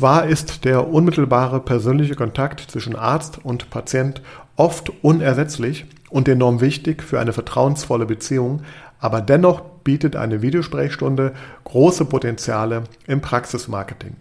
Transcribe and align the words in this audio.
zwar 0.00 0.24
ist 0.24 0.64
der 0.64 0.88
unmittelbare 0.88 1.60
persönliche 1.60 2.14
Kontakt 2.14 2.60
zwischen 2.70 2.96
Arzt 2.96 3.38
und 3.44 3.68
Patient 3.68 4.22
oft 4.56 4.90
unersetzlich 5.02 5.84
und 6.08 6.26
enorm 6.26 6.62
wichtig 6.62 7.02
für 7.02 7.20
eine 7.20 7.34
vertrauensvolle 7.34 8.06
Beziehung, 8.06 8.62
aber 8.98 9.20
dennoch 9.20 9.60
bietet 9.84 10.16
eine 10.16 10.40
Videosprechstunde 10.40 11.34
große 11.64 12.06
Potenziale 12.06 12.84
im 13.06 13.20
Praxismarketing. 13.20 14.16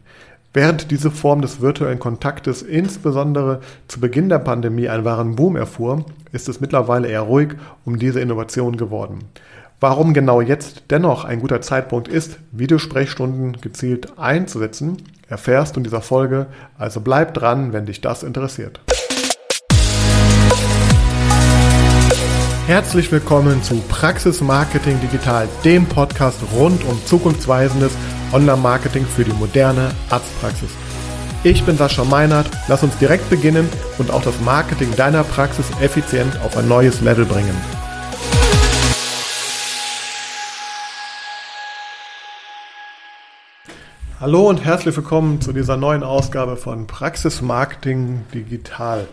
Während 0.54 0.92
diese 0.92 1.12
Form 1.12 1.42
des 1.42 1.62
virtuellen 1.62 2.00
Kontaktes 2.00 2.62
insbesondere 2.62 3.62
zu 3.88 4.02
Beginn 4.02 4.28
der 4.28 4.40
Pandemie 4.40 4.90
einen 4.90 5.06
wahren 5.06 5.38
Boom 5.38 5.56
erfuhr, 5.56 6.04
ist 6.34 6.50
es 6.50 6.60
mittlerweile 6.60 7.08
eher 7.08 7.22
ruhig 7.22 7.52
um 7.86 7.98
diese 7.98 8.20
Innovation 8.20 8.76
geworden. 8.76 9.20
Warum 9.80 10.14
genau 10.14 10.42
jetzt 10.42 10.92
dennoch 10.92 11.24
ein 11.24 11.40
guter 11.40 11.62
Zeitpunkt 11.62 12.10
ist, 12.10 12.38
Videosprechstunden 12.52 13.62
gezielt 13.62 14.20
einzusetzen, 14.20 14.98
erfährst 15.30 15.76
du 15.76 15.80
in 15.80 15.84
dieser 15.84 16.02
Folge, 16.02 16.48
also 16.78 17.02
bleib 17.02 17.34
dran, 17.34 17.72
wenn 17.72 17.86
dich 17.86 18.02
das 18.02 18.24
interessiert. 18.24 18.82
Herzlich 22.66 23.12
willkommen 23.12 23.64
zu 23.64 23.82
Praxis 23.90 24.42
Marketing 24.42 25.00
Digital, 25.00 25.48
dem 25.64 25.88
Podcast 25.88 26.40
rund 26.54 26.84
um 26.86 27.04
zukunftsweisendes 27.06 27.94
Online-Marketing 28.32 29.06
für 29.06 29.24
die 29.24 29.34
moderne 29.34 29.90
Arztpraxis. 30.10 30.70
Ich 31.44 31.64
bin 31.64 31.78
Sascha 31.78 32.04
Meinert, 32.04 32.50
lass 32.68 32.84
uns 32.84 32.98
direkt 32.98 33.28
beginnen 33.30 33.68
und 33.98 34.12
auch 34.12 34.22
das 34.22 34.40
Marketing 34.42 34.96
deiner 34.96 35.24
Praxis 35.24 35.66
effizient 35.82 36.40
auf 36.42 36.58
ein 36.58 36.68
neues 36.68 37.02
Level 37.02 37.26
bringen. 37.26 37.56
Hallo 44.22 44.50
und 44.50 44.66
herzlich 44.66 44.98
willkommen 44.98 45.40
zu 45.40 45.54
dieser 45.54 45.78
neuen 45.78 46.04
Ausgabe 46.04 46.58
von 46.58 46.88
Praxis 46.88 47.42
Marketing 47.42 48.26
Digital. 48.34 49.08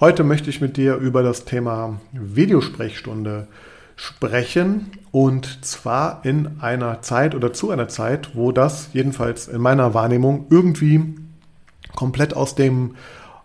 Heute 0.00 0.22
möchte 0.22 0.50
ich 0.50 0.60
mit 0.60 0.76
dir 0.76 0.96
über 0.96 1.22
das 1.22 1.46
Thema 1.46 1.98
Videosprechstunde 2.12 3.48
sprechen 3.96 4.90
und 5.12 5.64
zwar 5.64 6.26
in 6.26 6.60
einer 6.60 7.00
Zeit 7.00 7.34
oder 7.34 7.54
zu 7.54 7.70
einer 7.70 7.88
Zeit, 7.88 8.36
wo 8.36 8.52
das 8.52 8.90
jedenfalls 8.92 9.48
in 9.48 9.62
meiner 9.62 9.94
Wahrnehmung 9.94 10.44
irgendwie 10.50 11.14
komplett 11.94 12.36
aus 12.36 12.54
dem 12.54 12.96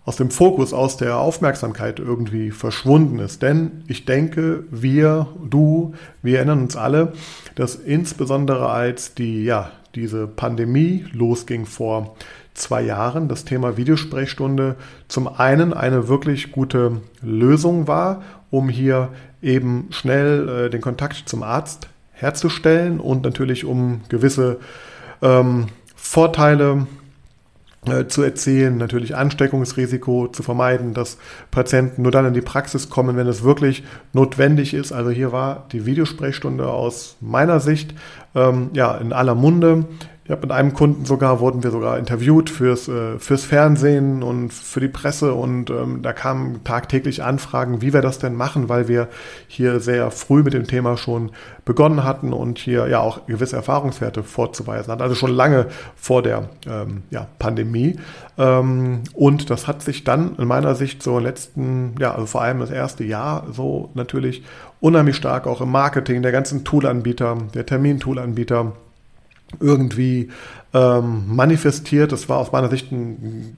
aus 0.04 0.18
dem 0.18 0.32
Fokus, 0.32 0.74
aus 0.74 0.98
der 0.98 1.18
Aufmerksamkeit 1.18 2.00
irgendwie 2.00 2.52
verschwunden 2.52 3.20
ist. 3.20 3.42
Denn 3.44 3.84
ich 3.88 4.06
denke, 4.06 4.64
wir, 4.72 5.28
du, 5.48 5.94
wir 6.24 6.38
erinnern 6.38 6.64
uns 6.64 6.76
alle, 6.76 7.14
dass 7.54 7.76
insbesondere 7.76 8.70
als 8.70 9.14
die, 9.14 9.44
ja, 9.44 9.72
diese 10.00 10.28
Pandemie 10.28 11.06
losging 11.12 11.66
vor 11.66 12.16
zwei 12.54 12.82
Jahren, 12.82 13.28
das 13.28 13.46
Thema 13.46 13.78
Videosprechstunde 13.78 14.76
zum 15.08 15.28
einen 15.28 15.74
eine 15.74 16.08
wirklich 16.08 16.52
gute 16.52 17.02
Lösung 17.22 17.88
war, 17.88 18.22
um 18.50 18.70
hier 18.70 19.10
eben 19.42 19.88
schnell 19.92 20.50
äh, 20.50 20.70
den 20.70 20.82
Kontakt 20.82 21.24
zum 21.28 21.44
Arzt 21.44 21.88
herzustellen 22.12 23.00
und 23.00 23.24
natürlich 23.24 23.66
um 23.66 24.02
gewisse 24.10 24.60
ähm, 25.22 25.68
Vorteile 25.96 26.88
zu 28.10 28.24
erzielen, 28.24 28.78
natürlich 28.78 29.16
Ansteckungsrisiko 29.16 30.28
zu 30.28 30.44
vermeiden, 30.44 30.94
dass 30.94 31.18
Patienten 31.50 32.02
nur 32.02 32.12
dann 32.12 32.26
in 32.26 32.34
die 32.34 32.42
Praxis 32.42 32.90
kommen, 32.90 33.16
wenn 33.16 33.28
es 33.28 33.44
wirklich 33.44 33.84
notwendig 34.12 34.74
ist. 34.74 34.92
Also 34.92 35.12
hier 35.12 35.32
war 35.32 35.66
die 35.72 35.86
Videosprechstunde 35.86 36.68
aus 36.68 37.16
meiner 37.22 37.62
Sicht 37.62 37.94
ähm, 38.36 38.70
ja 38.74 38.96
in 38.98 39.14
aller 39.14 39.34
Munde. 39.34 39.86
Habe 40.30 40.42
mit 40.42 40.52
einem 40.52 40.74
Kunden 40.74 41.06
sogar, 41.06 41.40
wurden 41.40 41.64
wir 41.64 41.72
sogar 41.72 41.98
interviewt 41.98 42.50
fürs, 42.50 42.88
äh, 42.88 43.18
fürs 43.18 43.46
Fernsehen 43.46 44.22
und 44.22 44.54
für 44.54 44.80
die 44.80 44.88
Presse 44.88 45.34
und 45.34 45.70
ähm, 45.72 46.02
da 46.02 46.14
kamen 46.14 46.64
tagtäglich 46.64 47.24
Anfragen, 47.24 47.82
wie 47.82 47.94
wir 47.94 48.02
das 48.02 48.20
denn 48.20 48.36
machen, 48.36 48.70
weil 48.70 48.88
wir 48.88 49.08
hier 49.48 49.80
sehr 49.80 50.12
früh 50.12 50.44
mit 50.44 50.54
dem 50.54 50.68
Thema 50.68 50.98
schon 50.98 51.32
begonnen 51.66 52.04
hatten 52.04 52.34
und 52.34 52.60
hier 52.60 52.88
ja 52.88 53.00
auch 53.00 53.26
gewisse 53.26 53.56
Erfahrungswerte 53.56 54.24
vorzuweisen 54.24 54.92
hatten, 54.92 55.02
also 55.02 55.16
schon 55.16 55.32
lange 55.32 55.68
vor 55.96 56.22
der 56.22 56.50
ähm, 56.68 57.04
ja, 57.10 57.28
Pandemie. 57.40 57.98
Ähm, 58.38 59.02
und 59.14 59.50
das 59.50 59.68
hat 59.68 59.82
sich 59.82 60.04
dann 60.04 60.36
in 60.38 60.48
meiner 60.48 60.76
Sicht 60.76 61.02
so 61.02 61.20
letzten, 61.20 61.96
ja, 62.00 62.14
also 62.14 62.26
vor 62.28 62.42
allem 62.42 62.60
das 62.60 62.72
erste 62.72 63.04
Jahr 63.04 63.48
so 63.52 63.90
natürlich 63.96 64.44
unheimlich 64.80 65.16
stark 65.16 65.48
auch 65.48 65.62
im 65.62 65.72
Marketing 65.72 66.22
der 66.22 66.32
ganzen 66.32 66.64
Toolanbieter, 66.64 67.38
der 67.54 67.66
Termintoolanbieter, 67.66 68.74
irgendwie 69.60 70.30
ähm, 70.74 71.24
manifestiert. 71.28 72.12
Das 72.12 72.30
war 72.30 72.38
aus 72.38 72.52
meiner 72.52 72.70
Sicht 72.70 72.92
ein, 72.92 73.58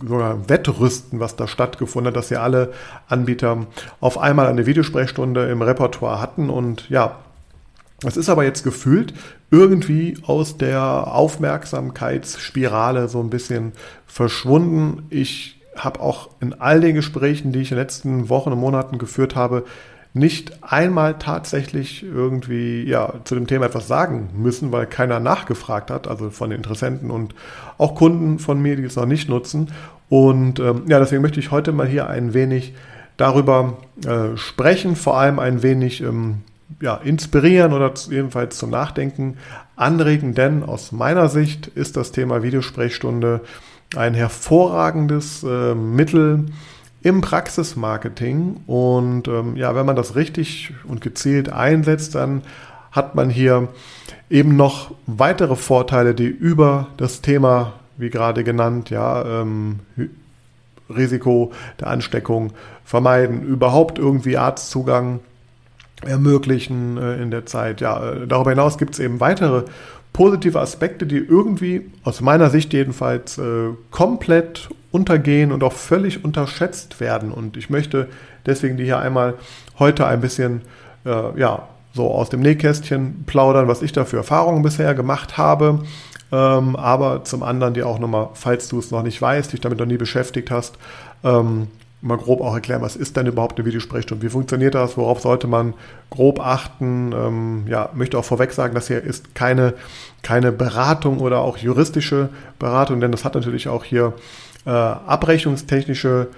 sogar 0.00 0.48
Wettrüsten, 0.48 1.20
was 1.20 1.36
da 1.36 1.46
stattgefunden 1.46 2.08
hat, 2.08 2.16
dass 2.16 2.30
ja 2.30 2.42
alle 2.42 2.72
Anbieter 3.08 3.66
auf 4.00 4.18
einmal 4.18 4.46
eine 4.46 4.66
Videosprechstunde 4.66 5.48
im 5.48 5.62
Repertoire 5.62 6.20
hatten. 6.20 6.50
Und 6.50 6.88
ja, 6.88 7.18
es 8.04 8.16
ist 8.16 8.28
aber 8.28 8.44
jetzt 8.44 8.64
gefühlt 8.64 9.14
irgendwie 9.50 10.18
aus 10.26 10.58
der 10.58 10.82
Aufmerksamkeitsspirale 11.14 13.08
so 13.08 13.20
ein 13.20 13.30
bisschen 13.30 13.72
verschwunden. 14.06 15.06
Ich 15.10 15.60
habe 15.76 16.00
auch 16.00 16.30
in 16.40 16.54
all 16.54 16.80
den 16.80 16.94
Gesprächen, 16.94 17.52
die 17.52 17.60
ich 17.60 17.70
in 17.70 17.76
den 17.76 17.82
letzten 17.82 18.28
Wochen 18.28 18.52
und 18.52 18.58
Monaten 18.58 18.98
geführt 18.98 19.36
habe, 19.36 19.64
nicht 20.16 20.62
einmal 20.62 21.18
tatsächlich 21.18 22.02
irgendwie 22.02 22.84
ja, 22.84 23.12
zu 23.24 23.34
dem 23.34 23.46
Thema 23.46 23.66
etwas 23.66 23.86
sagen 23.86 24.30
müssen, 24.34 24.72
weil 24.72 24.86
keiner 24.86 25.20
nachgefragt 25.20 25.90
hat, 25.90 26.08
also 26.08 26.30
von 26.30 26.48
den 26.48 26.56
Interessenten 26.56 27.10
und 27.10 27.34
auch 27.76 27.94
Kunden 27.94 28.38
von 28.38 28.60
mir, 28.60 28.76
die 28.76 28.84
es 28.84 28.96
noch 28.96 29.04
nicht 29.04 29.28
nutzen. 29.28 29.72
Und 30.08 30.58
ähm, 30.58 30.84
ja, 30.88 30.98
deswegen 30.98 31.20
möchte 31.20 31.38
ich 31.38 31.50
heute 31.50 31.72
mal 31.72 31.86
hier 31.86 32.08
ein 32.08 32.32
wenig 32.32 32.72
darüber 33.18 33.76
äh, 34.06 34.36
sprechen, 34.36 34.96
vor 34.96 35.18
allem 35.18 35.38
ein 35.38 35.62
wenig 35.62 36.00
ähm, 36.00 36.38
ja, 36.80 36.96
inspirieren 36.96 37.74
oder 37.74 37.92
jedenfalls 38.08 38.56
zum 38.56 38.70
Nachdenken 38.70 39.36
anregen, 39.76 40.34
denn 40.34 40.62
aus 40.62 40.92
meiner 40.92 41.28
Sicht 41.28 41.66
ist 41.66 41.96
das 41.96 42.10
Thema 42.10 42.42
Videosprechstunde 42.42 43.42
ein 43.94 44.14
hervorragendes 44.14 45.44
äh, 45.44 45.74
Mittel, 45.74 46.46
im 47.06 47.20
Praxismarketing. 47.20 48.62
Und 48.66 49.28
ähm, 49.28 49.54
ja, 49.56 49.76
wenn 49.76 49.86
man 49.86 49.94
das 49.94 50.16
richtig 50.16 50.72
und 50.88 51.00
gezielt 51.00 51.48
einsetzt, 51.48 52.16
dann 52.16 52.42
hat 52.90 53.14
man 53.14 53.30
hier 53.30 53.68
eben 54.28 54.56
noch 54.56 54.92
weitere 55.06 55.54
Vorteile, 55.54 56.16
die 56.16 56.26
über 56.26 56.88
das 56.96 57.22
Thema, 57.22 57.74
wie 57.96 58.10
gerade 58.10 58.42
genannt, 58.42 58.90
ja, 58.90 59.24
ähm, 59.42 59.78
Risiko 60.88 61.52
der 61.78 61.88
Ansteckung 61.88 62.52
vermeiden, 62.84 63.42
überhaupt 63.42 64.00
irgendwie 64.00 64.36
Arztzugang 64.36 65.20
ermöglichen 66.04 66.98
äh, 66.98 67.22
in 67.22 67.30
der 67.30 67.46
Zeit. 67.46 67.80
Ja, 67.80 68.04
äh, 68.04 68.26
darüber 68.26 68.50
hinaus 68.50 68.78
gibt 68.78 68.94
es 68.94 68.98
eben 68.98 69.20
weitere 69.20 69.62
positive 70.16 70.58
Aspekte, 70.58 71.04
die 71.06 71.18
irgendwie 71.18 71.90
aus 72.02 72.22
meiner 72.22 72.48
Sicht 72.48 72.72
jedenfalls 72.72 73.36
äh, 73.36 73.68
komplett 73.90 74.70
untergehen 74.90 75.52
und 75.52 75.62
auch 75.62 75.74
völlig 75.74 76.24
unterschätzt 76.24 77.00
werden. 77.00 77.30
Und 77.30 77.58
ich 77.58 77.68
möchte 77.68 78.08
deswegen 78.46 78.78
die 78.78 78.84
hier 78.84 78.98
einmal 78.98 79.34
heute 79.78 80.06
ein 80.06 80.22
bisschen 80.22 80.62
äh, 81.04 81.38
ja, 81.38 81.68
so 81.92 82.10
aus 82.10 82.30
dem 82.30 82.40
Nähkästchen 82.40 83.24
plaudern, 83.26 83.68
was 83.68 83.82
ich 83.82 83.92
da 83.92 84.06
für 84.06 84.16
Erfahrungen 84.16 84.62
bisher 84.62 84.94
gemacht 84.94 85.36
habe. 85.36 85.80
Ähm, 86.32 86.76
aber 86.76 87.24
zum 87.24 87.42
anderen 87.42 87.74
dir 87.74 87.86
auch 87.86 87.98
nochmal, 87.98 88.30
falls 88.32 88.68
du 88.68 88.78
es 88.78 88.90
noch 88.90 89.02
nicht 89.02 89.20
weißt, 89.20 89.52
dich 89.52 89.60
damit 89.60 89.78
noch 89.78 89.86
nie 89.86 89.98
beschäftigt 89.98 90.50
hast, 90.50 90.78
ähm, 91.24 91.66
mal 92.02 92.16
grob 92.18 92.40
auch 92.40 92.54
erklären, 92.54 92.82
was 92.82 92.94
ist 92.96 93.16
denn 93.16 93.26
überhaupt 93.26 93.58
eine 93.58 93.66
Videosprechstunde? 93.66 94.24
Wie 94.24 94.30
funktioniert 94.30 94.74
das? 94.74 94.96
Worauf 94.96 95.20
sollte 95.20 95.46
man 95.46 95.74
grob 96.10 96.40
achten? 96.40 97.12
Ähm, 97.12 97.64
ja, 97.68 97.90
möchte 97.94 98.18
auch 98.18 98.24
vorweg 98.24 98.52
sagen, 98.52 98.74
das 98.74 98.88
hier 98.88 99.02
ist 99.02 99.34
keine, 99.34 99.74
keine 100.22 100.52
Beratung 100.52 101.18
oder 101.18 101.40
auch 101.40 101.56
juristische 101.56 102.28
Beratung, 102.58 103.00
denn 103.00 103.12
das 103.12 103.24
hat 103.24 103.34
natürlich 103.34 103.68
auch 103.68 103.84
hier 103.84 104.12
äh, 104.66 104.70
abrechnungstechnische 104.70 106.28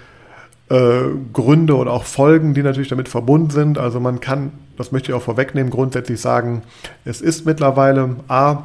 äh, 0.70 1.00
Gründe 1.32 1.76
oder 1.76 1.92
auch 1.92 2.04
Folgen, 2.04 2.54
die 2.54 2.62
natürlich 2.62 2.88
damit 2.88 3.08
verbunden 3.08 3.50
sind. 3.50 3.78
Also 3.78 4.00
man 4.00 4.20
kann, 4.20 4.52
das 4.76 4.92
möchte 4.92 5.10
ich 5.10 5.16
auch 5.16 5.22
vorwegnehmen, 5.22 5.70
grundsätzlich 5.70 6.20
sagen, 6.20 6.62
es 7.04 7.20
ist 7.20 7.46
mittlerweile 7.46 8.16
A, 8.28 8.64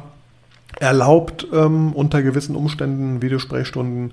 erlaubt, 0.80 1.46
ähm, 1.52 1.92
unter 1.92 2.22
gewissen 2.22 2.56
Umständen 2.56 3.22
Videosprechstunden 3.22 4.12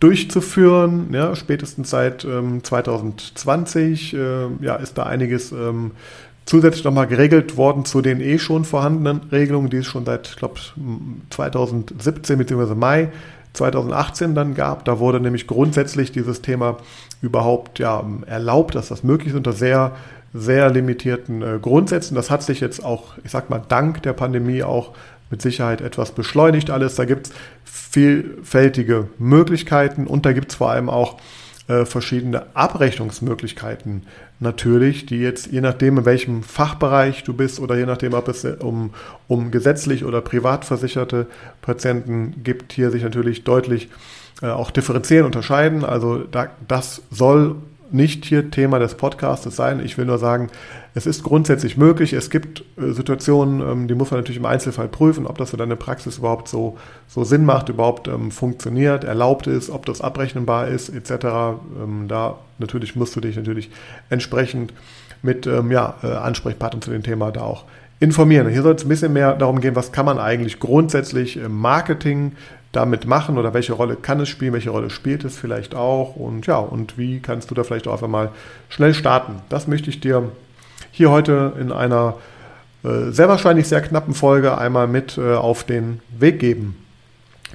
durchzuführen. 0.00 1.08
Ja, 1.12 1.34
spätestens 1.36 1.90
seit 1.90 2.24
ähm, 2.24 2.62
2020 2.62 4.14
äh, 4.14 4.18
ja, 4.60 4.76
ist 4.76 4.98
da 4.98 5.04
einiges 5.04 5.52
ähm, 5.52 5.92
zusätzlich 6.44 6.84
nochmal 6.84 7.06
geregelt 7.06 7.56
worden 7.56 7.84
zu 7.84 8.00
den 8.00 8.20
eh 8.20 8.38
schon 8.38 8.64
vorhandenen 8.64 9.20
Regelungen, 9.32 9.68
die 9.68 9.78
es 9.78 9.86
schon 9.86 10.04
seit, 10.04 10.28
ich 10.28 10.36
glaube, 10.36 10.60
2017 11.30 12.38
bzw. 12.38 12.74
Mai 12.74 13.08
2018 13.52 14.34
dann 14.34 14.54
gab. 14.54 14.84
Da 14.84 14.98
wurde 14.98 15.20
nämlich 15.20 15.46
grundsätzlich 15.46 16.12
dieses 16.12 16.42
Thema 16.42 16.76
überhaupt 17.20 17.78
ja, 17.78 18.04
erlaubt, 18.26 18.74
dass 18.74 18.88
das 18.88 19.02
möglich 19.02 19.30
ist 19.30 19.36
unter 19.36 19.52
sehr, 19.52 19.92
sehr 20.32 20.70
limitierten 20.70 21.42
äh, 21.42 21.58
Grundsätzen. 21.60 22.14
Das 22.14 22.30
hat 22.30 22.42
sich 22.42 22.60
jetzt 22.60 22.84
auch, 22.84 23.14
ich 23.24 23.30
sag 23.30 23.50
mal, 23.50 23.62
dank 23.66 24.02
der 24.02 24.12
Pandemie 24.12 24.62
auch 24.62 24.92
mit 25.30 25.42
Sicherheit 25.42 25.80
etwas 25.80 26.12
beschleunigt 26.12 26.70
alles. 26.70 26.94
Da 26.94 27.04
gibt 27.04 27.28
es 27.28 27.32
vielfältige 27.64 29.08
Möglichkeiten 29.18 30.06
und 30.06 30.26
da 30.26 30.32
gibt 30.32 30.52
es 30.52 30.56
vor 30.56 30.70
allem 30.70 30.88
auch 30.88 31.18
äh, 31.68 31.84
verschiedene 31.84 32.46
Abrechnungsmöglichkeiten 32.54 34.02
natürlich, 34.38 35.06
die 35.06 35.16
jetzt 35.16 35.46
je 35.48 35.60
nachdem, 35.60 35.98
in 35.98 36.04
welchem 36.04 36.42
Fachbereich 36.42 37.24
du 37.24 37.32
bist 37.32 37.58
oder 37.58 37.76
je 37.76 37.86
nachdem, 37.86 38.14
ob 38.14 38.28
es 38.28 38.44
um, 38.44 38.90
um 39.26 39.50
gesetzlich 39.50 40.04
oder 40.04 40.20
privat 40.20 40.64
versicherte 40.64 41.26
Patienten 41.62 42.42
gibt, 42.44 42.72
hier 42.72 42.90
sich 42.90 43.02
natürlich 43.02 43.44
deutlich 43.44 43.88
äh, 44.42 44.46
auch 44.46 44.70
differenzieren, 44.70 45.26
unterscheiden. 45.26 45.84
Also 45.84 46.18
da, 46.18 46.48
das 46.68 47.02
soll 47.10 47.56
nicht 47.90 48.24
hier 48.24 48.50
Thema 48.50 48.78
des 48.78 48.94
Podcasts 48.94 49.54
sein. 49.54 49.80
Ich 49.84 49.98
will 49.98 50.04
nur 50.04 50.18
sagen, 50.18 50.48
es 50.94 51.06
ist 51.06 51.22
grundsätzlich 51.22 51.76
möglich. 51.76 52.12
Es 52.12 52.30
gibt 52.30 52.64
äh, 52.76 52.92
Situationen, 52.92 53.60
ähm, 53.60 53.88
die 53.88 53.94
muss 53.94 54.10
man 54.10 54.20
natürlich 54.20 54.38
im 54.38 54.46
Einzelfall 54.46 54.88
prüfen, 54.88 55.26
ob 55.26 55.38
das 55.38 55.50
für 55.50 55.56
deine 55.56 55.76
Praxis 55.76 56.18
überhaupt 56.18 56.48
so, 56.48 56.76
so 57.06 57.24
Sinn 57.24 57.44
macht, 57.44 57.68
überhaupt 57.68 58.08
ähm, 58.08 58.30
funktioniert, 58.30 59.04
erlaubt 59.04 59.46
ist, 59.46 59.70
ob 59.70 59.86
das 59.86 60.00
abrechenbar 60.00 60.68
ist, 60.68 60.88
etc. 60.88 61.10
Ähm, 61.82 62.06
da 62.08 62.38
natürlich 62.58 62.96
musst 62.96 63.14
du 63.16 63.20
dich 63.20 63.36
natürlich 63.36 63.70
entsprechend 64.10 64.72
mit 65.22 65.46
ja, 65.46 65.94
äh, 66.02 66.06
Ansprechpartnern 66.06 66.82
zu 66.82 66.90
dem 66.90 67.02
Thema 67.02 67.32
da 67.32 67.40
auch 67.40 67.64
informieren. 68.00 68.48
Hier 68.48 68.62
soll 68.62 68.74
es 68.74 68.84
ein 68.84 68.88
bisschen 68.88 69.12
mehr 69.12 69.34
darum 69.34 69.60
gehen, 69.60 69.74
was 69.74 69.92
kann 69.92 70.06
man 70.06 70.18
eigentlich 70.18 70.60
grundsätzlich 70.60 71.36
im 71.36 71.58
Marketing 71.58 72.32
damit 72.76 73.06
machen 73.06 73.38
oder 73.38 73.54
welche 73.54 73.72
Rolle 73.72 73.96
kann 73.96 74.20
es 74.20 74.28
spielen, 74.28 74.52
welche 74.52 74.70
Rolle 74.70 74.90
spielt 74.90 75.24
es 75.24 75.36
vielleicht 75.36 75.74
auch 75.74 76.14
und 76.14 76.46
ja, 76.46 76.58
und 76.58 76.98
wie 76.98 77.20
kannst 77.20 77.50
du 77.50 77.54
da 77.54 77.64
vielleicht 77.64 77.88
auch 77.88 77.94
einfach 77.94 78.08
mal 78.08 78.30
schnell 78.68 78.92
starten. 78.92 79.40
Das 79.48 79.66
möchte 79.66 79.88
ich 79.90 80.00
dir 80.00 80.30
hier 80.92 81.10
heute 81.10 81.54
in 81.58 81.72
einer 81.72 82.14
äh, 82.84 83.10
sehr 83.10 83.28
wahrscheinlich 83.28 83.66
sehr 83.66 83.80
knappen 83.80 84.14
Folge 84.14 84.58
einmal 84.58 84.86
mit 84.86 85.16
äh, 85.16 85.34
auf 85.34 85.64
den 85.64 86.00
Weg 86.16 86.38
geben. 86.38 86.76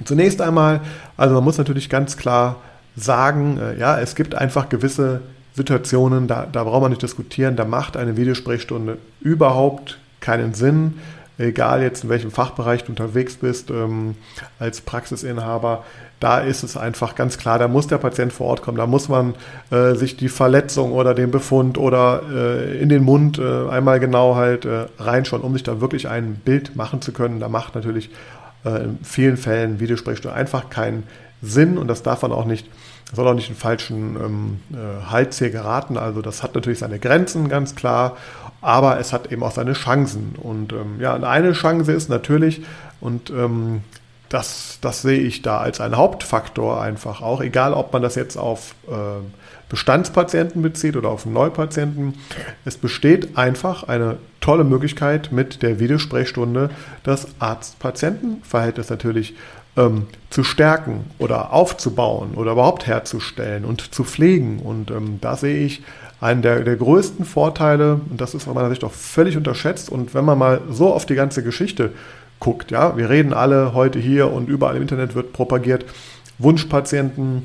Zunächst 0.04 0.40
einmal, 0.40 0.80
also 1.16 1.34
man 1.36 1.44
muss 1.44 1.58
natürlich 1.58 1.88
ganz 1.88 2.16
klar 2.16 2.56
sagen, 2.96 3.58
äh, 3.58 3.78
ja, 3.78 4.00
es 4.00 4.16
gibt 4.16 4.34
einfach 4.34 4.68
gewisse 4.68 5.20
Situationen, 5.54 6.26
da, 6.26 6.46
da 6.50 6.64
braucht 6.64 6.82
man 6.82 6.90
nicht 6.90 7.02
diskutieren, 7.02 7.54
da 7.54 7.64
macht 7.64 7.96
eine 7.96 8.16
Videosprechstunde 8.16 8.98
überhaupt 9.20 9.98
keinen 10.20 10.54
Sinn 10.54 10.94
egal 11.38 11.82
jetzt 11.82 12.04
in 12.04 12.10
welchem 12.10 12.30
Fachbereich 12.30 12.84
du 12.84 12.92
unterwegs 12.92 13.36
bist, 13.36 13.70
ähm, 13.70 14.16
als 14.58 14.80
Praxisinhaber, 14.80 15.84
da 16.20 16.38
ist 16.38 16.62
es 16.62 16.76
einfach 16.76 17.16
ganz 17.16 17.36
klar, 17.36 17.58
da 17.58 17.66
muss 17.66 17.88
der 17.88 17.98
Patient 17.98 18.32
vor 18.32 18.46
Ort 18.46 18.62
kommen, 18.62 18.78
da 18.78 18.86
muss 18.86 19.08
man 19.08 19.34
äh, 19.70 19.94
sich 19.94 20.16
die 20.16 20.28
Verletzung 20.28 20.92
oder 20.92 21.14
den 21.14 21.32
Befund 21.32 21.78
oder 21.78 22.22
äh, 22.32 22.78
in 22.80 22.88
den 22.88 23.02
Mund 23.02 23.38
äh, 23.38 23.68
einmal 23.68 23.98
genau 23.98 24.36
halt 24.36 24.64
äh, 24.64 24.86
reinschauen, 24.98 25.42
um 25.42 25.52
sich 25.54 25.64
da 25.64 25.80
wirklich 25.80 26.08
ein 26.08 26.36
Bild 26.36 26.76
machen 26.76 27.02
zu 27.02 27.12
können. 27.12 27.40
Da 27.40 27.48
macht 27.48 27.74
natürlich 27.74 28.10
äh, 28.64 28.84
in 28.84 28.98
vielen 29.02 29.36
Fällen 29.36 29.80
Videosprechstunde 29.80 30.36
einfach 30.36 30.70
keinen 30.70 31.02
Sinn 31.42 31.76
und 31.76 31.88
das 31.88 32.04
darf 32.04 32.22
man 32.22 32.30
auch 32.30 32.44
nicht 32.44 32.68
soll 33.12 33.28
auch 33.28 33.34
nicht 33.34 33.50
in 33.50 33.56
falschen 33.56 34.16
ähm, 34.16 34.60
äh, 34.72 35.10
Hals 35.10 35.38
hier 35.38 35.50
geraten. 35.50 35.96
Also 35.96 36.22
das 36.22 36.42
hat 36.42 36.54
natürlich 36.54 36.78
seine 36.78 36.98
Grenzen, 36.98 37.48
ganz 37.48 37.74
klar 37.74 38.16
aber 38.62 38.98
es 39.00 39.12
hat 39.12 39.30
eben 39.30 39.42
auch 39.42 39.50
seine 39.50 39.74
Chancen. 39.74 40.36
Und 40.40 40.72
ähm, 40.72 41.00
ja, 41.00 41.14
eine 41.14 41.52
Chance 41.52 41.92
ist 41.92 42.08
natürlich, 42.08 42.62
und 43.00 43.28
ähm, 43.30 43.82
das, 44.28 44.78
das 44.80 45.02
sehe 45.02 45.18
ich 45.18 45.42
da 45.42 45.58
als 45.58 45.80
einen 45.80 45.96
Hauptfaktor 45.96 46.80
einfach 46.80 47.20
auch, 47.20 47.42
egal 47.42 47.74
ob 47.74 47.92
man 47.92 48.00
das 48.00 48.14
jetzt 48.14 48.38
auf 48.38 48.74
äh, 48.88 48.94
Bestandspatienten 49.68 50.62
bezieht 50.62 50.96
oder 50.96 51.08
auf 51.08 51.26
Neupatienten. 51.26 52.14
Es 52.64 52.76
besteht 52.76 53.36
einfach 53.36 53.84
eine 53.84 54.16
tolle 54.40 54.64
Möglichkeit 54.64 55.32
mit 55.32 55.62
der 55.62 55.80
Videosprechstunde 55.80 56.70
das 57.02 57.28
Arzt-Patienten-Verhältnis 57.40 58.90
natürlich 58.90 59.34
ähm, 59.76 60.06
zu 60.30 60.44
stärken 60.44 61.04
oder 61.18 61.52
aufzubauen 61.52 62.34
oder 62.34 62.52
überhaupt 62.52 62.86
herzustellen 62.86 63.64
und 63.64 63.94
zu 63.94 64.04
pflegen. 64.04 64.58
Und 64.58 64.90
ähm, 64.90 65.18
da 65.20 65.36
sehe 65.36 65.64
ich 65.64 65.82
einen 66.20 66.42
der, 66.42 66.60
der 66.60 66.76
größten 66.76 67.24
Vorteile, 67.24 68.00
und 68.08 68.20
das 68.20 68.34
ist 68.34 68.46
aus 68.46 68.54
meiner 68.54 68.70
Sicht 68.70 68.84
auch 68.84 68.92
völlig 68.92 69.36
unterschätzt, 69.36 69.90
und 69.90 70.14
wenn 70.14 70.24
man 70.24 70.38
mal 70.38 70.60
so 70.70 70.92
auf 70.92 71.06
die 71.06 71.14
ganze 71.14 71.42
Geschichte 71.42 71.92
guckt, 72.38 72.70
ja, 72.70 72.96
wir 72.96 73.08
reden 73.08 73.32
alle 73.32 73.74
heute 73.74 73.98
hier 73.98 74.32
und 74.32 74.48
überall 74.48 74.76
im 74.76 74.82
Internet 74.82 75.14
wird 75.14 75.32
propagiert, 75.32 75.84
Wunschpatienten, 76.38 77.42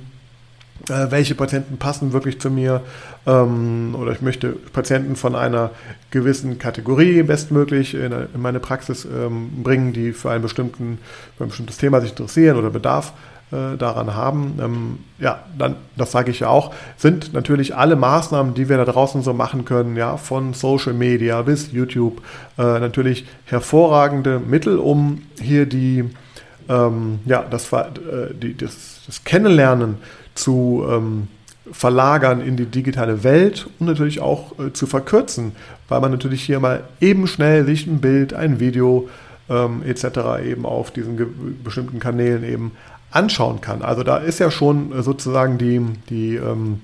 äh, 0.90 1.12
welche 1.12 1.36
Patienten 1.36 1.78
passen 1.78 2.14
wirklich 2.14 2.40
zu 2.40 2.50
mir 2.50 2.82
ähm, 3.26 3.96
oder 4.00 4.12
ich 4.12 4.22
möchte 4.22 4.50
Patienten 4.50 5.16
von 5.16 5.36
einer 5.36 5.72
gewissen 6.12 6.60
Kategorie 6.60 7.24
bestmöglich 7.24 7.94
in, 7.94 8.12
in 8.12 8.42
meine 8.42 8.60
Praxis 8.60 9.06
ähm, 9.06 9.64
bringen, 9.64 9.94
die 9.94 10.14
für, 10.14 10.32
einen 10.32 10.42
bestimmten, 10.42 11.00
für 11.38 11.44
ein 11.44 11.50
bestimmtes 11.50 11.78
Thema 11.78 12.02
sich 12.02 12.12
interessieren 12.12 12.58
oder 12.58 12.70
Bedarf 12.70 13.14
äh, 13.50 13.78
daran 13.78 14.14
haben. 14.14 14.60
Ähm, 14.62 15.00
ja, 15.20 15.40
dann, 15.58 15.76
das 15.96 16.12
sage 16.12 16.32
ich 16.32 16.42
ja 16.42 16.50
auch, 16.50 16.74
sind 16.98 17.34
natürlich 17.34 17.76
alle 17.76 17.96
Maßnahmen, 17.96 18.54
die 18.54 18.68
wir 18.68 18.76
da 18.76 18.84
draußen 18.84 19.22
so 19.22 19.34
machen 19.34 19.64
können, 19.64 19.96
ja, 19.96 20.18
von 20.18 20.54
Social 20.54 20.92
Media 20.94 21.42
bis 21.44 21.72
YouTube, 21.72 22.22
äh, 22.58 22.62
natürlich 22.62 23.26
hervorragende 23.46 24.40
Mittel, 24.40 24.80
um 24.80 25.22
hier 25.40 25.66
die, 25.66 26.04
ähm, 26.68 27.20
ja, 27.26 27.42
das, 27.50 27.72
äh, 27.72 27.86
die, 28.34 28.58
das, 28.58 29.04
das 29.06 29.24
Kennenlernen 29.24 29.96
zu 30.38 30.86
ähm, 30.90 31.28
verlagern 31.72 32.42
in 32.42 32.56
die 32.56 32.66
digitale 32.66 33.24
Welt 33.24 33.68
und 33.80 33.88
natürlich 33.88 34.22
auch 34.22 34.58
äh, 34.60 34.72
zu 34.72 34.88
verkürzen, 34.88 35.54
weil 35.90 36.00
man 36.00 36.12
natürlich 36.12 36.44
hier 36.44 36.60
mal 36.60 36.84
eben 37.02 37.28
schnell 37.28 37.66
sich 37.66 37.88
ein 37.88 38.00
Bild, 38.00 38.34
ein 38.34 38.60
Video 38.60 39.10
ähm, 39.50 39.84
etc. 39.86 40.44
eben 40.46 40.66
auf 40.66 40.92
diesen 40.92 41.18
bestimmten 41.64 42.00
Kanälen 42.00 42.44
eben 42.44 42.72
anschauen 43.12 43.62
kann. 43.62 43.82
Also 43.82 44.04
da 44.04 44.18
ist 44.18 44.40
ja 44.40 44.52
schon 44.52 44.92
äh, 44.92 45.02
sozusagen 45.02 45.58
die, 45.58 45.82
die 46.10 46.36
ähm, 46.36 46.82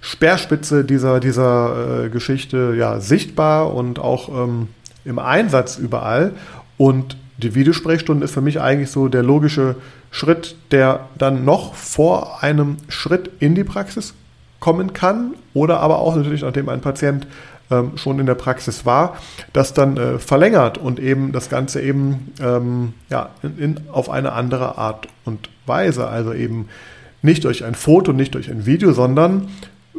Speerspitze 0.00 0.84
dieser, 0.84 1.20
dieser 1.20 2.04
äh, 2.04 2.08
Geschichte 2.10 2.74
ja 2.76 3.00
sichtbar 3.00 3.74
und 3.74 3.98
auch 3.98 4.28
ähm, 4.28 4.68
im 5.04 5.18
Einsatz 5.18 5.78
überall. 5.78 6.32
Und 6.76 7.16
die 7.38 7.54
Videosprechstunde 7.54 8.24
ist 8.24 8.34
für 8.34 8.40
mich 8.40 8.60
eigentlich 8.60 8.90
so 8.90 9.08
der 9.08 9.22
logische 9.22 9.76
Schritt, 10.10 10.56
der 10.70 11.08
dann 11.18 11.44
noch 11.44 11.74
vor 11.74 12.42
einem 12.42 12.76
Schritt 12.88 13.30
in 13.40 13.54
die 13.54 13.64
Praxis 13.64 14.14
kommen 14.60 14.92
kann 14.92 15.34
oder 15.52 15.80
aber 15.80 15.98
auch 15.98 16.16
natürlich, 16.16 16.42
nachdem 16.42 16.68
ein 16.68 16.80
Patient 16.80 17.26
ähm, 17.70 17.92
schon 17.96 18.18
in 18.20 18.26
der 18.26 18.34
Praxis 18.34 18.86
war, 18.86 19.16
das 19.52 19.74
dann 19.74 19.96
äh, 19.96 20.18
verlängert 20.18 20.78
und 20.78 21.00
eben 21.00 21.32
das 21.32 21.48
Ganze 21.48 21.80
eben 21.80 22.32
ähm, 22.40 22.94
ja, 23.10 23.30
in, 23.42 23.58
in, 23.58 23.80
auf 23.90 24.10
eine 24.10 24.32
andere 24.32 24.78
Art 24.78 25.08
und 25.24 25.48
Weise, 25.66 26.06
also 26.06 26.32
eben 26.32 26.68
nicht 27.22 27.44
durch 27.44 27.64
ein 27.64 27.74
Foto, 27.74 28.12
nicht 28.12 28.34
durch 28.34 28.50
ein 28.50 28.66
Video, 28.66 28.92
sondern 28.92 29.48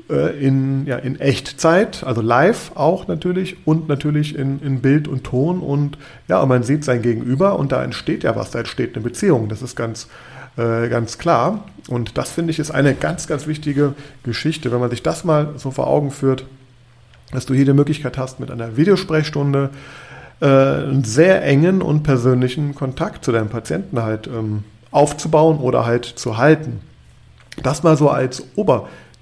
äh, 0.10 0.38
in, 0.40 0.86
ja, 0.86 0.98
in 0.98 1.20
Echtzeit, 1.20 2.04
also 2.04 2.22
live 2.22 2.72
auch 2.76 3.08
natürlich 3.08 3.58
und 3.66 3.88
natürlich 3.88 4.36
in, 4.36 4.62
in 4.62 4.82
Bild 4.82 5.08
und 5.08 5.24
Ton. 5.24 5.62
Und 5.62 5.98
ja, 6.28 6.42
und 6.42 6.50
man 6.50 6.64
sieht 6.64 6.84
sein 6.84 7.02
Gegenüber 7.02 7.58
und 7.58 7.72
da 7.72 7.84
entsteht 7.84 8.24
ja 8.24 8.36
was, 8.36 8.52
da 8.52 8.60
entsteht 8.60 8.96
eine 8.96 9.04
Beziehung, 9.04 9.50
das 9.50 9.62
ist 9.62 9.76
ganz, 9.76 10.08
äh, 10.58 10.90
ganz 10.90 11.18
klar. 11.18 11.64
Und 11.88 12.18
das 12.18 12.32
finde 12.32 12.52
ich 12.52 12.60
ist 12.60 12.72
eine 12.72 12.94
ganz, 12.94 13.28
ganz 13.28 13.48
wichtige 13.48 13.94
Geschichte, 14.24 14.72
wenn 14.72 14.80
man 14.80 14.90
sich 14.90 15.04
das 15.04 15.24
mal 15.24 15.54
so 15.58 15.72
vor 15.72 15.88
Augen 15.88 16.12
führt, 16.12 16.46
dass 17.32 17.46
du 17.46 17.54
hier 17.54 17.66
die 17.66 17.74
Möglichkeit 17.74 18.18
hast, 18.18 18.40
mit 18.40 18.52
einer 18.52 18.78
Videosprechstunde 18.78 19.70
äh, 20.42 20.46
einen 20.46 21.04
sehr 21.04 21.44
engen 21.44 21.82
und 21.82 22.04
persönlichen 22.04 22.76
Kontakt 22.76 23.26
zu 23.26 23.32
deinem 23.32 23.50
Patienten 23.50 24.02
halt 24.02 24.28
ähm, 24.28 24.64
aufzubauen 24.92 25.58
oder 25.58 25.86
halt 25.86 26.06
zu 26.06 26.38
halten. 26.38 26.82
Das 27.64 27.84
mal 27.84 27.98
so 27.98 28.10
als 28.10 28.44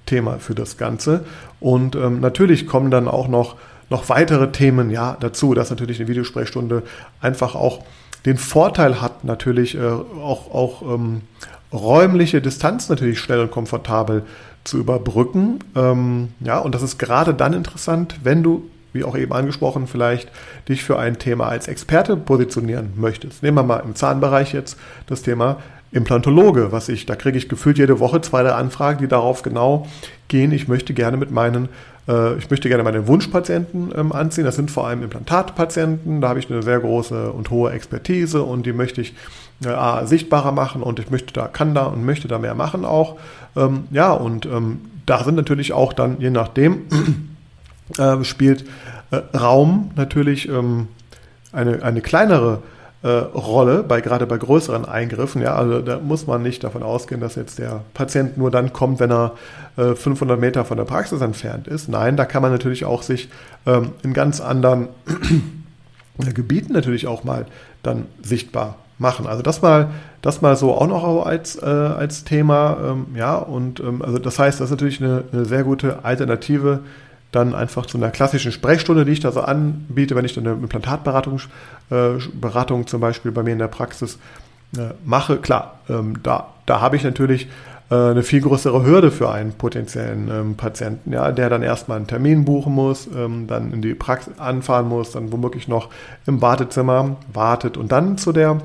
Oberthema 0.04 0.38
für 0.38 0.54
das 0.54 0.76
Ganze. 0.76 1.24
Und 1.60 1.96
ähm, 1.96 2.20
natürlich 2.20 2.66
kommen 2.66 2.90
dann 2.90 3.08
auch 3.08 3.28
noch, 3.28 3.56
noch 3.90 4.08
weitere 4.08 4.50
Themen 4.52 4.90
ja, 4.90 5.16
dazu, 5.20 5.54
dass 5.54 5.70
natürlich 5.70 5.98
eine 5.98 6.08
Videosprechstunde 6.08 6.82
einfach 7.20 7.54
auch 7.54 7.82
den 8.26 8.38
Vorteil 8.38 9.00
hat, 9.00 9.24
natürlich 9.24 9.74
äh, 9.76 9.80
auch, 9.82 10.52
auch 10.54 10.82
ähm, 10.82 11.22
räumliche 11.72 12.40
Distanz 12.40 12.88
natürlich 12.88 13.18
schnell 13.20 13.40
und 13.40 13.50
komfortabel 13.50 14.22
zu 14.64 14.78
überbrücken. 14.78 15.58
Ähm, 15.74 16.28
ja, 16.40 16.58
und 16.58 16.74
das 16.74 16.82
ist 16.82 16.98
gerade 16.98 17.34
dann 17.34 17.52
interessant, 17.52 18.16
wenn 18.22 18.42
du, 18.42 18.62
wie 18.94 19.04
auch 19.04 19.16
eben 19.16 19.32
angesprochen, 19.32 19.86
vielleicht 19.86 20.30
dich 20.68 20.84
für 20.84 20.98
ein 20.98 21.18
Thema 21.18 21.48
als 21.48 21.68
Experte 21.68 22.16
positionieren 22.16 22.92
möchtest. 22.96 23.42
Nehmen 23.42 23.58
wir 23.58 23.62
mal 23.62 23.82
im 23.84 23.94
Zahnbereich 23.94 24.54
jetzt 24.54 24.78
das 25.06 25.22
Thema 25.22 25.58
Implantologe, 25.94 26.72
was 26.72 26.88
ich, 26.88 27.06
da 27.06 27.14
kriege 27.14 27.38
ich 27.38 27.48
gefühlt 27.48 27.78
jede 27.78 28.00
Woche 28.00 28.20
zwei, 28.20 28.42
drei 28.42 28.52
Anfragen, 28.52 28.98
die 28.98 29.06
darauf 29.06 29.42
genau 29.42 29.86
gehen. 30.26 30.50
Ich 30.50 30.66
möchte 30.66 30.92
gerne 30.92 31.16
mit 31.16 31.30
meinen, 31.30 31.68
äh, 32.08 32.36
ich 32.36 32.50
möchte 32.50 32.68
gerne 32.68 32.82
meine 32.82 33.06
Wunschpatienten 33.06 33.92
ähm, 33.96 34.12
anziehen. 34.12 34.44
Das 34.44 34.56
sind 34.56 34.72
vor 34.72 34.88
allem 34.88 35.04
Implantatpatienten. 35.04 36.20
Da 36.20 36.30
habe 36.30 36.40
ich 36.40 36.50
eine 36.50 36.62
sehr 36.62 36.80
große 36.80 37.30
und 37.30 37.50
hohe 37.50 37.70
Expertise 37.70 38.42
und 38.42 38.66
die 38.66 38.72
möchte 38.72 39.00
ich 39.02 39.14
äh, 39.64 40.04
sichtbarer 40.04 40.50
machen 40.50 40.82
und 40.82 40.98
ich 40.98 41.10
möchte 41.10 41.32
da, 41.32 41.46
kann 41.46 41.74
da 41.74 41.84
und 41.84 42.04
möchte 42.04 42.26
da 42.26 42.40
mehr 42.40 42.56
machen 42.56 42.84
auch. 42.84 43.16
Ähm, 43.56 43.84
ja, 43.92 44.12
und 44.12 44.46
ähm, 44.46 44.80
da 45.06 45.22
sind 45.22 45.36
natürlich 45.36 45.72
auch 45.72 45.92
dann, 45.92 46.16
je 46.18 46.30
nachdem, 46.30 46.82
äh, 47.98 48.24
spielt 48.24 48.64
äh, 49.12 49.36
Raum 49.36 49.92
natürlich 49.94 50.48
ähm, 50.48 50.88
eine, 51.52 51.84
eine 51.84 52.00
kleinere 52.00 52.62
äh, 53.04 53.08
Rolle, 53.08 53.82
bei, 53.82 54.00
gerade 54.00 54.26
bei 54.26 54.38
größeren 54.38 54.86
Eingriffen. 54.86 55.42
Ja, 55.42 55.54
also 55.54 55.82
da 55.82 56.00
muss 56.00 56.26
man 56.26 56.42
nicht 56.42 56.64
davon 56.64 56.82
ausgehen, 56.82 57.20
dass 57.20 57.34
jetzt 57.34 57.58
der 57.58 57.82
Patient 57.92 58.38
nur 58.38 58.50
dann 58.50 58.72
kommt, 58.72 58.98
wenn 58.98 59.12
er 59.12 59.32
äh, 59.76 59.94
500 59.94 60.40
Meter 60.40 60.64
von 60.64 60.78
der 60.78 60.84
Praxis 60.84 61.20
entfernt 61.20 61.68
ist. 61.68 61.88
Nein, 61.88 62.16
da 62.16 62.24
kann 62.24 62.40
man 62.40 62.50
natürlich 62.50 62.86
auch 62.86 63.02
sich 63.02 63.28
ähm, 63.66 63.92
in 64.02 64.14
ganz 64.14 64.40
anderen 64.40 64.88
Gebieten 66.34 66.72
natürlich 66.72 67.06
auch 67.06 67.24
mal 67.24 67.44
dann 67.82 68.06
sichtbar 68.22 68.76
machen. 68.98 69.26
Also 69.26 69.42
das 69.42 69.60
mal, 69.60 69.90
das 70.22 70.40
mal 70.40 70.56
so 70.56 70.72
auch 70.72 70.86
noch 70.86 71.26
als, 71.26 71.60
äh, 71.60 71.66
als 71.66 72.24
Thema. 72.24 72.78
Ähm, 72.82 73.06
ja, 73.14 73.36
und 73.36 73.80
ähm, 73.80 74.00
also 74.00 74.18
das 74.18 74.38
heißt, 74.38 74.60
das 74.60 74.66
ist 74.66 74.70
natürlich 74.70 75.02
eine, 75.02 75.24
eine 75.30 75.44
sehr 75.44 75.62
gute 75.64 76.06
Alternative 76.06 76.80
dann 77.34 77.54
einfach 77.54 77.86
zu 77.86 77.98
einer 77.98 78.10
klassischen 78.10 78.52
Sprechstunde, 78.52 79.04
die 79.04 79.12
ich 79.12 79.20
da 79.20 79.32
so 79.32 79.40
anbiete, 79.40 80.14
wenn 80.14 80.24
ich 80.24 80.34
dann 80.34 80.46
eine 80.46 80.56
Implantatberatung 80.56 81.40
äh, 81.90 82.10
Beratung 82.32 82.86
zum 82.86 83.00
Beispiel 83.00 83.32
bei 83.32 83.42
mir 83.42 83.52
in 83.52 83.58
der 83.58 83.68
Praxis 83.68 84.18
äh, 84.76 84.94
mache. 85.04 85.38
Klar, 85.38 85.80
ähm, 85.88 86.22
da, 86.22 86.48
da 86.66 86.80
habe 86.80 86.96
ich 86.96 87.04
natürlich 87.04 87.48
äh, 87.90 87.94
eine 87.94 88.22
viel 88.22 88.40
größere 88.40 88.84
Hürde 88.84 89.10
für 89.10 89.30
einen 89.30 89.52
potenziellen 89.52 90.30
ähm, 90.30 90.54
Patienten, 90.56 91.12
ja, 91.12 91.30
der 91.32 91.50
dann 91.50 91.62
erstmal 91.62 91.98
einen 91.98 92.06
Termin 92.06 92.44
buchen 92.44 92.72
muss, 92.72 93.08
ähm, 93.14 93.46
dann 93.46 93.72
in 93.72 93.82
die 93.82 93.94
Praxis 93.94 94.38
anfahren 94.38 94.88
muss, 94.88 95.12
dann 95.12 95.32
womöglich 95.32 95.68
noch 95.68 95.90
im 96.26 96.40
Wartezimmer 96.40 97.16
wartet 97.32 97.76
und 97.76 97.92
dann 97.92 98.16
zu 98.18 98.32
der 98.32 98.58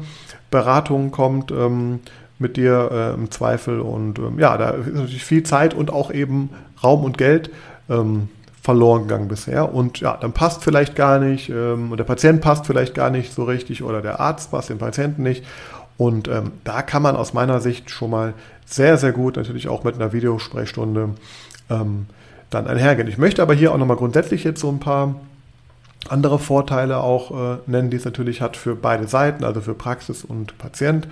Beratung 0.51 1.11
kommt 1.11 1.51
ähm, 1.51 1.99
mit 2.39 2.57
dir 2.57 2.89
äh, 2.91 3.13
im 3.13 3.29
Zweifel. 3.29 3.81
Und 3.81 4.17
ähm, 4.19 4.39
ja, 4.39 4.57
da 4.57 4.69
ist 4.69 4.93
natürlich 4.93 5.25
viel 5.25 5.43
Zeit 5.43 5.73
und 5.73 5.91
auch 5.91 6.11
eben 6.11 6.49
Raum 6.81 7.03
und 7.03 7.17
Geld 7.17 7.51
ähm, 7.89 8.29
verloren 8.61 9.03
gegangen 9.03 9.27
bisher. 9.27 9.73
Und 9.73 9.99
ja, 9.99 10.17
dann 10.17 10.33
passt 10.33 10.63
vielleicht 10.63 10.95
gar 10.95 11.19
nicht, 11.19 11.49
ähm, 11.49 11.91
und 11.91 11.97
der 11.97 12.03
Patient 12.03 12.41
passt 12.41 12.65
vielleicht 12.65 12.93
gar 12.93 13.09
nicht 13.09 13.33
so 13.33 13.43
richtig 13.43 13.83
oder 13.83 14.01
der 14.01 14.19
Arzt 14.19 14.51
passt 14.51 14.69
dem 14.69 14.77
Patienten 14.77 15.23
nicht. 15.23 15.43
Und 15.97 16.27
ähm, 16.27 16.51
da 16.63 16.81
kann 16.81 17.01
man 17.01 17.15
aus 17.15 17.33
meiner 17.33 17.59
Sicht 17.59 17.89
schon 17.89 18.11
mal 18.11 18.33
sehr, 18.65 18.97
sehr 18.97 19.11
gut, 19.11 19.35
natürlich 19.35 19.67
auch 19.67 19.83
mit 19.83 19.95
einer 19.95 20.13
Videosprechstunde, 20.13 21.09
ähm, 21.69 22.05
dann 22.49 22.67
einhergehen. 22.67 23.07
Ich 23.07 23.17
möchte 23.17 23.41
aber 23.41 23.53
hier 23.53 23.73
auch 23.73 23.77
nochmal 23.77 23.97
grundsätzlich 23.97 24.43
jetzt 24.43 24.61
so 24.61 24.69
ein 24.69 24.79
paar 24.79 25.15
andere 26.07 26.39
Vorteile 26.39 26.97
auch 26.97 27.31
äh, 27.31 27.57
nennen, 27.67 27.89
die 27.89 27.97
es 27.97 28.05
natürlich 28.05 28.41
hat 28.41 28.55
für 28.55 28.75
beide 28.75 29.07
Seiten, 29.07 29.43
also 29.43 29.61
für 29.61 29.73
Praxis 29.73 30.23
und 30.23 30.57
Patient. 30.57 31.07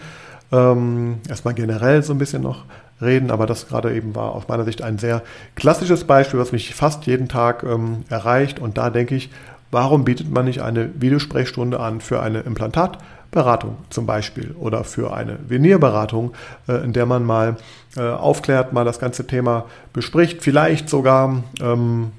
Ähm, 0.52 1.18
erstmal 1.28 1.54
generell 1.54 2.02
so 2.04 2.14
ein 2.14 2.18
bisschen 2.18 2.42
noch 2.42 2.64
reden, 3.02 3.32
aber 3.32 3.46
das 3.46 3.68
gerade 3.68 3.94
eben 3.94 4.16
war 4.16 4.34
aus 4.34 4.48
meiner 4.48 4.64
Sicht 4.64 4.82
ein 4.82 4.98
sehr 4.98 5.22
klassisches 5.56 6.04
Beispiel, 6.04 6.40
was 6.40 6.52
mich 6.52 6.74
fast 6.74 7.06
jeden 7.06 7.28
Tag 7.28 7.64
ähm, 7.64 8.04
erreicht. 8.10 8.60
Und 8.60 8.78
da 8.78 8.90
denke 8.90 9.16
ich, 9.16 9.30
warum 9.72 10.04
bietet 10.04 10.32
man 10.32 10.46
nicht 10.46 10.62
eine 10.62 10.90
Videosprechstunde 11.00 11.80
an 11.80 12.02
für 12.02 12.22
eine 12.22 12.40
Implantatberatung 12.40 13.78
zum 13.90 14.06
Beispiel 14.06 14.56
oder 14.60 14.84
für 14.84 15.14
eine 15.14 15.38
Venierberatung, 15.48 16.34
äh, 16.68 16.84
in 16.84 16.94
der 16.94 17.06
man 17.06 17.24
mal 17.24 17.58
äh, 17.96 18.02
aufklärt, 18.02 18.74
mal 18.74 18.86
das 18.86 19.00
ganze 19.00 19.28
Thema 19.28 19.66
bespricht, 19.94 20.42
vielleicht 20.42 20.90
sogar 20.90 21.44
ähm, 21.62 22.12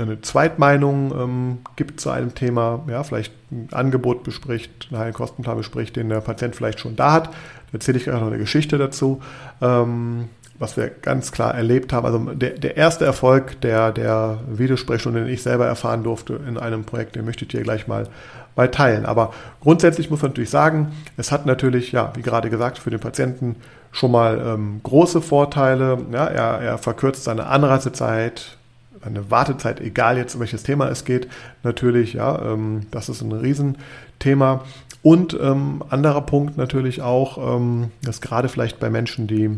eine 0.00 0.20
Zweitmeinung 0.20 1.12
ähm, 1.12 1.58
gibt 1.76 2.00
zu 2.00 2.10
einem 2.10 2.34
Thema, 2.34 2.84
ja, 2.88 3.02
vielleicht 3.02 3.32
ein 3.50 3.68
Angebot 3.72 4.24
bespricht, 4.24 4.88
einen 4.92 5.12
Kostenplan 5.12 5.56
bespricht, 5.56 5.96
den 5.96 6.08
der 6.08 6.20
Patient 6.20 6.54
vielleicht 6.54 6.80
schon 6.80 6.96
da 6.96 7.12
hat. 7.12 7.26
Da 7.26 7.32
erzähle 7.72 7.98
ich 7.98 8.04
gleich 8.04 8.20
noch 8.20 8.26
eine 8.26 8.38
Geschichte 8.38 8.78
dazu, 8.78 9.20
ähm, 9.60 10.28
was 10.58 10.76
wir 10.76 10.88
ganz 10.88 11.32
klar 11.32 11.54
erlebt 11.54 11.92
haben. 11.92 12.06
Also 12.06 12.18
der, 12.18 12.50
der 12.50 12.76
erste 12.76 13.04
Erfolg 13.04 13.60
der, 13.60 13.92
der 13.92 14.38
Videosprechstunde, 14.48 15.24
den 15.24 15.32
ich 15.32 15.42
selber 15.42 15.66
erfahren 15.66 16.02
durfte 16.02 16.40
in 16.46 16.58
einem 16.58 16.84
Projekt, 16.84 17.16
den 17.16 17.24
möchte 17.24 17.44
ich 17.44 17.50
dir 17.50 17.62
gleich 17.62 17.86
mal, 17.86 18.08
mal 18.56 18.70
teilen. 18.70 19.06
Aber 19.06 19.32
grundsätzlich 19.60 20.10
muss 20.10 20.20
man 20.20 20.32
natürlich 20.32 20.50
sagen, 20.50 20.92
es 21.16 21.30
hat 21.30 21.46
natürlich, 21.46 21.92
ja, 21.92 22.12
wie 22.16 22.22
gerade 22.22 22.50
gesagt, 22.50 22.78
für 22.78 22.90
den 22.90 23.00
Patienten 23.00 23.56
schon 23.92 24.10
mal 24.10 24.40
ähm, 24.44 24.80
große 24.82 25.22
Vorteile. 25.22 25.98
Ja, 26.12 26.26
er, 26.26 26.60
er 26.60 26.78
verkürzt 26.78 27.24
seine 27.24 27.46
Anreisezeit, 27.46 28.57
eine 29.04 29.30
Wartezeit, 29.30 29.80
egal 29.80 30.16
jetzt 30.16 30.34
um 30.34 30.40
welches 30.40 30.62
Thema 30.62 30.88
es 30.88 31.04
geht, 31.04 31.28
natürlich, 31.62 32.14
ja, 32.14 32.52
ähm, 32.52 32.86
das 32.90 33.08
ist 33.08 33.22
ein 33.22 33.32
Riesenthema. 33.32 34.64
Und 35.02 35.38
ähm, 35.40 35.82
anderer 35.88 36.22
Punkt 36.22 36.56
natürlich 36.56 37.02
auch, 37.02 37.56
ähm, 37.56 37.90
dass 38.02 38.20
gerade 38.20 38.48
vielleicht 38.48 38.80
bei 38.80 38.90
Menschen, 38.90 39.26
die 39.26 39.50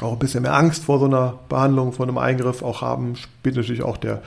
auch 0.00 0.12
ein 0.12 0.18
bisschen 0.18 0.42
mehr 0.42 0.54
Angst 0.54 0.84
vor 0.84 0.98
so 0.98 1.06
einer 1.06 1.38
Behandlung, 1.48 1.92
vor 1.92 2.06
einem 2.06 2.18
Eingriff 2.18 2.62
auch 2.62 2.80
haben, 2.80 3.16
spielt 3.16 3.56
natürlich 3.56 3.82
auch 3.82 3.96
der 3.96 4.22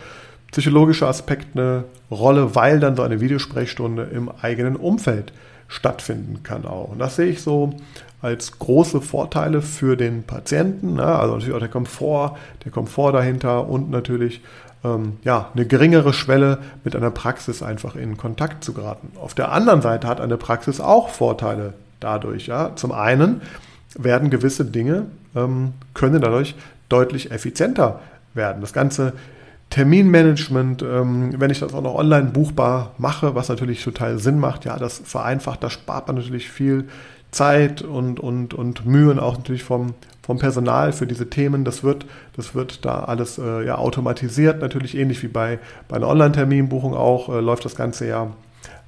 psychologische 0.51 1.07
Aspekt 1.07 1.57
eine 1.57 1.85
Rolle, 2.09 2.55
weil 2.55 2.79
dann 2.79 2.95
so 2.95 3.03
eine 3.03 3.21
Videosprechstunde 3.21 4.03
im 4.03 4.29
eigenen 4.41 4.75
Umfeld 4.75 5.31
stattfinden 5.67 6.43
kann 6.43 6.65
auch. 6.65 6.89
Und 6.89 6.99
das 6.99 7.15
sehe 7.15 7.27
ich 7.27 7.41
so 7.41 7.73
als 8.21 8.59
große 8.59 9.01
Vorteile 9.01 9.61
für 9.61 9.95
den 9.95 10.23
Patienten. 10.23 10.95
Ne? 10.95 11.05
Also 11.05 11.33
natürlich 11.33 11.55
auch 11.55 11.59
der 11.59 11.69
Komfort, 11.69 12.37
der 12.63 12.71
Komfort 12.71 13.13
dahinter 13.13 13.67
und 13.67 13.89
natürlich 13.89 14.41
ähm, 14.83 15.17
ja, 15.23 15.49
eine 15.53 15.65
geringere 15.65 16.13
Schwelle 16.13 16.59
mit 16.83 16.95
einer 16.95 17.11
Praxis 17.11 17.63
einfach 17.63 17.95
in 17.95 18.17
Kontakt 18.17 18.63
zu 18.63 18.73
geraten. 18.73 19.11
Auf 19.19 19.33
der 19.33 19.51
anderen 19.51 19.81
Seite 19.81 20.07
hat 20.07 20.21
eine 20.21 20.37
Praxis 20.37 20.79
auch 20.79 21.09
Vorteile 21.09 21.73
dadurch. 21.99 22.47
Ja? 22.47 22.75
Zum 22.75 22.91
einen 22.91 23.41
werden 23.95 24.29
gewisse 24.29 24.65
Dinge, 24.65 25.05
ähm, 25.35 25.73
können 25.93 26.21
dadurch 26.21 26.55
deutlich 26.89 27.31
effizienter 27.31 27.99
werden. 28.33 28.61
Das 28.61 28.73
ganze 28.73 29.13
Terminmanagement, 29.71 30.83
ähm, 30.83 31.39
wenn 31.39 31.49
ich 31.49 31.59
das 31.59 31.73
auch 31.73 31.81
noch 31.81 31.95
online 31.95 32.29
buchbar 32.29 32.91
mache, 32.97 33.35
was 33.35 33.49
natürlich 33.49 33.83
total 33.83 34.19
Sinn 34.19 34.37
macht, 34.37 34.65
ja, 34.65 34.77
das 34.77 35.01
vereinfacht, 35.03 35.63
da 35.63 35.69
spart 35.69 36.07
man 36.07 36.17
natürlich 36.17 36.49
viel 36.49 36.89
Zeit 37.31 37.81
und, 37.81 38.19
und, 38.19 38.53
und 38.53 38.85
Mühen 38.85 39.19
auch 39.19 39.37
natürlich 39.37 39.63
vom, 39.63 39.93
vom 40.21 40.37
Personal 40.37 40.91
für 40.91 41.07
diese 41.07 41.29
Themen. 41.29 41.63
Das 41.63 41.83
wird, 41.83 42.05
das 42.35 42.53
wird 42.53 42.85
da 42.85 43.03
alles 43.03 43.37
äh, 43.37 43.65
ja 43.65 43.77
automatisiert, 43.77 44.61
natürlich 44.61 44.97
ähnlich 44.97 45.23
wie 45.23 45.27
bei, 45.27 45.59
bei 45.87 45.95
einer 45.95 46.07
Online-Terminbuchung 46.07 46.93
auch, 46.93 47.29
äh, 47.29 47.39
läuft 47.39 47.65
das 47.65 47.75
Ganze 47.75 48.07
ja 48.07 48.31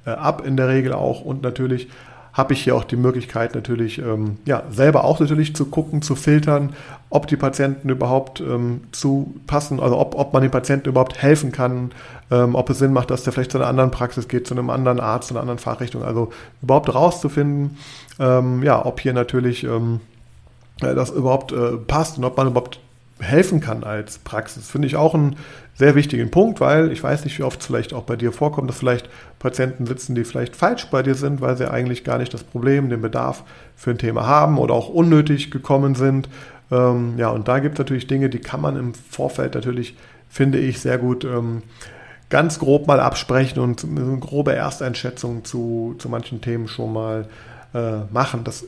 äh, 0.06 0.10
ab 0.10 0.46
in 0.46 0.56
der 0.56 0.68
Regel 0.68 0.92
auch 0.92 1.22
und 1.22 1.42
natürlich 1.42 1.88
habe 2.34 2.52
ich 2.52 2.64
hier 2.64 2.74
auch 2.74 2.82
die 2.82 2.96
Möglichkeit 2.96 3.54
natürlich 3.54 3.98
ähm, 3.98 4.38
ja, 4.44 4.64
selber 4.68 5.04
auch 5.04 5.20
natürlich 5.20 5.54
zu 5.54 5.66
gucken, 5.66 6.02
zu 6.02 6.16
filtern, 6.16 6.74
ob 7.08 7.28
die 7.28 7.36
Patienten 7.36 7.88
überhaupt 7.88 8.40
ähm, 8.40 8.82
zu 8.90 9.36
passen, 9.46 9.78
also 9.78 9.96
ob, 9.96 10.16
ob 10.16 10.32
man 10.32 10.42
den 10.42 10.50
Patienten 10.50 10.88
überhaupt 10.88 11.22
helfen 11.22 11.52
kann, 11.52 11.92
ähm, 12.32 12.56
ob 12.56 12.68
es 12.70 12.80
Sinn 12.80 12.92
macht, 12.92 13.12
dass 13.12 13.22
der 13.22 13.32
vielleicht 13.32 13.52
zu 13.52 13.58
einer 13.58 13.68
anderen 13.68 13.92
Praxis 13.92 14.26
geht, 14.26 14.48
zu 14.48 14.54
einem 14.54 14.68
anderen 14.68 14.98
Arzt, 14.98 15.28
zu 15.28 15.34
einer 15.34 15.42
anderen 15.42 15.60
Fachrichtung, 15.60 16.02
also 16.02 16.32
überhaupt 16.60 16.92
rauszufinden, 16.92 17.78
ähm, 18.18 18.64
ja, 18.64 18.84
ob 18.84 18.98
hier 18.98 19.12
natürlich 19.12 19.62
ähm, 19.62 20.00
das 20.80 21.10
überhaupt 21.10 21.52
äh, 21.52 21.76
passt 21.76 22.18
und 22.18 22.24
ob 22.24 22.36
man 22.36 22.48
überhaupt 22.48 22.80
helfen 23.20 23.60
kann 23.60 23.84
als 23.84 24.18
Praxis. 24.18 24.68
Finde 24.68 24.88
ich 24.88 24.96
auch 24.96 25.14
einen 25.14 25.36
sehr 25.74 25.94
wichtigen 25.94 26.30
Punkt, 26.30 26.60
weil 26.60 26.92
ich 26.92 27.02
weiß 27.02 27.24
nicht, 27.24 27.38
wie 27.38 27.42
oft 27.42 27.60
es 27.60 27.66
vielleicht 27.66 27.92
auch 27.94 28.02
bei 28.02 28.16
dir 28.16 28.32
vorkommt, 28.32 28.68
dass 28.68 28.78
vielleicht 28.78 29.08
Patienten 29.38 29.86
sitzen, 29.86 30.14
die 30.14 30.24
vielleicht 30.24 30.56
falsch 30.56 30.86
bei 30.90 31.02
dir 31.02 31.14
sind, 31.14 31.40
weil 31.40 31.56
sie 31.56 31.70
eigentlich 31.70 32.04
gar 32.04 32.18
nicht 32.18 32.34
das 32.34 32.44
Problem, 32.44 32.90
den 32.90 33.00
Bedarf 33.00 33.44
für 33.76 33.90
ein 33.90 33.98
Thema 33.98 34.26
haben 34.26 34.58
oder 34.58 34.74
auch 34.74 34.88
unnötig 34.88 35.50
gekommen 35.50 35.94
sind. 35.94 36.28
Ähm, 36.70 37.14
ja, 37.16 37.28
und 37.28 37.48
da 37.48 37.58
gibt 37.58 37.74
es 37.74 37.78
natürlich 37.78 38.06
Dinge, 38.06 38.28
die 38.28 38.38
kann 38.38 38.60
man 38.60 38.76
im 38.76 38.94
Vorfeld 38.94 39.54
natürlich, 39.54 39.96
finde 40.28 40.58
ich, 40.58 40.80
sehr 40.80 40.98
gut 40.98 41.24
ähm, 41.24 41.62
ganz 42.30 42.58
grob 42.58 42.86
mal 42.86 43.00
absprechen 43.00 43.60
und 43.60 43.84
eine 43.84 44.18
grobe 44.18 44.54
Ersteinschätzung 44.54 45.44
zu, 45.44 45.94
zu 45.98 46.08
manchen 46.08 46.40
Themen 46.40 46.68
schon 46.68 46.92
mal 46.92 47.28
äh, 47.74 47.98
machen. 48.12 48.44
Das 48.44 48.64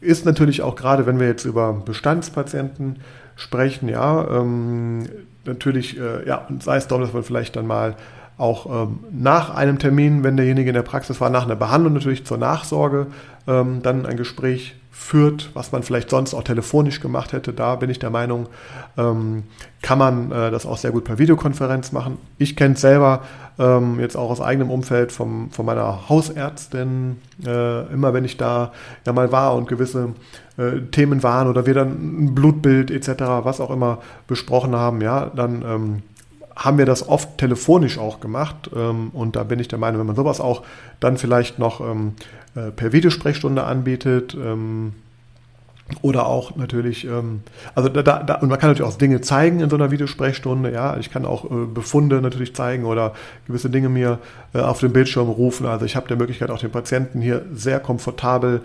ist 0.00 0.24
natürlich 0.24 0.62
auch 0.62 0.76
gerade, 0.76 1.06
wenn 1.06 1.18
wir 1.20 1.26
jetzt 1.26 1.44
über 1.44 1.72
Bestandspatienten 1.72 2.96
sprechen, 3.36 3.88
ja, 3.88 4.26
ähm, 4.40 5.06
natürlich, 5.44 5.98
äh, 5.98 6.26
ja, 6.26 6.46
sei 6.60 6.76
es 6.76 6.88
darum, 6.88 7.04
dass 7.04 7.12
man 7.12 7.22
vielleicht 7.22 7.54
dann 7.56 7.66
mal 7.66 7.94
auch 8.38 8.88
ähm, 8.88 9.00
nach 9.12 9.54
einem 9.54 9.78
Termin, 9.78 10.24
wenn 10.24 10.36
derjenige 10.36 10.68
in 10.68 10.74
der 10.74 10.82
Praxis 10.82 11.20
war, 11.20 11.30
nach 11.30 11.44
einer 11.44 11.56
Behandlung 11.56 11.94
natürlich 11.94 12.26
zur 12.26 12.38
Nachsorge, 12.38 13.06
ähm, 13.46 13.82
dann 13.82 14.04
ein 14.04 14.16
Gespräch 14.16 14.74
führt, 14.98 15.50
was 15.54 15.72
man 15.72 15.82
vielleicht 15.82 16.10
sonst 16.10 16.34
auch 16.34 16.42
telefonisch 16.42 17.00
gemacht 17.00 17.32
hätte. 17.32 17.52
Da 17.52 17.76
bin 17.76 17.90
ich 17.90 17.98
der 17.98 18.10
Meinung, 18.10 18.48
ähm, 18.96 19.44
kann 19.82 19.98
man 19.98 20.32
äh, 20.32 20.50
das 20.50 20.64
auch 20.66 20.78
sehr 20.78 20.90
gut 20.90 21.04
per 21.04 21.18
Videokonferenz 21.18 21.92
machen. 21.92 22.18
Ich 22.38 22.56
kenne 22.56 22.74
es 22.74 22.80
selber 22.80 23.22
ähm, 23.58 24.00
jetzt 24.00 24.16
auch 24.16 24.30
aus 24.30 24.40
eigenem 24.40 24.70
Umfeld 24.70 25.12
vom, 25.12 25.50
von 25.52 25.66
meiner 25.66 26.08
Hausärztin. 26.08 27.18
Äh, 27.44 27.92
immer 27.92 28.14
wenn 28.14 28.24
ich 28.24 28.36
da 28.36 28.72
ja 29.06 29.12
mal 29.12 29.30
war 29.30 29.54
und 29.54 29.68
gewisse 29.68 30.14
äh, 30.56 30.80
Themen 30.90 31.22
waren 31.22 31.46
oder 31.46 31.66
wir 31.66 31.74
dann 31.74 31.90
ein 32.24 32.34
Blutbild 32.34 32.90
etc., 32.90 33.22
was 33.42 33.60
auch 33.60 33.70
immer 33.70 33.98
besprochen 34.26 34.74
haben, 34.74 35.02
ja, 35.02 35.26
dann 35.26 35.62
ähm, 35.62 36.02
haben 36.56 36.78
wir 36.78 36.86
das 36.86 37.08
oft 37.08 37.38
telefonisch 37.38 37.98
auch 37.98 38.18
gemacht. 38.18 38.70
Ähm, 38.74 39.10
und 39.12 39.36
da 39.36 39.44
bin 39.44 39.60
ich 39.60 39.68
der 39.68 39.78
Meinung, 39.78 40.00
wenn 40.00 40.06
man 40.06 40.16
sowas 40.16 40.40
auch 40.40 40.62
dann 40.98 41.18
vielleicht 41.18 41.58
noch 41.58 41.80
ähm, 41.80 42.14
äh, 42.56 42.72
per 42.72 42.92
Videosprechstunde 42.92 43.62
anbietet, 43.62 44.34
ähm, 44.34 44.94
Oder 46.02 46.26
auch 46.26 46.56
natürlich, 46.56 47.06
also 47.76 47.88
da, 47.88 48.02
da, 48.02 48.34
und 48.40 48.48
man 48.48 48.58
kann 48.58 48.70
natürlich 48.70 48.92
auch 48.92 48.98
Dinge 48.98 49.20
zeigen 49.20 49.60
in 49.60 49.70
so 49.70 49.76
einer 49.76 49.92
Videosprechstunde, 49.92 50.72
ja. 50.72 50.96
Ich 50.96 51.12
kann 51.12 51.24
auch 51.24 51.44
äh, 51.44 51.64
Befunde 51.72 52.20
natürlich 52.20 52.56
zeigen 52.56 52.84
oder 52.84 53.14
gewisse 53.46 53.70
Dinge 53.70 53.88
mir 53.88 54.18
äh, 54.52 54.58
auf 54.58 54.80
dem 54.80 54.92
Bildschirm 54.92 55.28
rufen. 55.28 55.64
Also 55.64 55.84
ich 55.84 55.94
habe 55.94 56.08
die 56.08 56.16
Möglichkeit, 56.16 56.50
auch 56.50 56.58
den 56.58 56.72
Patienten 56.72 57.20
hier 57.20 57.44
sehr 57.54 57.78
komfortabel 57.78 58.62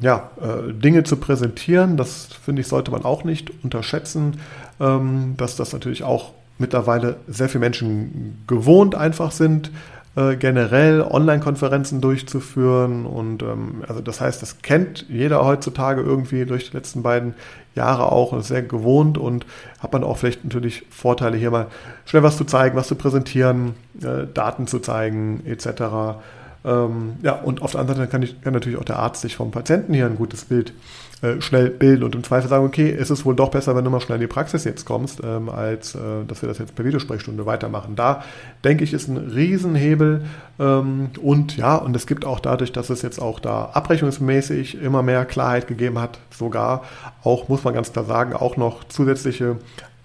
ja, 0.00 0.30
Dinge 0.72 1.04
zu 1.04 1.16
präsentieren. 1.16 1.98
Das 1.98 2.28
finde 2.44 2.62
ich, 2.62 2.66
sollte 2.66 2.90
man 2.90 3.04
auch 3.04 3.24
nicht 3.24 3.52
unterschätzen, 3.62 4.40
dass 4.78 5.56
das 5.56 5.74
natürlich 5.74 6.02
auch 6.02 6.32
mittlerweile 6.60 7.16
sehr 7.26 7.48
viele 7.48 7.60
Menschen 7.60 8.44
gewohnt 8.46 8.94
einfach 8.94 9.32
sind, 9.32 9.70
äh, 10.16 10.36
generell 10.36 11.02
Online-Konferenzen 11.02 12.00
durchzuführen. 12.00 13.06
Und 13.06 13.42
ähm, 13.42 13.82
also 13.88 14.00
das 14.00 14.20
heißt, 14.20 14.42
das 14.42 14.62
kennt 14.62 15.06
jeder 15.08 15.44
heutzutage 15.44 16.02
irgendwie 16.02 16.44
durch 16.44 16.70
die 16.70 16.76
letzten 16.76 17.02
beiden 17.02 17.34
Jahre 17.74 18.10
auch 18.10 18.32
und 18.32 18.40
ist 18.40 18.48
sehr 18.48 18.62
gewohnt 18.62 19.18
und 19.18 19.46
hat 19.78 19.92
man 19.92 20.02
auch 20.02 20.18
vielleicht 20.18 20.44
natürlich 20.44 20.84
Vorteile, 20.90 21.36
hier 21.36 21.50
mal 21.50 21.68
schnell 22.04 22.22
was 22.22 22.36
zu 22.36 22.44
zeigen, 22.44 22.76
was 22.76 22.88
zu 22.88 22.96
präsentieren, 22.96 23.74
äh, 24.02 24.26
Daten 24.32 24.66
zu 24.66 24.80
zeigen, 24.80 25.42
etc. 25.46 26.18
Ähm, 26.64 27.14
ja, 27.22 27.34
und 27.34 27.62
auf 27.62 27.72
der 27.72 27.80
anderen 27.80 27.98
Seite 28.00 28.10
kann, 28.10 28.22
ich, 28.22 28.40
kann 28.42 28.52
natürlich 28.52 28.78
auch 28.78 28.84
der 28.84 28.98
Arzt 28.98 29.22
sich 29.22 29.36
vom 29.36 29.52
Patienten 29.52 29.94
hier 29.94 30.06
ein 30.06 30.16
gutes 30.16 30.44
Bild 30.44 30.72
äh, 31.22 31.40
schnell 31.40 31.70
bilden 31.70 32.04
und 32.04 32.14
im 32.14 32.24
Zweifel 32.24 32.48
sagen, 32.48 32.64
okay, 32.64 32.88
ist 32.90 33.10
es 33.10 33.24
wohl 33.24 33.34
doch 33.34 33.50
besser, 33.50 33.76
wenn 33.76 33.84
du 33.84 33.90
mal 33.90 34.00
schnell 34.00 34.16
in 34.16 34.22
die 34.22 34.26
Praxis 34.26 34.64
jetzt 34.64 34.86
kommst, 34.86 35.20
ähm, 35.22 35.48
als 35.48 35.94
äh, 35.94 36.24
dass 36.26 36.42
wir 36.42 36.48
das 36.48 36.58
jetzt 36.58 36.74
per 36.74 36.84
Videosprechstunde 36.84 37.46
weitermachen. 37.46 37.96
Da 37.96 38.24
denke 38.64 38.84
ich, 38.84 38.92
ist 38.92 39.08
ein 39.08 39.16
Riesenhebel 39.16 40.24
ähm, 40.58 41.10
und 41.20 41.56
ja, 41.56 41.76
und 41.76 41.94
es 41.94 42.06
gibt 42.06 42.24
auch 42.24 42.40
dadurch, 42.40 42.72
dass 42.72 42.90
es 42.90 43.02
jetzt 43.02 43.20
auch 43.20 43.38
da 43.38 43.66
abrechnungsmäßig 43.72 44.80
immer 44.80 45.02
mehr 45.02 45.24
Klarheit 45.24 45.66
gegeben 45.66 45.98
hat, 45.98 46.18
sogar 46.30 46.84
auch, 47.22 47.48
muss 47.48 47.64
man 47.64 47.74
ganz 47.74 47.92
klar 47.92 48.04
sagen, 48.04 48.32
auch 48.34 48.56
noch 48.56 48.84
zusätzliche 48.84 49.58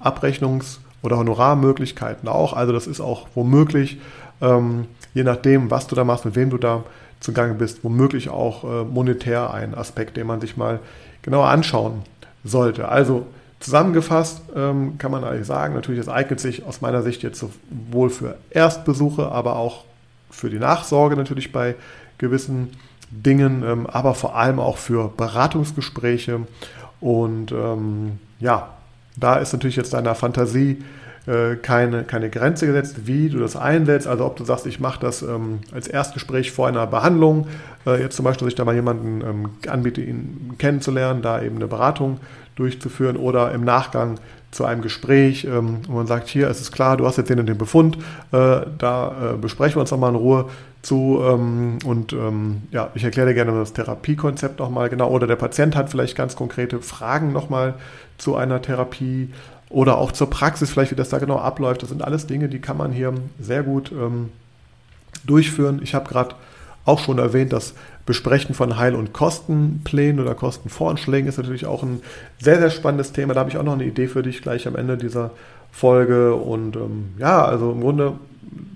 Abrechnungs- 0.03 0.79
oder 1.01 1.17
Honorarmöglichkeiten 1.17 2.27
auch. 2.27 2.53
Also 2.53 2.73
das 2.73 2.87
ist 2.87 2.99
auch 2.99 3.27
womöglich 3.35 3.99
ähm, 4.41 4.87
je 5.13 5.23
nachdem, 5.23 5.71
was 5.71 5.87
du 5.87 5.95
da 5.95 6.03
machst, 6.03 6.25
mit 6.25 6.35
wem 6.35 6.49
du 6.49 6.57
da 6.57 6.83
zugange 7.19 7.53
bist, 7.53 7.83
womöglich 7.83 8.29
auch 8.29 8.63
äh, 8.63 8.83
monetär 8.83 9.53
ein 9.53 9.75
Aspekt, 9.75 10.17
den 10.17 10.27
man 10.27 10.41
sich 10.41 10.57
mal 10.57 10.79
genauer 11.21 11.47
anschauen 11.47 12.03
sollte. 12.43 12.87
Also 12.89 13.25
zusammengefasst 13.59 14.41
ähm, 14.55 14.97
kann 14.97 15.11
man 15.11 15.23
eigentlich 15.23 15.47
sagen, 15.47 15.73
natürlich, 15.73 15.99
es 15.99 16.09
eignet 16.09 16.39
sich 16.39 16.65
aus 16.65 16.81
meiner 16.81 17.01
Sicht 17.01 17.23
jetzt 17.23 17.39
sowohl 17.39 18.09
für 18.09 18.37
Erstbesuche, 18.51 19.31
aber 19.31 19.55
auch 19.55 19.85
für 20.29 20.49
die 20.49 20.59
Nachsorge 20.59 21.15
natürlich 21.15 21.51
bei 21.51 21.75
gewissen 22.17 22.69
Dingen, 23.09 23.63
ähm, 23.63 23.87
aber 23.87 24.13
vor 24.13 24.35
allem 24.35 24.59
auch 24.59 24.77
für 24.77 25.09
Beratungsgespräche. 25.15 26.41
Und 26.99 27.51
ähm, 27.51 28.19
ja, 28.39 28.69
da 29.15 29.37
ist 29.37 29.53
natürlich 29.53 29.75
jetzt 29.75 29.93
deiner 29.93 30.15
Fantasie 30.15 30.83
äh, 31.27 31.55
keine, 31.55 32.03
keine 32.03 32.29
Grenze 32.29 32.67
gesetzt, 32.67 33.07
wie 33.07 33.29
du 33.29 33.39
das 33.39 33.55
einsetzt. 33.55 34.07
Also 34.07 34.25
ob 34.25 34.35
du 34.35 34.43
sagst, 34.43 34.65
ich 34.65 34.79
mache 34.79 34.99
das 34.99 35.21
ähm, 35.21 35.59
als 35.73 35.87
Erstgespräch 35.87 36.51
vor 36.51 36.67
einer 36.67 36.85
Behandlung, 36.87 37.47
äh, 37.85 38.01
jetzt 38.01 38.15
zum 38.15 38.25
Beispiel, 38.25 38.45
dass 38.45 38.53
ich 38.53 38.57
da 38.57 38.65
mal 38.65 38.75
jemanden 38.75 39.21
ähm, 39.21 39.49
anbiete, 39.67 40.01
ihn 40.01 40.55
kennenzulernen, 40.57 41.21
da 41.21 41.41
eben 41.41 41.55
eine 41.55 41.67
Beratung 41.67 42.19
durchzuführen 42.55 43.17
oder 43.17 43.51
im 43.51 43.63
Nachgang 43.63 44.19
zu 44.51 44.63
einem 44.63 44.81
Gespräch, 44.81 45.45
ähm, 45.45 45.79
wo 45.87 45.97
man 45.97 46.07
sagt, 46.07 46.27
hier, 46.29 46.49
es 46.49 46.61
ist 46.61 46.71
klar, 46.71 46.95
du 46.95 47.05
hast 47.05 47.17
jetzt 47.17 47.29
den 47.29 47.39
und 47.39 47.47
den 47.47 47.57
Befund, 47.57 47.97
äh, 48.31 48.61
da 48.77 49.33
äh, 49.33 49.37
besprechen 49.37 49.75
wir 49.75 49.81
uns 49.81 49.91
nochmal 49.91 50.11
in 50.11 50.15
Ruhe 50.15 50.45
zu 50.81 51.19
ähm, 51.21 51.79
und 51.83 52.13
ähm, 52.13 52.61
ja, 52.71 52.89
ich 52.93 53.03
erkläre 53.03 53.27
dir 53.27 53.33
gerne 53.33 53.51
das 53.51 53.73
Therapiekonzept 53.73 54.59
nochmal 54.59 54.87
genau 54.89 55.09
oder 55.09 55.27
der 55.27 55.35
Patient 55.35 55.75
hat 55.75 55.89
vielleicht 55.89 56.15
ganz 56.15 56.35
konkrete 56.35 56.79
Fragen 56.79 57.33
nochmal 57.33 57.73
zu 58.17 58.35
einer 58.35 58.61
Therapie 58.61 59.29
oder 59.69 59.97
auch 59.97 60.11
zur 60.11 60.29
Praxis, 60.29 60.69
vielleicht 60.69 60.91
wie 60.91 60.95
das 60.95 61.09
da 61.09 61.17
genau 61.17 61.37
abläuft. 61.37 61.81
Das 61.81 61.89
sind 61.89 62.03
alles 62.03 62.27
Dinge, 62.27 62.49
die 62.49 62.59
kann 62.59 62.77
man 62.77 62.91
hier 62.91 63.13
sehr 63.39 63.63
gut 63.63 63.91
ähm, 63.91 64.29
durchführen. 65.25 65.79
Ich 65.83 65.95
habe 65.95 66.07
gerade 66.07 66.35
auch 66.85 66.99
schon 66.99 67.17
erwähnt, 67.17 67.51
das 67.51 67.73
Besprechen 68.05 68.53
von 68.53 68.77
Heil- 68.77 68.93
und 68.93 69.13
Kostenplänen 69.13 70.19
oder 70.19 70.35
Kostenvoranschlägen 70.35 71.27
ist 71.27 71.37
natürlich 71.37 71.65
auch 71.65 71.81
ein 71.81 72.01
sehr, 72.39 72.59
sehr 72.59 72.69
spannendes 72.69 73.11
Thema. 73.11 73.33
Da 73.33 73.39
habe 73.39 73.49
ich 73.49 73.57
auch 73.57 73.63
noch 73.63 73.73
eine 73.73 73.85
Idee 73.85 74.07
für 74.07 74.21
dich 74.21 74.43
gleich 74.43 74.67
am 74.67 74.75
Ende 74.75 74.95
dieser 74.95 75.31
Folge. 75.71 76.35
Und 76.35 76.75
ähm, 76.75 77.15
ja, 77.17 77.43
also 77.43 77.71
im 77.71 77.81
Grunde, 77.81 78.13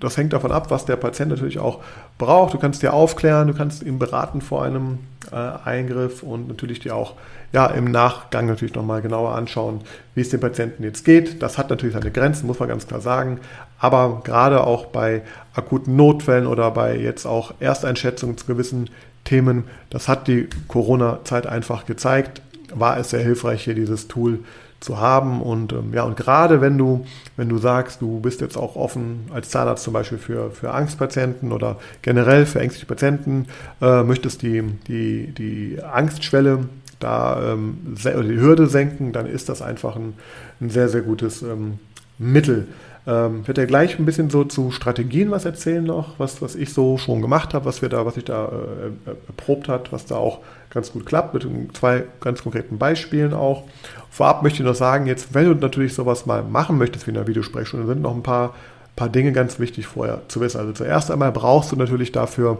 das 0.00 0.16
hängt 0.16 0.32
davon 0.32 0.52
ab, 0.52 0.70
was 0.70 0.84
der 0.84 0.96
Patient 0.96 1.30
natürlich 1.30 1.58
auch 1.58 1.80
braucht. 2.18 2.54
Du 2.54 2.58
kannst 2.58 2.82
dir 2.82 2.92
aufklären, 2.92 3.48
du 3.48 3.54
kannst 3.54 3.82
ihn 3.82 3.98
beraten 3.98 4.40
vor 4.40 4.64
einem 4.64 4.98
äh, 5.30 5.36
Eingriff 5.36 6.22
und 6.22 6.48
natürlich 6.48 6.80
dir 6.80 6.94
auch 6.94 7.14
ja, 7.52 7.66
im 7.66 7.90
Nachgang 7.90 8.46
natürlich 8.46 8.74
nochmal 8.74 9.02
genauer 9.02 9.34
anschauen, 9.34 9.80
wie 10.14 10.20
es 10.20 10.30
dem 10.30 10.40
Patienten 10.40 10.84
jetzt 10.84 11.04
geht. 11.04 11.42
Das 11.42 11.58
hat 11.58 11.68
natürlich 11.68 11.94
seine 11.94 12.10
Grenzen, 12.10 12.46
muss 12.46 12.60
man 12.60 12.68
ganz 12.68 12.86
klar 12.86 13.00
sagen. 13.00 13.40
Aber 13.78 14.20
gerade 14.24 14.64
auch 14.64 14.86
bei 14.86 15.22
akuten 15.54 15.96
Notfällen 15.96 16.46
oder 16.46 16.70
bei 16.70 16.96
jetzt 16.96 17.26
auch 17.26 17.54
Ersteinschätzungen 17.58 18.38
zu 18.38 18.46
gewissen 18.46 18.88
Themen, 19.24 19.64
das 19.90 20.08
hat 20.08 20.28
die 20.28 20.48
Corona-Zeit 20.68 21.46
einfach 21.46 21.86
gezeigt, 21.86 22.40
war 22.72 22.98
es 22.98 23.10
sehr 23.10 23.20
hilfreich, 23.20 23.64
hier 23.64 23.74
dieses 23.74 24.06
Tool 24.06 24.38
zu 24.38 24.44
haben. 24.88 25.42
Und 25.42 25.72
ähm, 25.72 25.92
ja, 25.92 26.04
und 26.04 26.16
gerade 26.16 26.60
wenn 26.60 26.78
du, 26.78 27.04
wenn 27.36 27.48
du 27.48 27.58
sagst, 27.58 28.00
du 28.00 28.20
bist 28.20 28.40
jetzt 28.40 28.56
auch 28.56 28.76
offen 28.76 29.28
als 29.32 29.50
Zahnarzt 29.50 29.84
zum 29.84 29.92
Beispiel 29.92 30.18
für, 30.18 30.50
für 30.50 30.72
Angstpatienten 30.72 31.52
oder 31.52 31.76
generell 32.02 32.46
für 32.46 32.60
ängstliche 32.60 32.86
Patienten, 32.86 33.46
äh, 33.80 34.02
möchtest 34.02 34.42
die, 34.42 34.62
die, 34.86 35.32
die 35.32 35.78
Angstschwelle 35.82 36.68
da 37.00 37.52
ähm, 37.52 37.96
die 38.04 38.40
Hürde 38.40 38.66
senken, 38.66 39.12
dann 39.12 39.26
ist 39.26 39.48
das 39.48 39.62
einfach 39.62 39.96
ein, 39.96 40.14
ein 40.60 40.70
sehr, 40.70 40.88
sehr 40.88 41.00
gutes 41.00 41.42
ähm, 41.42 41.78
Mittel. 42.18 42.68
Ähm, 43.10 43.44
werde 43.48 43.62
ja 43.62 43.66
gleich 43.66 43.98
ein 43.98 44.04
bisschen 44.06 44.30
so 44.30 44.44
zu 44.44 44.70
Strategien 44.70 45.32
was 45.32 45.44
erzählen 45.44 45.82
noch, 45.82 46.20
was, 46.20 46.40
was 46.42 46.54
ich 46.54 46.72
so 46.72 46.96
schon 46.96 47.20
gemacht 47.20 47.54
habe, 47.54 47.64
was 47.64 47.82
wir 47.82 47.88
da, 47.88 48.06
was 48.06 48.16
ich 48.16 48.24
da 48.24 48.46
äh, 48.46 49.10
erprobt 49.26 49.66
hat, 49.66 49.90
was 49.90 50.06
da 50.06 50.14
auch 50.14 50.38
ganz 50.70 50.92
gut 50.92 51.06
klappt, 51.06 51.34
mit 51.34 51.76
zwei 51.76 52.04
ganz 52.20 52.44
konkreten 52.44 52.78
Beispielen 52.78 53.34
auch. 53.34 53.64
Vorab 54.10 54.44
möchte 54.44 54.62
ich 54.62 54.68
noch 54.68 54.76
sagen, 54.76 55.06
jetzt, 55.06 55.34
wenn 55.34 55.46
du 55.46 55.54
natürlich 55.54 55.94
sowas 55.94 56.24
mal 56.24 56.44
machen 56.44 56.78
möchtest 56.78 57.08
wie 57.08 57.10
in 57.10 57.16
einer 57.16 57.26
Videosprechstunde, 57.26 57.84
sind 57.88 58.00
noch 58.00 58.14
ein 58.14 58.22
paar, 58.22 58.54
paar 58.94 59.08
Dinge 59.08 59.32
ganz 59.32 59.58
wichtig 59.58 59.88
vorher 59.88 60.22
zu 60.28 60.40
wissen. 60.40 60.60
Also 60.60 60.72
zuerst 60.72 61.10
einmal 61.10 61.32
brauchst 61.32 61.72
du 61.72 61.76
natürlich 61.76 62.12
dafür 62.12 62.58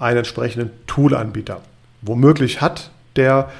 einen 0.00 0.18
entsprechenden 0.18 0.70
Toolanbieter. 0.88 1.60
Womöglich 2.02 2.60
hat 2.60 2.90
der 3.14 3.50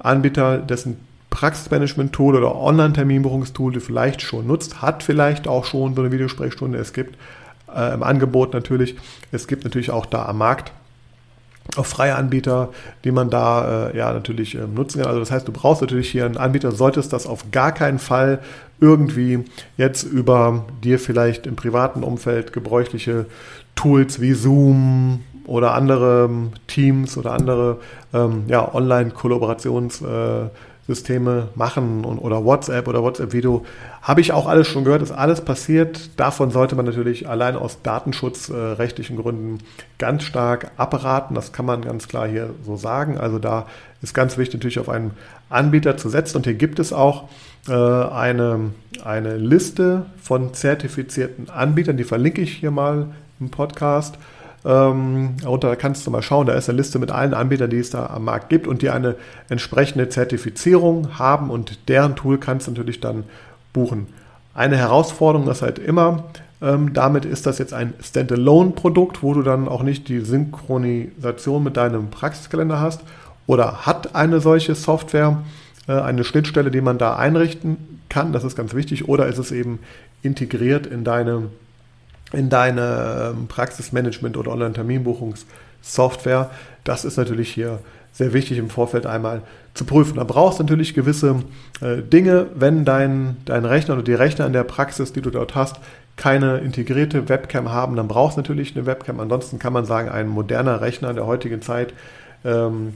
Anbieter, 0.00 0.58
dessen 0.58 0.98
Praxismanagement-Tool 1.36 2.34
oder 2.34 2.56
Online-Terminbuchungstool 2.56 3.74
du 3.74 3.80
vielleicht 3.80 4.22
schon 4.22 4.46
nutzt, 4.46 4.80
hat 4.80 5.02
vielleicht 5.02 5.46
auch 5.46 5.66
schon 5.66 5.94
so 5.94 6.00
eine 6.00 6.10
Videosprechstunde. 6.10 6.78
Es 6.78 6.94
gibt 6.94 7.18
äh, 7.74 7.92
im 7.92 8.02
Angebot 8.02 8.54
natürlich, 8.54 8.96
es 9.32 9.46
gibt 9.46 9.64
natürlich 9.64 9.90
auch 9.90 10.06
da 10.06 10.24
am 10.24 10.38
Markt 10.38 10.72
auch 11.76 11.84
freie 11.84 12.14
Anbieter, 12.14 12.70
die 13.04 13.10
man 13.10 13.28
da 13.28 13.88
äh, 13.88 13.98
ja 13.98 14.14
natürlich 14.14 14.54
äh, 14.54 14.66
nutzen 14.66 15.00
kann. 15.00 15.08
Also 15.08 15.20
das 15.20 15.30
heißt, 15.30 15.46
du 15.46 15.52
brauchst 15.52 15.82
natürlich 15.82 16.10
hier 16.10 16.24
einen 16.24 16.38
Anbieter, 16.38 16.72
solltest 16.72 17.12
das 17.12 17.26
auf 17.26 17.50
gar 17.50 17.72
keinen 17.72 17.98
Fall 17.98 18.38
irgendwie 18.80 19.44
jetzt 19.76 20.04
über 20.04 20.64
dir 20.82 20.98
vielleicht 20.98 21.46
im 21.46 21.54
privaten 21.54 22.02
Umfeld 22.02 22.54
gebräuchliche 22.54 23.26
Tools 23.74 24.22
wie 24.22 24.32
Zoom 24.32 25.22
oder 25.44 25.74
andere 25.74 26.28
ähm, 26.30 26.52
Teams 26.66 27.18
oder 27.18 27.32
andere 27.32 27.78
ähm, 28.14 28.44
ja, 28.48 28.60
Online-Kollaborationssysteme 30.86 31.48
machen 31.54 32.04
und, 32.04 32.18
oder 32.18 32.44
WhatsApp 32.44 32.88
oder 32.88 33.02
WhatsApp-Video. 33.02 33.64
Habe 34.02 34.20
ich 34.20 34.32
auch 34.32 34.46
alles 34.46 34.68
schon 34.68 34.84
gehört, 34.84 35.02
ist 35.02 35.12
alles 35.12 35.40
passiert. 35.40 36.10
Davon 36.18 36.50
sollte 36.50 36.76
man 36.76 36.84
natürlich 36.84 37.28
allein 37.28 37.56
aus 37.56 37.82
datenschutzrechtlichen 37.82 39.18
äh, 39.18 39.22
Gründen 39.22 39.58
ganz 39.98 40.22
stark 40.22 40.70
abraten. 40.76 41.34
Das 41.34 41.52
kann 41.52 41.66
man 41.66 41.82
ganz 41.82 42.08
klar 42.08 42.28
hier 42.28 42.50
so 42.64 42.76
sagen. 42.76 43.18
Also 43.18 43.38
da 43.38 43.66
ist 44.02 44.14
ganz 44.14 44.38
wichtig 44.38 44.54
natürlich 44.60 44.78
auf 44.78 44.88
einen 44.88 45.12
Anbieter 45.48 45.96
zu 45.96 46.08
setzen. 46.08 46.38
Und 46.38 46.44
hier 46.44 46.54
gibt 46.54 46.78
es 46.78 46.92
auch 46.92 47.28
äh, 47.68 47.72
eine, 47.72 48.70
eine 49.04 49.36
Liste 49.36 50.06
von 50.22 50.54
zertifizierten 50.54 51.50
Anbietern, 51.50 51.96
die 51.96 52.04
verlinke 52.04 52.40
ich 52.40 52.52
hier 52.52 52.70
mal 52.70 53.08
im 53.40 53.50
Podcast. 53.50 54.18
Ähm, 54.66 55.36
darunter 55.40 55.76
kannst 55.76 56.04
du 56.06 56.10
mal 56.10 56.22
schauen, 56.22 56.46
da 56.46 56.54
ist 56.54 56.68
eine 56.68 56.78
Liste 56.78 56.98
mit 56.98 57.12
allen 57.12 57.34
Anbietern, 57.34 57.70
die 57.70 57.78
es 57.78 57.90
da 57.90 58.06
am 58.06 58.24
Markt 58.24 58.48
gibt 58.48 58.66
und 58.66 58.82
die 58.82 58.90
eine 58.90 59.14
entsprechende 59.48 60.08
Zertifizierung 60.08 61.20
haben 61.20 61.50
und 61.50 61.88
deren 61.88 62.16
Tool 62.16 62.38
kannst 62.38 62.66
du 62.66 62.72
natürlich 62.72 63.00
dann 63.00 63.24
buchen. 63.72 64.08
Eine 64.54 64.76
Herausforderung 64.76 65.48
ist 65.48 65.62
halt 65.62 65.78
immer, 65.78 66.24
ähm, 66.60 66.92
damit 66.94 67.24
ist 67.24 67.46
das 67.46 67.58
jetzt 67.58 67.74
ein 67.74 67.94
Standalone-Produkt, 68.02 69.22
wo 69.22 69.34
du 69.34 69.42
dann 69.42 69.68
auch 69.68 69.84
nicht 69.84 70.08
die 70.08 70.20
Synchronisation 70.20 71.62
mit 71.62 71.76
deinem 71.76 72.10
Praxiskalender 72.10 72.80
hast 72.80 73.02
oder 73.46 73.86
hat 73.86 74.16
eine 74.16 74.40
solche 74.40 74.74
Software 74.74 75.44
äh, 75.86 75.92
eine 75.92 76.24
Schnittstelle, 76.24 76.72
die 76.72 76.80
man 76.80 76.98
da 76.98 77.14
einrichten 77.14 78.00
kann, 78.08 78.32
das 78.32 78.42
ist 78.42 78.56
ganz 78.56 78.74
wichtig, 78.74 79.08
oder 79.08 79.28
ist 79.28 79.38
es 79.38 79.52
eben 79.52 79.78
integriert 80.22 80.86
in 80.86 81.04
deine 81.04 81.50
in 82.36 82.48
deine 82.48 83.32
ähm, 83.34 83.48
Praxismanagement 83.48 84.36
oder 84.36 84.52
Online-Terminbuchungssoftware. 84.52 86.50
Das 86.84 87.04
ist 87.04 87.16
natürlich 87.16 87.52
hier 87.52 87.80
sehr 88.12 88.32
wichtig 88.32 88.58
im 88.58 88.70
Vorfeld 88.70 89.06
einmal 89.06 89.42
zu 89.74 89.84
prüfen. 89.84 90.16
Da 90.16 90.24
brauchst 90.24 90.58
du 90.58 90.62
natürlich 90.62 90.94
gewisse 90.94 91.42
äh, 91.80 92.02
Dinge, 92.02 92.46
wenn 92.54 92.84
dein, 92.84 93.36
dein 93.44 93.64
Rechner 93.64 93.94
oder 93.94 94.02
die 94.02 94.14
Rechner 94.14 94.46
in 94.46 94.52
der 94.52 94.64
Praxis, 94.64 95.12
die 95.12 95.20
du 95.20 95.30
dort 95.30 95.54
hast, 95.54 95.76
keine 96.16 96.58
integrierte 96.58 97.28
Webcam 97.28 97.70
haben, 97.70 97.96
dann 97.96 98.08
brauchst 98.08 98.36
du 98.36 98.40
natürlich 98.40 98.74
eine 98.74 98.86
Webcam. 98.86 99.20
Ansonsten 99.20 99.58
kann 99.58 99.72
man 99.72 99.84
sagen, 99.84 100.08
ein 100.08 100.28
moderner 100.28 100.80
Rechner 100.80 101.12
der 101.12 101.26
heutigen 101.26 101.60
Zeit 101.60 101.92
ähm, 102.44 102.94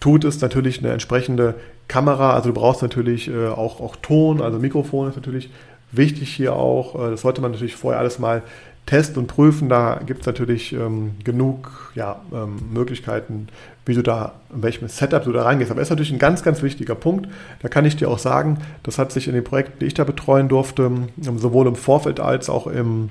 tut 0.00 0.24
es 0.24 0.40
natürlich 0.40 0.78
eine 0.78 0.92
entsprechende 0.92 1.54
Kamera. 1.88 2.32
Also 2.32 2.48
du 2.48 2.54
brauchst 2.54 2.80
natürlich 2.80 3.28
äh, 3.28 3.48
auch, 3.48 3.80
auch 3.80 3.96
Ton, 3.96 4.40
also 4.40 4.58
Mikrofon 4.58 5.10
ist 5.10 5.16
natürlich 5.16 5.50
wichtig 5.92 6.34
hier 6.34 6.54
auch. 6.54 6.94
Äh, 6.94 7.10
das 7.10 7.20
sollte 7.20 7.42
man 7.42 7.52
natürlich 7.52 7.76
vorher 7.76 8.00
alles 8.00 8.18
mal 8.18 8.42
testen 8.86 9.22
und 9.22 9.26
prüfen. 9.26 9.68
Da 9.68 10.00
gibt 10.04 10.20
es 10.20 10.26
natürlich 10.26 10.72
ähm, 10.72 11.12
genug 11.24 11.92
ja, 11.94 12.20
ähm, 12.32 12.56
Möglichkeiten, 12.72 13.48
wie 13.86 13.94
du 13.94 14.02
da, 14.02 14.32
in 14.54 14.62
welchem 14.62 14.88
Setup 14.88 15.24
du 15.24 15.32
da 15.32 15.42
reingehst. 15.42 15.70
Aber 15.70 15.80
das 15.80 15.88
ist 15.88 15.90
natürlich 15.90 16.12
ein 16.12 16.18
ganz, 16.18 16.42
ganz 16.42 16.62
wichtiger 16.62 16.94
Punkt. 16.94 17.28
Da 17.62 17.68
kann 17.68 17.84
ich 17.84 17.96
dir 17.96 18.08
auch 18.08 18.18
sagen, 18.18 18.58
das 18.82 18.98
hat 18.98 19.12
sich 19.12 19.28
in 19.28 19.34
den 19.34 19.44
Projekten, 19.44 19.78
die 19.80 19.86
ich 19.86 19.94
da 19.94 20.04
betreuen 20.04 20.48
durfte, 20.48 20.82
ähm, 20.84 21.08
sowohl 21.38 21.66
im 21.66 21.76
Vorfeld 21.76 22.20
als 22.20 22.50
auch 22.50 22.66
im, 22.66 23.10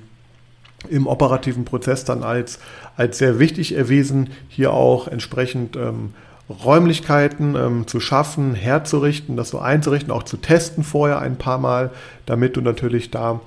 im 0.90 1.08
operativen 1.08 1.66
Prozess 1.66 2.06
dann 2.06 2.24
als, 2.24 2.60
als 2.96 3.18
sehr 3.18 3.40
wichtig 3.40 3.76
erwiesen, 3.76 4.30
hier 4.50 4.74
auch 4.74 5.08
entsprechend 5.08 5.76
ähm, 5.76 6.14
Räumlichkeiten 6.50 7.56
ähm, 7.56 7.88
zu 7.88 8.00
schaffen, 8.00 8.54
herzurichten, 8.54 9.38
das 9.38 9.50
so 9.50 9.60
einzurichten, 9.60 10.12
auch 10.12 10.24
zu 10.24 10.38
testen 10.38 10.84
vorher 10.84 11.20
ein 11.20 11.38
paar 11.38 11.58
Mal, 11.58 11.92
damit 12.26 12.58
du 12.58 12.62
natürlich 12.62 13.12
da 13.12 13.40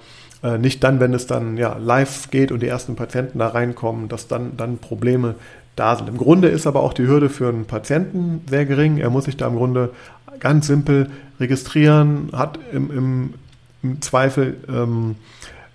äh, 0.46 0.58
nicht 0.58 0.84
dann, 0.84 1.00
wenn 1.00 1.12
es 1.12 1.26
dann 1.26 1.56
ja, 1.56 1.76
live 1.78 2.30
geht 2.30 2.52
und 2.52 2.62
die 2.62 2.68
ersten 2.68 2.94
Patienten 2.94 3.38
da 3.38 3.48
reinkommen, 3.48 4.08
dass 4.08 4.28
dann, 4.28 4.56
dann 4.56 4.78
Probleme 4.78 5.34
da 5.74 5.96
sind. 5.96 6.08
Im 6.08 6.16
Grunde 6.16 6.48
ist 6.48 6.66
aber 6.66 6.82
auch 6.82 6.92
die 6.92 7.06
Hürde 7.06 7.28
für 7.28 7.48
einen 7.48 7.64
Patienten 7.64 8.42
sehr 8.48 8.64
gering. 8.64 8.98
Er 8.98 9.10
muss 9.10 9.24
sich 9.24 9.36
da 9.36 9.46
im 9.48 9.56
Grunde 9.56 9.90
ganz 10.38 10.66
simpel 10.66 11.10
registrieren, 11.40 12.30
hat 12.32 12.58
im, 12.72 12.90
im, 12.90 13.34
im 13.82 14.00
Zweifel 14.02 14.56
ähm, 14.68 15.16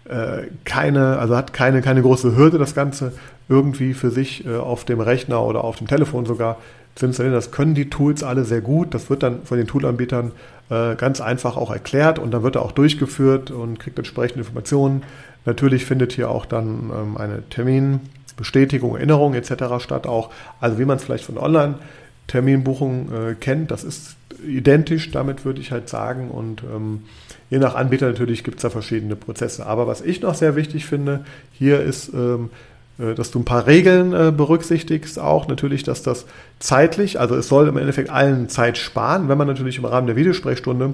äh, 0.05 0.43
keine, 0.63 1.17
also 1.19 1.35
hat 1.35 1.53
keine, 1.53 1.81
keine 1.81 2.01
große 2.01 2.35
Hürde, 2.35 2.57
das 2.57 2.73
Ganze 2.73 3.13
irgendwie 3.49 3.93
für 3.93 4.11
sich 4.11 4.45
äh, 4.45 4.55
auf 4.55 4.85
dem 4.85 5.01
Rechner 5.01 5.43
oder 5.43 5.63
auf 5.63 5.77
dem 5.77 5.87
Telefon 5.87 6.25
sogar 6.25 6.57
zu 6.95 7.05
installieren. 7.05 7.35
Das 7.35 7.51
können 7.51 7.75
die 7.75 7.89
Tools 7.89 8.23
alle 8.23 8.45
sehr 8.45 8.61
gut. 8.61 8.93
Das 8.93 9.09
wird 9.09 9.23
dann 9.23 9.43
von 9.43 9.57
den 9.57 9.67
Toolanbietern 9.67 10.31
äh, 10.69 10.95
ganz 10.95 11.21
einfach 11.21 11.57
auch 11.57 11.71
erklärt 11.71 12.19
und 12.19 12.31
dann 12.31 12.43
wird 12.43 12.55
er 12.55 12.63
auch 12.63 12.71
durchgeführt 12.71 13.51
und 13.51 13.79
kriegt 13.79 13.97
entsprechende 13.97 14.39
Informationen. 14.39 15.03
Natürlich 15.45 15.85
findet 15.85 16.13
hier 16.13 16.29
auch 16.29 16.45
dann 16.45 16.91
ähm, 16.93 17.17
eine 17.17 17.43
Terminbestätigung, 17.49 18.95
Erinnerung 18.95 19.33
etc. 19.33 19.79
statt 19.79 20.07
auch. 20.07 20.31
Also 20.59 20.79
wie 20.79 20.85
man 20.85 20.97
es 20.97 21.03
vielleicht 21.03 21.25
von 21.25 21.37
Online-Terminbuchung 21.37 23.09
äh, 23.11 23.35
kennt, 23.35 23.71
das 23.71 23.83
ist 23.83 24.15
identisch, 24.45 25.11
damit 25.11 25.45
würde 25.45 25.61
ich 25.61 25.71
halt 25.71 25.89
sagen. 25.89 26.29
Und 26.29 26.63
ähm, 26.63 27.03
je 27.49 27.59
nach 27.59 27.75
Anbieter 27.75 28.07
natürlich 28.07 28.43
gibt 28.43 28.57
es 28.57 28.61
da 28.61 28.69
verschiedene 28.69 29.15
Prozesse. 29.15 29.65
Aber 29.65 29.87
was 29.87 30.01
ich 30.01 30.21
noch 30.21 30.35
sehr 30.35 30.55
wichtig 30.55 30.85
finde, 30.85 31.25
hier 31.51 31.81
ist 31.81 32.13
ähm, 32.13 32.45
äh, 32.45 32.70
dass 33.15 33.31
du 33.31 33.39
ein 33.39 33.45
paar 33.45 33.67
Regeln 33.67 34.13
äh, 34.13 34.31
berücksichtigst, 34.35 35.19
auch. 35.19 35.47
Natürlich, 35.47 35.83
dass 35.83 36.03
das 36.03 36.25
zeitlich, 36.59 37.19
also 37.19 37.35
es 37.35 37.47
soll 37.47 37.67
im 37.67 37.77
Endeffekt 37.77 38.09
allen 38.09 38.49
Zeit 38.49 38.77
sparen, 38.77 39.29
wenn 39.29 39.37
man 39.37 39.47
natürlich 39.47 39.77
im 39.77 39.85
Rahmen 39.85 40.07
der 40.07 40.15
Videosprechstunde, 40.15 40.93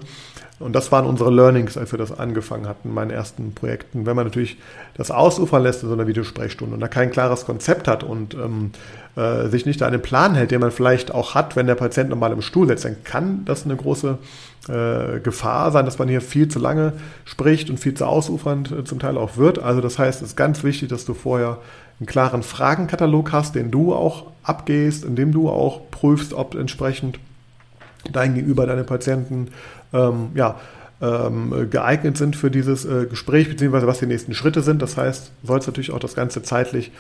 und 0.60 0.74
das 0.74 0.92
waren 0.92 1.06
unsere 1.06 1.32
Learnings, 1.32 1.78
als 1.78 1.92
wir 1.92 2.00
das 2.00 2.18
angefangen 2.18 2.68
hatten, 2.68 2.92
meinen 2.92 3.12
ersten 3.12 3.54
Projekten, 3.54 4.08
wenn 4.08 4.16
man 4.16 4.26
natürlich 4.26 4.58
das 4.96 5.12
ausufern 5.12 5.62
lässt 5.62 5.84
in 5.84 5.90
so 5.90 5.94
einer 5.94 6.08
Videosprechstunde 6.08 6.74
und 6.74 6.80
da 6.80 6.88
kein 6.88 7.12
klares 7.12 7.46
Konzept 7.46 7.88
hat 7.88 8.04
und 8.04 8.34
ähm, 8.34 8.72
äh, 9.18 9.48
sich 9.48 9.66
nicht 9.66 9.82
an 9.82 9.92
den 9.92 10.02
Plan 10.02 10.36
hält, 10.36 10.52
den 10.52 10.62
man 10.62 10.70
vielleicht 10.70 11.12
auch 11.12 11.34
hat, 11.34 11.56
wenn 11.56 11.66
der 11.66 11.76
Patient 11.76 12.10
normal 12.10 12.32
im 12.32 12.44
Stuhl 12.44 12.68
sitzt, 12.68 12.86
dann 12.86 13.04
kann 13.04 13.46
das 13.46 13.66
eine 13.66 13.76
große 13.76 14.20
äh, 14.70 15.20
Gefahr 15.22 15.72
sein, 15.72 15.86
dass 15.86 15.98
man 15.98 16.08
hier 16.08 16.22
viel 16.22 16.48
zu 16.50 16.60
lange 16.60 16.94
spricht 17.26 17.72
und 17.72 17.80
viel 17.80 17.96
zu 17.96 18.06
ausufernd 18.06 18.72
äh, 18.72 18.84
zum 18.84 19.00
Teil 19.00 19.18
auch 19.18 19.38
wird. 19.38 19.58
Also 19.58 19.82
das 19.82 19.98
heißt, 19.98 20.22
es 20.22 20.30
ist 20.30 20.36
ganz 20.36 20.64
wichtig, 20.64 20.90
dass 20.90 21.04
du 21.06 21.16
vorher 21.16 21.58
einen 22.00 22.06
klaren 22.06 22.44
Fragenkatalog 22.44 23.32
hast, 23.32 23.56
den 23.56 23.72
du 23.72 23.94
auch 23.94 24.28
abgehst, 24.44 25.04
in 25.04 25.16
dem 25.16 25.32
du 25.32 25.50
auch 25.50 25.90
prüfst, 25.90 26.34
ob 26.34 26.54
entsprechend 26.54 27.20
dein 28.12 28.36
Gegenüber, 28.36 28.68
deine 28.68 28.84
Patienten, 28.84 29.48
ähm, 29.94 30.30
ja, 30.36 30.60
ähm, 31.02 31.70
geeignet 31.70 32.18
sind 32.18 32.36
für 32.36 32.50
dieses 32.50 32.86
äh, 32.86 33.06
Gespräch, 33.06 33.50
beziehungsweise 33.50 33.88
was 33.88 34.00
die 34.00 34.08
nächsten 34.08 34.34
Schritte 34.34 34.62
sind. 34.62 34.82
Das 34.82 34.98
heißt, 34.98 35.32
sollst 35.44 35.68
natürlich 35.68 35.92
auch 35.92 36.00
das 36.00 36.16
Ganze 36.16 36.42
zeitlich 36.42 36.92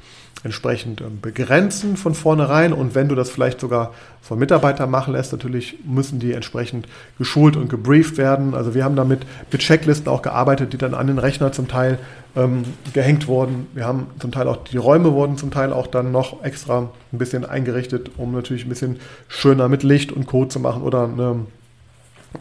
entsprechend 0.43 1.01
ähm, 1.01 1.19
begrenzen 1.21 1.97
von 1.97 2.13
vornherein. 2.13 2.73
Und 2.73 2.95
wenn 2.95 3.07
du 3.09 3.15
das 3.15 3.29
vielleicht 3.29 3.59
sogar 3.59 3.93
von 4.21 4.39
Mitarbeitern 4.39 4.89
machen 4.89 5.13
lässt, 5.13 5.31
natürlich 5.31 5.77
müssen 5.85 6.19
die 6.19 6.33
entsprechend 6.33 6.87
geschult 7.17 7.55
und 7.55 7.69
gebrieft 7.69 8.17
werden. 8.17 8.53
Also 8.53 8.73
wir 8.73 8.83
haben 8.83 8.95
damit 8.95 9.25
mit 9.51 9.61
Checklisten 9.61 10.07
auch 10.07 10.21
gearbeitet, 10.21 10.73
die 10.73 10.77
dann 10.77 10.93
an 10.93 11.07
den 11.07 11.17
Rechner 11.17 11.51
zum 11.51 11.67
Teil 11.67 11.97
ähm, 12.35 12.63
gehängt 12.93 13.27
wurden. 13.27 13.67
Wir 13.73 13.85
haben 13.85 14.07
zum 14.19 14.31
Teil 14.31 14.47
auch, 14.47 14.57
die 14.57 14.77
Räume 14.77 15.13
wurden 15.13 15.37
zum 15.37 15.51
Teil 15.51 15.73
auch 15.73 15.87
dann 15.87 16.11
noch 16.11 16.43
extra 16.43 16.89
ein 17.11 17.17
bisschen 17.17 17.45
eingerichtet, 17.45 18.11
um 18.17 18.33
natürlich 18.33 18.65
ein 18.65 18.69
bisschen 18.69 18.99
schöner 19.27 19.69
mit 19.69 19.83
Licht 19.83 20.11
und 20.11 20.27
Code 20.27 20.49
zu 20.49 20.59
machen 20.59 20.83
oder 20.83 21.03
eine 21.05 21.45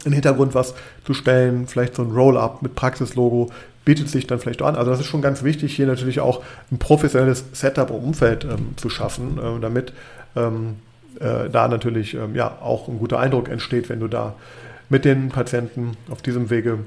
in 0.03 0.11
den 0.11 0.13
Hintergrund 0.13 0.53
was 0.53 0.75
zu 1.05 1.13
stellen, 1.13 1.67
vielleicht 1.67 1.95
so 1.95 2.03
ein 2.03 2.11
Roll-up 2.11 2.61
mit 2.61 2.75
Praxislogo, 2.75 3.49
bietet 3.87 4.09
sich 4.09 4.27
dann 4.27 4.39
vielleicht 4.39 4.61
an. 4.61 4.75
Also 4.75 4.91
das 4.91 4.99
ist 4.99 5.05
schon 5.05 5.21
ganz 5.21 5.43
wichtig, 5.43 5.73
hier 5.73 5.87
natürlich 5.87 6.19
auch 6.19 6.43
ein 6.73 6.77
professionelles 6.77 7.45
Setup 7.53 7.89
und 7.89 8.03
Umfeld 8.03 8.43
ähm, 8.43 8.73
zu 8.75 8.89
schaffen, 8.89 9.37
äh, 9.37 9.61
damit 9.61 9.93
ähm, 10.35 10.75
äh, 11.21 11.49
da 11.49 11.69
natürlich 11.69 12.13
ähm, 12.13 12.35
ja 12.35 12.57
auch 12.61 12.89
ein 12.89 12.99
guter 12.99 13.17
Eindruck 13.17 13.47
entsteht, 13.47 13.87
wenn 13.87 14.01
du 14.01 14.09
da 14.09 14.35
mit 14.89 15.05
den 15.05 15.29
Patienten 15.29 15.95
auf 16.11 16.21
diesem 16.21 16.49
Wege 16.49 16.79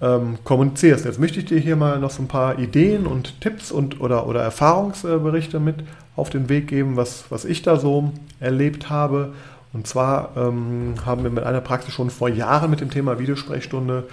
ähm, 0.00 0.38
kommunizierst. 0.44 1.06
Jetzt 1.06 1.18
möchte 1.18 1.40
ich 1.40 1.46
dir 1.46 1.58
hier 1.58 1.74
mal 1.74 1.98
noch 1.98 2.12
so 2.12 2.22
ein 2.22 2.28
paar 2.28 2.60
Ideen 2.60 3.08
und 3.08 3.40
Tipps 3.40 3.72
und 3.72 4.00
oder, 4.00 4.28
oder 4.28 4.40
Erfahrungsberichte 4.40 5.58
mit 5.58 5.82
auf 6.14 6.30
den 6.30 6.48
Weg 6.48 6.68
geben, 6.68 6.94
was, 6.96 7.24
was 7.30 7.44
ich 7.44 7.62
da 7.62 7.80
so 7.80 8.12
erlebt 8.38 8.90
habe 8.90 9.32
und 9.72 9.86
zwar 9.86 10.36
ähm, 10.36 10.94
haben 11.04 11.24
wir 11.24 11.30
mit 11.30 11.44
einer 11.44 11.60
Praxis 11.60 11.92
schon 11.92 12.10
vor 12.10 12.28
Jahren 12.28 12.70
mit 12.70 12.80
dem 12.80 12.90
Thema 12.90 13.18
Videosprechstunde 13.18 14.04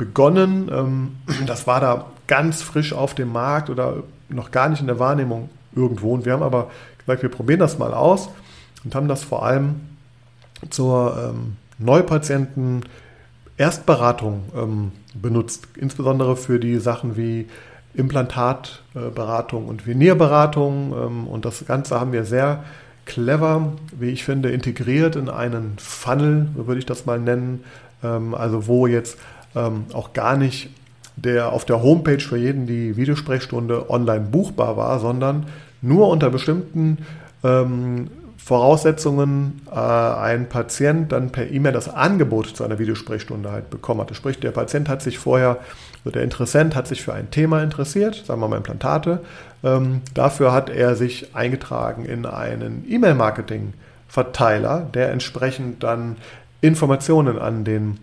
begonnen. 0.00 0.70
Ähm, 0.72 1.16
das 1.46 1.66
war 1.66 1.80
da 1.80 2.06
ganz 2.26 2.62
frisch 2.62 2.94
auf 2.94 3.14
dem 3.14 3.30
Markt 3.32 3.68
oder 3.68 4.02
noch 4.30 4.50
gar 4.50 4.70
nicht 4.70 4.80
in 4.80 4.86
der 4.86 4.98
Wahrnehmung 4.98 5.50
irgendwo. 5.76 6.14
Und 6.14 6.24
wir 6.24 6.32
haben 6.32 6.42
aber 6.42 6.70
gesagt, 6.98 7.22
wir 7.22 7.28
probieren 7.28 7.60
das 7.60 7.78
mal 7.78 7.92
aus 7.92 8.30
und 8.82 8.94
haben 8.94 9.08
das 9.08 9.22
vor 9.22 9.44
allem 9.44 9.74
zur 10.70 11.32
ähm, 11.34 11.56
Neupatienten 11.78 12.86
Erstberatung 13.58 14.44
ähm, 14.56 14.92
benutzt, 15.12 15.68
insbesondere 15.76 16.34
für 16.36 16.58
die 16.58 16.78
Sachen 16.78 17.18
wie 17.18 17.46
Implantatberatung 17.92 19.66
und 19.66 19.86
Venierberatung. 19.86 20.92
Und 21.26 21.44
das 21.44 21.66
Ganze 21.66 21.98
haben 21.98 22.12
wir 22.12 22.24
sehr 22.24 22.62
clever, 23.04 23.72
wie 23.98 24.10
ich 24.10 24.22
finde, 24.22 24.50
integriert 24.50 25.16
in 25.16 25.28
einen 25.28 25.76
Funnel, 25.78 26.46
so 26.56 26.68
würde 26.68 26.78
ich 26.78 26.86
das 26.86 27.04
mal 27.04 27.18
nennen. 27.18 27.64
Also 28.00 28.68
wo 28.68 28.86
jetzt 28.86 29.18
ähm, 29.54 29.86
auch 29.92 30.12
gar 30.12 30.36
nicht 30.36 30.70
der 31.16 31.52
auf 31.52 31.64
der 31.64 31.82
Homepage 31.82 32.20
für 32.20 32.36
jeden 32.36 32.66
die 32.66 32.96
Videosprechstunde 32.96 33.90
online 33.90 34.26
buchbar 34.30 34.76
war, 34.76 35.00
sondern 35.00 35.46
nur 35.82 36.08
unter 36.08 36.30
bestimmten 36.30 36.98
ähm, 37.42 38.10
Voraussetzungen 38.36 39.62
äh, 39.70 39.74
ein 39.74 40.48
Patient 40.48 41.12
dann 41.12 41.30
per 41.30 41.50
E-Mail 41.50 41.72
das 41.72 41.88
Angebot 41.88 42.48
zu 42.48 42.64
einer 42.64 42.78
Videosprechstunde 42.78 43.52
halt 43.52 43.70
bekommen 43.70 44.00
hat. 44.00 44.14
Sprich, 44.16 44.40
der 44.40 44.50
Patient 44.50 44.88
hat 44.88 45.02
sich 45.02 45.18
vorher, 45.18 45.58
also 46.04 46.10
der 46.10 46.22
Interessent 46.22 46.74
hat 46.74 46.88
sich 46.88 47.02
für 47.02 47.12
ein 47.12 47.30
Thema 47.30 47.62
interessiert, 47.62 48.24
sagen 48.26 48.40
wir 48.40 48.48
mal 48.48 48.56
Implantate. 48.56 49.20
Ähm, 49.62 50.00
dafür 50.14 50.52
hat 50.52 50.70
er 50.70 50.96
sich 50.96 51.36
eingetragen 51.36 52.06
in 52.06 52.24
einen 52.24 52.84
E-Mail-Marketing-Verteiler, 52.88 54.88
der 54.94 55.12
entsprechend 55.12 55.82
dann 55.82 56.16
Informationen 56.62 57.38
an 57.38 57.64
den 57.64 57.98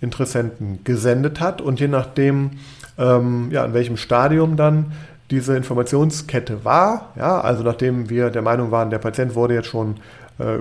Interessenten 0.00 0.80
gesendet 0.84 1.40
hat 1.40 1.60
und 1.60 1.80
je 1.80 1.88
nachdem, 1.88 2.52
ähm, 2.98 3.48
ja, 3.50 3.64
in 3.64 3.74
welchem 3.74 3.96
Stadium 3.96 4.56
dann 4.56 4.92
diese 5.30 5.56
Informationskette 5.56 6.64
war. 6.64 7.12
Ja, 7.16 7.40
also 7.40 7.62
nachdem 7.62 8.08
wir 8.08 8.30
der 8.30 8.42
Meinung 8.42 8.70
waren, 8.70 8.90
der 8.90 8.98
Patient 8.98 9.34
wurde 9.34 9.54
jetzt 9.54 9.68
schon 9.68 9.96
äh, 10.38 10.58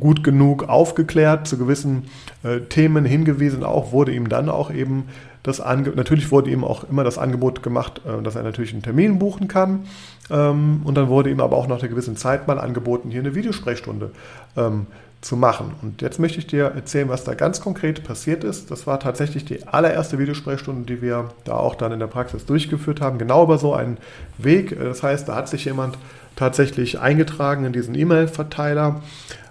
gut 0.00 0.24
genug 0.24 0.68
aufgeklärt, 0.68 1.46
zu 1.46 1.56
gewissen 1.56 2.04
äh, 2.42 2.60
Themen 2.60 3.04
hingewiesen, 3.04 3.64
auch 3.64 3.92
wurde 3.92 4.12
ihm 4.12 4.28
dann 4.28 4.48
auch 4.48 4.70
eben 4.70 5.04
das 5.42 5.60
Angebot, 5.60 5.96
natürlich 5.96 6.30
wurde 6.30 6.50
ihm 6.50 6.62
auch 6.64 6.84
immer 6.88 7.04
das 7.04 7.18
Angebot 7.18 7.62
gemacht, 7.62 8.00
äh, 8.04 8.22
dass 8.22 8.36
er 8.36 8.42
natürlich 8.42 8.72
einen 8.72 8.82
Termin 8.82 9.18
buchen 9.18 9.48
kann. 9.48 9.84
Ähm, 10.30 10.82
und 10.84 10.96
dann 10.96 11.08
wurde 11.08 11.30
ihm 11.30 11.40
aber 11.40 11.56
auch 11.56 11.66
nach 11.66 11.78
einer 11.78 11.88
gewissen 11.88 12.16
Zeit 12.16 12.46
mal 12.46 12.58
angeboten, 12.58 13.10
hier 13.10 13.20
eine 13.20 13.34
Videosprechstunde 13.34 14.10
ähm, 14.56 14.86
zu 15.22 15.36
machen. 15.36 15.72
Und 15.80 16.02
jetzt 16.02 16.18
möchte 16.18 16.40
ich 16.40 16.48
dir 16.48 16.64
erzählen, 16.64 17.08
was 17.08 17.22
da 17.24 17.34
ganz 17.34 17.60
konkret 17.60 18.02
passiert 18.04 18.42
ist. 18.42 18.70
Das 18.70 18.86
war 18.88 18.98
tatsächlich 18.98 19.44
die 19.44 19.66
allererste 19.66 20.18
Videosprechstunde, 20.18 20.84
die 20.84 21.00
wir 21.00 21.30
da 21.44 21.54
auch 21.54 21.76
dann 21.76 21.92
in 21.92 22.00
der 22.00 22.08
Praxis 22.08 22.44
durchgeführt 22.44 23.00
haben. 23.00 23.18
Genau 23.18 23.44
über 23.44 23.56
so 23.56 23.72
einen 23.72 23.98
Weg. 24.36 24.76
Das 24.78 25.02
heißt, 25.02 25.28
da 25.28 25.36
hat 25.36 25.48
sich 25.48 25.64
jemand 25.64 25.96
tatsächlich 26.34 26.98
eingetragen 26.98 27.64
in 27.64 27.72
diesen 27.72 27.94
E-Mail-Verteiler, 27.94 29.00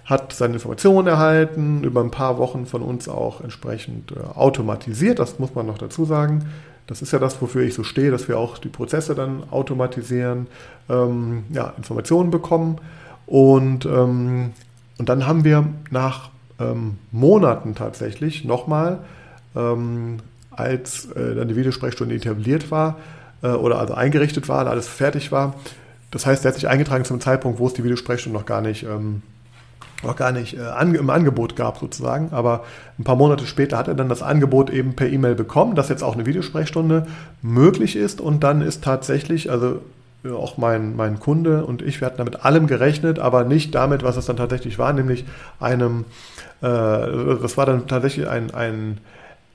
hat 0.04 0.34
seine 0.34 0.54
Informationen 0.54 1.08
erhalten, 1.08 1.84
über 1.84 2.02
ein 2.02 2.10
paar 2.10 2.36
Wochen 2.36 2.66
von 2.66 2.82
uns 2.82 3.08
auch 3.08 3.40
entsprechend 3.40 4.12
äh, 4.12 4.16
automatisiert, 4.36 5.20
das 5.20 5.38
muss 5.38 5.54
man 5.54 5.66
noch 5.66 5.78
dazu 5.78 6.04
sagen. 6.04 6.50
Das 6.88 7.00
ist 7.00 7.12
ja 7.12 7.18
das, 7.18 7.40
wofür 7.40 7.62
ich 7.62 7.74
so 7.74 7.84
stehe, 7.84 8.10
dass 8.10 8.28
wir 8.28 8.36
auch 8.36 8.58
die 8.58 8.68
Prozesse 8.68 9.14
dann 9.14 9.44
automatisieren, 9.50 10.48
ähm, 10.90 11.44
ja, 11.50 11.72
Informationen 11.78 12.30
bekommen. 12.30 12.78
Und, 13.26 13.86
ähm, 13.86 14.52
und 14.98 15.08
dann 15.08 15.26
haben 15.26 15.44
wir 15.44 15.66
nach 15.90 16.30
ähm, 16.58 16.98
Monaten 17.10 17.74
tatsächlich 17.74 18.44
nochmal, 18.44 18.98
ähm, 19.56 20.18
als 20.50 21.06
äh, 21.12 21.34
dann 21.34 21.48
die 21.48 21.56
Videosprechstunde 21.56 22.14
etabliert 22.14 22.70
war 22.70 22.98
äh, 23.42 23.48
oder 23.48 23.78
also 23.78 23.94
eingerichtet 23.94 24.48
war, 24.48 24.66
alles 24.66 24.88
fertig 24.88 25.32
war. 25.32 25.54
Das 26.10 26.26
heißt, 26.26 26.44
er 26.44 26.50
hat 26.50 26.54
sich 26.56 26.68
eingetragen 26.68 27.04
zum 27.04 27.20
Zeitpunkt, 27.20 27.58
wo 27.58 27.66
es 27.66 27.74
die 27.74 27.84
Videosprechstunde 27.84 28.38
noch 28.38 28.46
gar 28.46 28.60
nicht 28.60 28.84
ähm, 28.84 29.22
noch 30.02 30.16
gar 30.16 30.32
nicht 30.32 30.58
äh, 30.58 30.62
an, 30.62 30.94
im 30.94 31.10
Angebot 31.10 31.56
gab 31.56 31.78
sozusagen. 31.78 32.30
Aber 32.32 32.64
ein 32.98 33.04
paar 33.04 33.16
Monate 33.16 33.46
später 33.46 33.78
hat 33.78 33.88
er 33.88 33.94
dann 33.94 34.08
das 34.08 34.22
Angebot 34.22 34.70
eben 34.70 34.94
per 34.94 35.08
E-Mail 35.08 35.34
bekommen, 35.34 35.74
dass 35.74 35.88
jetzt 35.88 36.02
auch 36.02 36.14
eine 36.14 36.26
Videosprechstunde 36.26 37.06
möglich 37.40 37.96
ist. 37.96 38.20
Und 38.20 38.42
dann 38.42 38.62
ist 38.62 38.84
tatsächlich, 38.84 39.50
also 39.50 39.80
auch 40.30 40.56
mein, 40.56 40.94
mein 40.94 41.18
Kunde 41.18 41.64
und 41.64 41.82
ich, 41.82 42.00
wir 42.00 42.06
hatten 42.06 42.18
damit 42.18 42.44
allem 42.44 42.66
gerechnet, 42.66 43.18
aber 43.18 43.44
nicht 43.44 43.74
damit, 43.74 44.02
was 44.02 44.16
es 44.16 44.26
dann 44.26 44.36
tatsächlich 44.36 44.78
war, 44.78 44.92
nämlich 44.92 45.24
einem, 45.58 46.04
äh, 46.60 46.66
das 46.66 47.56
war 47.56 47.66
dann 47.66 47.88
tatsächlich 47.88 48.28
ein, 48.28 48.54
ein 48.54 48.98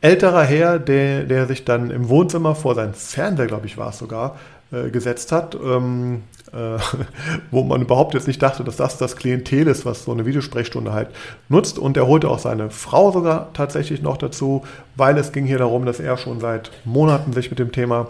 älterer 0.02 0.44
Herr, 0.44 0.80
der, 0.80 1.24
der 1.24 1.48
sich 1.48 1.66
dann 1.66 1.90
im 1.90 2.10
Wohnzimmer 2.10 2.56
vor 2.56 2.76
sein 2.76 2.94
Fernseher, 2.94 3.48
glaube 3.48 3.66
ich, 3.66 3.78
war 3.78 3.90
es 3.90 3.98
sogar, 3.98 4.38
äh, 4.72 4.90
gesetzt 4.90 5.32
hat, 5.32 5.56
ähm, 5.56 6.24
äh, 6.52 6.78
wo 7.52 7.64
man 7.64 7.82
überhaupt 7.82 8.14
jetzt 8.14 8.28
nicht 8.28 8.42
dachte, 8.42 8.64
dass 8.64 8.76
das 8.76 8.98
das 8.98 9.16
Klientel 9.16 9.68
ist, 9.68 9.86
was 9.86 10.04
so 10.04 10.12
eine 10.12 10.26
Videosprechstunde 10.26 10.92
halt 10.92 11.10
nutzt. 11.48 11.80
Und 11.80 11.96
er 11.96 12.08
holte 12.08 12.30
auch 12.30 12.40
seine 12.40 12.70
Frau 12.70 13.12
sogar 13.12 13.54
tatsächlich 13.54 14.02
noch 14.02 14.18
dazu, 14.18 14.64
weil 14.96 15.18
es 15.18 15.32
ging 15.32 15.46
hier 15.46 15.60
darum, 15.60 15.86
dass 15.86 16.02
er 16.02 16.18
schon 16.18 16.42
seit 16.42 16.72
Monaten 16.84 17.32
sich 17.32 17.50
mit 17.50 17.60
dem 17.60 17.72
Thema 17.72 18.08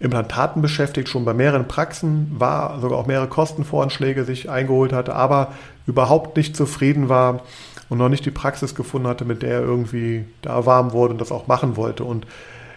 Implantaten 0.00 0.62
beschäftigt, 0.62 1.08
schon 1.08 1.24
bei 1.24 1.34
mehreren 1.34 1.66
Praxen 1.66 2.30
war, 2.38 2.80
sogar 2.80 2.98
auch 2.98 3.06
mehrere 3.06 3.26
Kostenvoranschläge 3.26 4.24
sich 4.24 4.48
eingeholt 4.48 4.92
hatte, 4.92 5.14
aber 5.14 5.52
überhaupt 5.86 6.36
nicht 6.36 6.56
zufrieden 6.56 7.08
war 7.08 7.40
und 7.88 7.98
noch 7.98 8.08
nicht 8.08 8.24
die 8.24 8.30
Praxis 8.30 8.74
gefunden 8.74 9.08
hatte, 9.08 9.24
mit 9.24 9.42
der 9.42 9.54
er 9.54 9.62
irgendwie 9.62 10.24
da 10.42 10.66
warm 10.66 10.92
wurde 10.92 11.14
und 11.14 11.20
das 11.20 11.32
auch 11.32 11.48
machen 11.48 11.76
wollte. 11.76 12.04
Und 12.04 12.26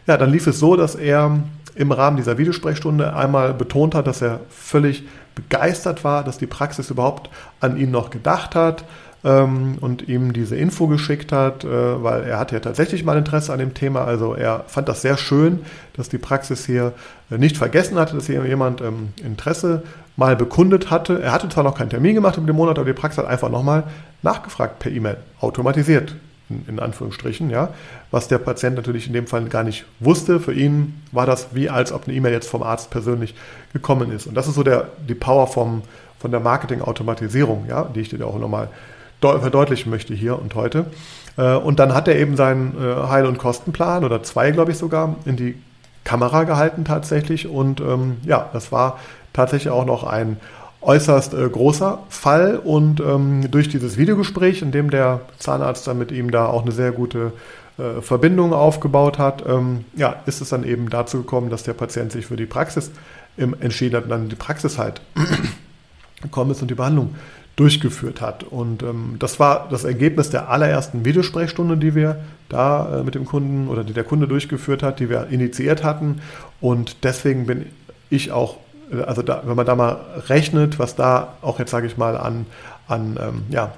ja, 0.07 0.17
dann 0.17 0.31
lief 0.31 0.47
es 0.47 0.59
so, 0.59 0.75
dass 0.75 0.95
er 0.95 1.39
im 1.75 1.91
Rahmen 1.91 2.17
dieser 2.17 2.37
Videosprechstunde 2.37 3.15
einmal 3.15 3.53
betont 3.53 3.93
hat, 3.93 4.07
dass 4.07 4.21
er 4.21 4.39
völlig 4.49 5.03
begeistert 5.35 6.03
war, 6.03 6.23
dass 6.23 6.37
die 6.37 6.47
Praxis 6.47 6.89
überhaupt 6.89 7.29
an 7.59 7.77
ihn 7.77 7.91
noch 7.91 8.09
gedacht 8.09 8.55
hat 8.55 8.83
ähm, 9.23 9.77
und 9.81 10.07
ihm 10.07 10.33
diese 10.33 10.55
Info 10.55 10.87
geschickt 10.87 11.31
hat, 11.31 11.63
äh, 11.63 12.03
weil 12.03 12.23
er 12.23 12.39
hatte 12.39 12.55
ja 12.55 12.59
tatsächlich 12.59 13.03
mal 13.03 13.17
Interesse 13.17 13.53
an 13.53 13.59
dem 13.59 13.73
Thema. 13.73 14.03
Also 14.05 14.33
er 14.33 14.65
fand 14.67 14.89
das 14.89 15.01
sehr 15.01 15.17
schön, 15.17 15.59
dass 15.93 16.09
die 16.09 16.17
Praxis 16.17 16.65
hier 16.65 16.93
äh, 17.29 17.37
nicht 17.37 17.57
vergessen 17.57 17.97
hatte, 17.97 18.15
dass 18.15 18.25
hier 18.25 18.43
jemand 18.45 18.81
ähm, 18.81 19.09
Interesse 19.23 19.83
mal 20.15 20.35
bekundet 20.35 20.89
hatte. 20.89 21.21
Er 21.21 21.31
hatte 21.31 21.49
zwar 21.49 21.63
noch 21.63 21.77
keinen 21.77 21.89
Termin 21.89 22.15
gemacht 22.15 22.37
dem 22.37 22.55
Monat, 22.55 22.77
aber 22.77 22.87
die 22.87 22.93
Praxis 22.93 23.19
hat 23.19 23.27
einfach 23.27 23.49
nochmal 23.49 23.83
nachgefragt 24.23 24.79
per 24.79 24.91
E-Mail, 24.91 25.17
automatisiert 25.39 26.15
in 26.67 26.79
Anführungsstrichen, 26.79 27.49
ja, 27.49 27.69
was 28.11 28.27
der 28.27 28.37
Patient 28.37 28.75
natürlich 28.75 29.07
in 29.07 29.13
dem 29.13 29.25
Fall 29.25 29.45
gar 29.45 29.63
nicht 29.63 29.85
wusste. 30.01 30.39
Für 30.41 30.53
ihn 30.53 31.01
war 31.13 31.25
das 31.25 31.49
wie 31.53 31.69
als 31.69 31.93
ob 31.93 32.05
eine 32.05 32.13
E-Mail 32.15 32.33
jetzt 32.33 32.49
vom 32.49 32.61
Arzt 32.61 32.89
persönlich 32.89 33.35
gekommen 33.71 34.11
ist. 34.11 34.27
Und 34.27 34.35
das 34.35 34.47
ist 34.49 34.55
so 34.55 34.63
der, 34.63 34.89
die 35.07 35.15
Power 35.15 35.47
vom, 35.47 35.81
von 36.19 36.31
der 36.31 36.41
Marketing-Automatisierung, 36.41 37.67
ja, 37.69 37.85
die 37.85 38.01
ich 38.01 38.09
dir 38.09 38.25
auch 38.25 38.37
nochmal 38.37 38.67
verdeutlichen 39.21 39.89
möchte 39.89 40.13
hier 40.13 40.39
und 40.39 40.55
heute. 40.55 40.85
Äh, 41.37 41.55
und 41.55 41.79
dann 41.79 41.93
hat 41.93 42.07
er 42.07 42.17
eben 42.17 42.35
seinen 42.35 42.75
äh, 42.77 43.07
Heil- 43.07 43.25
und 43.25 43.37
Kostenplan 43.37 44.03
oder 44.03 44.23
zwei, 44.23 44.51
glaube 44.51 44.71
ich 44.71 44.77
sogar, 44.77 45.15
in 45.25 45.35
die 45.35 45.55
Kamera 46.03 46.43
gehalten 46.43 46.85
tatsächlich. 46.85 47.47
Und 47.47 47.79
ähm, 47.81 48.17
ja, 48.25 48.49
das 48.53 48.71
war 48.71 48.99
tatsächlich 49.33 49.71
auch 49.71 49.85
noch 49.85 50.03
ein 50.03 50.37
äußerst 50.81 51.33
äh, 51.35 51.47
großer 51.47 51.99
Fall 52.09 52.57
und 52.57 52.99
ähm, 53.01 53.49
durch 53.51 53.69
dieses 53.69 53.97
Videogespräch, 53.97 54.63
in 54.63 54.71
dem 54.71 54.89
der 54.89 55.21
Zahnarzt 55.37 55.85
dann 55.87 55.99
mit 55.99 56.11
ihm 56.11 56.31
da 56.31 56.47
auch 56.47 56.63
eine 56.63 56.71
sehr 56.71 56.91
gute 56.91 57.33
äh, 57.77 58.01
Verbindung 58.01 58.51
aufgebaut 58.51 59.19
hat, 59.19 59.43
ähm, 59.47 59.85
ja, 59.95 60.15
ist 60.25 60.41
es 60.41 60.49
dann 60.49 60.63
eben 60.63 60.89
dazu 60.89 61.19
gekommen, 61.19 61.51
dass 61.51 61.63
der 61.63 61.73
Patient 61.73 62.11
sich 62.11 62.25
für 62.25 62.35
die 62.35 62.47
Praxis 62.47 62.91
entschieden 63.37 63.95
hat 63.95 64.03
und 64.05 64.09
dann 64.09 64.27
die 64.27 64.35
Praxis 64.35 64.77
halt 64.77 65.01
gekommen 66.21 66.51
ist 66.51 66.61
und 66.61 66.69
die 66.69 66.75
Behandlung 66.75 67.15
durchgeführt 67.61 68.21
hat. 68.21 68.43
Und 68.43 68.81
ähm, 68.81 69.17
das 69.19 69.39
war 69.39 69.67
das 69.69 69.83
Ergebnis 69.83 70.31
der 70.31 70.49
allerersten 70.49 71.05
Videosprechstunde, 71.05 71.77
die 71.77 71.93
wir 71.93 72.17
da 72.49 72.99
äh, 72.99 73.03
mit 73.03 73.13
dem 73.13 73.25
Kunden 73.25 73.67
oder 73.67 73.83
die 73.83 73.93
der 73.93 74.03
Kunde 74.03 74.27
durchgeführt 74.27 74.81
hat, 74.81 74.99
die 74.99 75.11
wir 75.11 75.27
initiiert 75.27 75.83
hatten. 75.83 76.21
Und 76.59 77.03
deswegen 77.03 77.45
bin 77.45 77.67
ich 78.09 78.31
auch 78.31 78.57
also 79.07 79.21
da, 79.21 79.43
wenn 79.45 79.55
man 79.55 79.65
da 79.65 79.75
mal 79.75 79.99
rechnet, 80.27 80.79
was 80.79 80.95
da 80.95 81.35
auch 81.41 81.59
jetzt 81.59 81.71
sage 81.71 81.85
ich 81.85 81.97
mal 81.97 82.17
an, 82.17 82.45
an 82.87 83.17
ähm, 83.21 83.43
ja, 83.49 83.71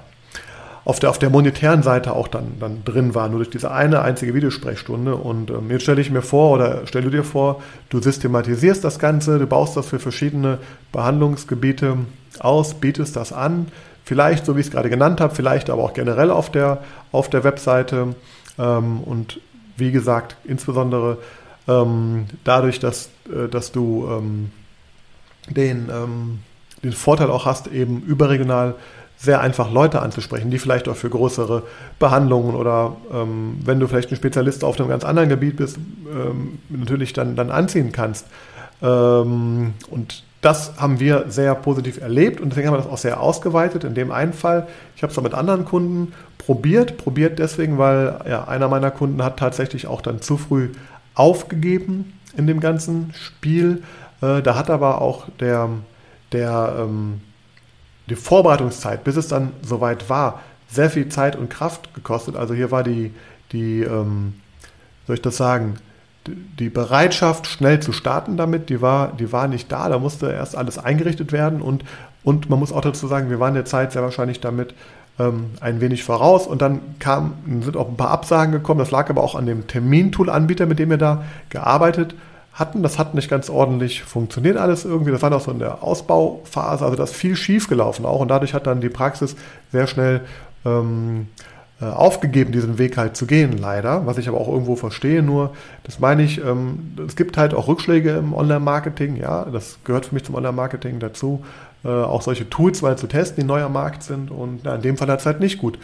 auf 0.84 1.00
der, 1.00 1.10
auf 1.10 1.18
der 1.18 1.30
monetären 1.30 1.82
Seite 1.82 2.12
auch 2.12 2.28
dann, 2.28 2.58
dann 2.60 2.84
drin 2.84 3.14
war, 3.14 3.28
nur 3.28 3.38
durch 3.38 3.50
diese 3.50 3.70
eine 3.70 4.02
einzige 4.02 4.34
Videosprechstunde. 4.34 5.16
Und 5.16 5.50
ähm, 5.50 5.70
jetzt 5.70 5.82
stelle 5.82 6.00
ich 6.00 6.10
mir 6.10 6.22
vor 6.22 6.50
oder 6.52 6.86
stelle 6.86 7.04
du 7.04 7.10
dir 7.10 7.24
vor, 7.24 7.62
du 7.88 8.00
systematisierst 8.00 8.84
das 8.84 8.98
Ganze, 8.98 9.38
du 9.38 9.46
baust 9.46 9.76
das 9.76 9.86
für 9.86 9.98
verschiedene 9.98 10.58
Behandlungsgebiete 10.92 11.98
aus, 12.38 12.74
bietest 12.74 13.16
das 13.16 13.32
an, 13.32 13.68
vielleicht 14.04 14.44
so 14.44 14.56
wie 14.56 14.60
ich 14.60 14.66
es 14.66 14.72
gerade 14.72 14.90
genannt 14.90 15.20
habe, 15.20 15.34
vielleicht 15.34 15.70
aber 15.70 15.82
auch 15.82 15.94
generell 15.94 16.30
auf 16.30 16.50
der, 16.50 16.82
auf 17.12 17.30
der 17.30 17.44
Webseite. 17.44 18.14
Ähm, 18.58 19.00
und 19.00 19.40
wie 19.76 19.90
gesagt, 19.90 20.36
insbesondere 20.44 21.18
ähm, 21.66 22.26
dadurch, 22.44 22.78
dass, 22.78 23.08
äh, 23.32 23.48
dass 23.48 23.72
du 23.72 24.06
ähm, 24.10 24.50
den, 25.48 25.88
ähm, 25.90 26.40
den 26.82 26.92
Vorteil 26.92 27.30
auch 27.30 27.46
hast, 27.46 27.68
eben 27.68 28.02
überregional 28.02 28.74
sehr 29.24 29.40
einfach 29.40 29.70
Leute 29.72 30.02
anzusprechen, 30.02 30.50
die 30.50 30.58
vielleicht 30.58 30.88
auch 30.88 30.96
für 30.96 31.10
größere 31.10 31.62
Behandlungen 31.98 32.54
oder 32.54 32.96
ähm, 33.12 33.58
wenn 33.64 33.80
du 33.80 33.86
vielleicht 33.86 34.10
ein 34.10 34.16
Spezialist 34.16 34.64
auf 34.64 34.78
einem 34.78 34.88
ganz 34.88 35.04
anderen 35.04 35.28
Gebiet 35.28 35.56
bist, 35.56 35.76
ähm, 35.76 36.58
natürlich 36.68 37.12
dann, 37.12 37.36
dann 37.36 37.50
anziehen 37.50 37.92
kannst. 37.92 38.26
Ähm, 38.82 39.74
und 39.90 40.24
das 40.40 40.74
haben 40.76 41.00
wir 41.00 41.24
sehr 41.28 41.54
positiv 41.54 42.00
erlebt 42.00 42.40
und 42.40 42.50
deswegen 42.50 42.68
haben 42.68 42.74
wir 42.74 42.82
das 42.82 42.90
auch 42.90 42.98
sehr 42.98 43.20
ausgeweitet. 43.20 43.84
In 43.84 43.94
dem 43.94 44.12
einen 44.12 44.34
Fall, 44.34 44.66
ich 44.94 45.02
habe 45.02 45.10
es 45.10 45.18
auch 45.18 45.22
mit 45.22 45.34
anderen 45.34 45.64
Kunden 45.64 46.12
probiert, 46.38 46.98
probiert 46.98 47.38
deswegen, 47.38 47.78
weil 47.78 48.20
ja, 48.28 48.44
einer 48.44 48.68
meiner 48.68 48.90
Kunden 48.90 49.22
hat 49.22 49.38
tatsächlich 49.38 49.86
auch 49.86 50.02
dann 50.02 50.20
zu 50.20 50.36
früh 50.36 50.70
aufgegeben 51.14 52.12
in 52.36 52.46
dem 52.46 52.60
ganzen 52.60 53.14
Spiel 53.14 53.82
äh, 54.24 54.42
da 54.42 54.56
hat 54.56 54.70
aber 54.70 55.00
auch 55.00 55.28
der, 55.40 55.68
der, 56.32 56.76
ähm, 56.80 57.20
die 58.08 58.16
Vorbereitungszeit, 58.16 59.04
bis 59.04 59.16
es 59.16 59.28
dann 59.28 59.52
soweit 59.62 60.08
war, 60.10 60.40
sehr 60.68 60.90
viel 60.90 61.08
Zeit 61.08 61.36
und 61.36 61.50
Kraft 61.50 61.94
gekostet. 61.94 62.36
Also 62.36 62.54
hier 62.54 62.70
war 62.70 62.82
die, 62.82 63.12
die 63.52 63.82
ähm, 63.82 64.34
soll 65.06 65.16
ich 65.16 65.22
das 65.22 65.36
sagen, 65.36 65.76
die 66.26 66.70
Bereitschaft, 66.70 67.46
schnell 67.46 67.80
zu 67.80 67.92
starten 67.92 68.36
damit, 68.36 68.70
die 68.70 68.80
war, 68.80 69.12
die 69.12 69.30
war 69.32 69.46
nicht 69.46 69.70
da. 69.70 69.88
Da 69.88 69.98
musste 69.98 70.30
erst 70.30 70.56
alles 70.56 70.78
eingerichtet 70.78 71.32
werden 71.32 71.60
und, 71.60 71.84
und 72.22 72.48
man 72.48 72.58
muss 72.58 72.72
auch 72.72 72.80
dazu 72.80 73.06
sagen, 73.06 73.30
wir 73.30 73.40
waren 73.40 73.54
der 73.54 73.66
Zeit 73.66 73.92
sehr 73.92 74.02
wahrscheinlich 74.02 74.40
damit 74.40 74.74
ähm, 75.18 75.50
ein 75.60 75.80
wenig 75.80 76.02
voraus 76.02 76.46
und 76.46 76.62
dann 76.62 76.80
kam, 76.98 77.34
sind 77.60 77.76
auch 77.76 77.88
ein 77.88 77.96
paar 77.96 78.10
Absagen 78.10 78.52
gekommen. 78.52 78.78
Das 78.80 78.90
lag 78.90 79.10
aber 79.10 79.22
auch 79.22 79.34
an 79.34 79.46
dem 79.46 79.66
Termintool-Anbieter, 79.66 80.66
mit 80.66 80.78
dem 80.78 80.90
wir 80.90 80.98
da 80.98 81.24
gearbeitet 81.50 82.14
hatten. 82.54 82.82
Das 82.82 82.98
hat 82.98 83.14
nicht 83.14 83.28
ganz 83.28 83.50
ordentlich 83.50 84.02
funktioniert 84.02 84.56
alles 84.56 84.84
irgendwie. 84.84 85.10
Das 85.10 85.22
war 85.22 85.30
noch 85.30 85.40
so 85.40 85.50
in 85.50 85.58
der 85.58 85.82
Ausbauphase. 85.82 86.84
Also 86.84 86.96
da 86.96 87.04
ist 87.04 87.14
viel 87.14 87.36
schief 87.36 87.68
gelaufen 87.68 88.06
auch. 88.06 88.20
Und 88.20 88.28
dadurch 88.28 88.54
hat 88.54 88.66
dann 88.66 88.80
die 88.80 88.88
Praxis 88.88 89.36
sehr 89.72 89.86
schnell 89.86 90.22
ähm, 90.64 91.28
äh, 91.80 91.86
aufgegeben, 91.86 92.52
diesen 92.52 92.78
Weg 92.78 92.96
halt 92.96 93.16
zu 93.16 93.26
gehen, 93.26 93.58
leider. 93.58 94.06
Was 94.06 94.18
ich 94.18 94.28
aber 94.28 94.40
auch 94.40 94.48
irgendwo 94.48 94.76
verstehe. 94.76 95.22
Nur, 95.22 95.52
das 95.82 95.98
meine 95.98 96.22
ich, 96.22 96.42
ähm, 96.44 96.94
es 97.06 97.16
gibt 97.16 97.36
halt 97.36 97.52
auch 97.52 97.66
Rückschläge 97.66 98.10
im 98.12 98.32
Online-Marketing. 98.32 99.16
Ja, 99.16 99.44
das 99.44 99.78
gehört 99.84 100.06
für 100.06 100.14
mich 100.14 100.24
zum 100.24 100.36
Online-Marketing 100.36 101.00
dazu. 101.00 101.44
Äh, 101.84 101.88
auch 101.88 102.22
solche 102.22 102.48
Tools 102.48 102.80
mal 102.82 102.96
zu 102.96 103.06
testen, 103.06 103.42
die 103.42 103.46
neu 103.46 103.62
am 103.62 103.74
Markt 103.74 104.02
sind. 104.02 104.30
Und 104.30 104.64
ja, 104.64 104.74
in 104.74 104.82
dem 104.82 104.96
Fall 104.96 105.08
hat 105.08 105.20
es 105.20 105.26
halt 105.26 105.40
nicht 105.40 105.58
gut 105.58 105.78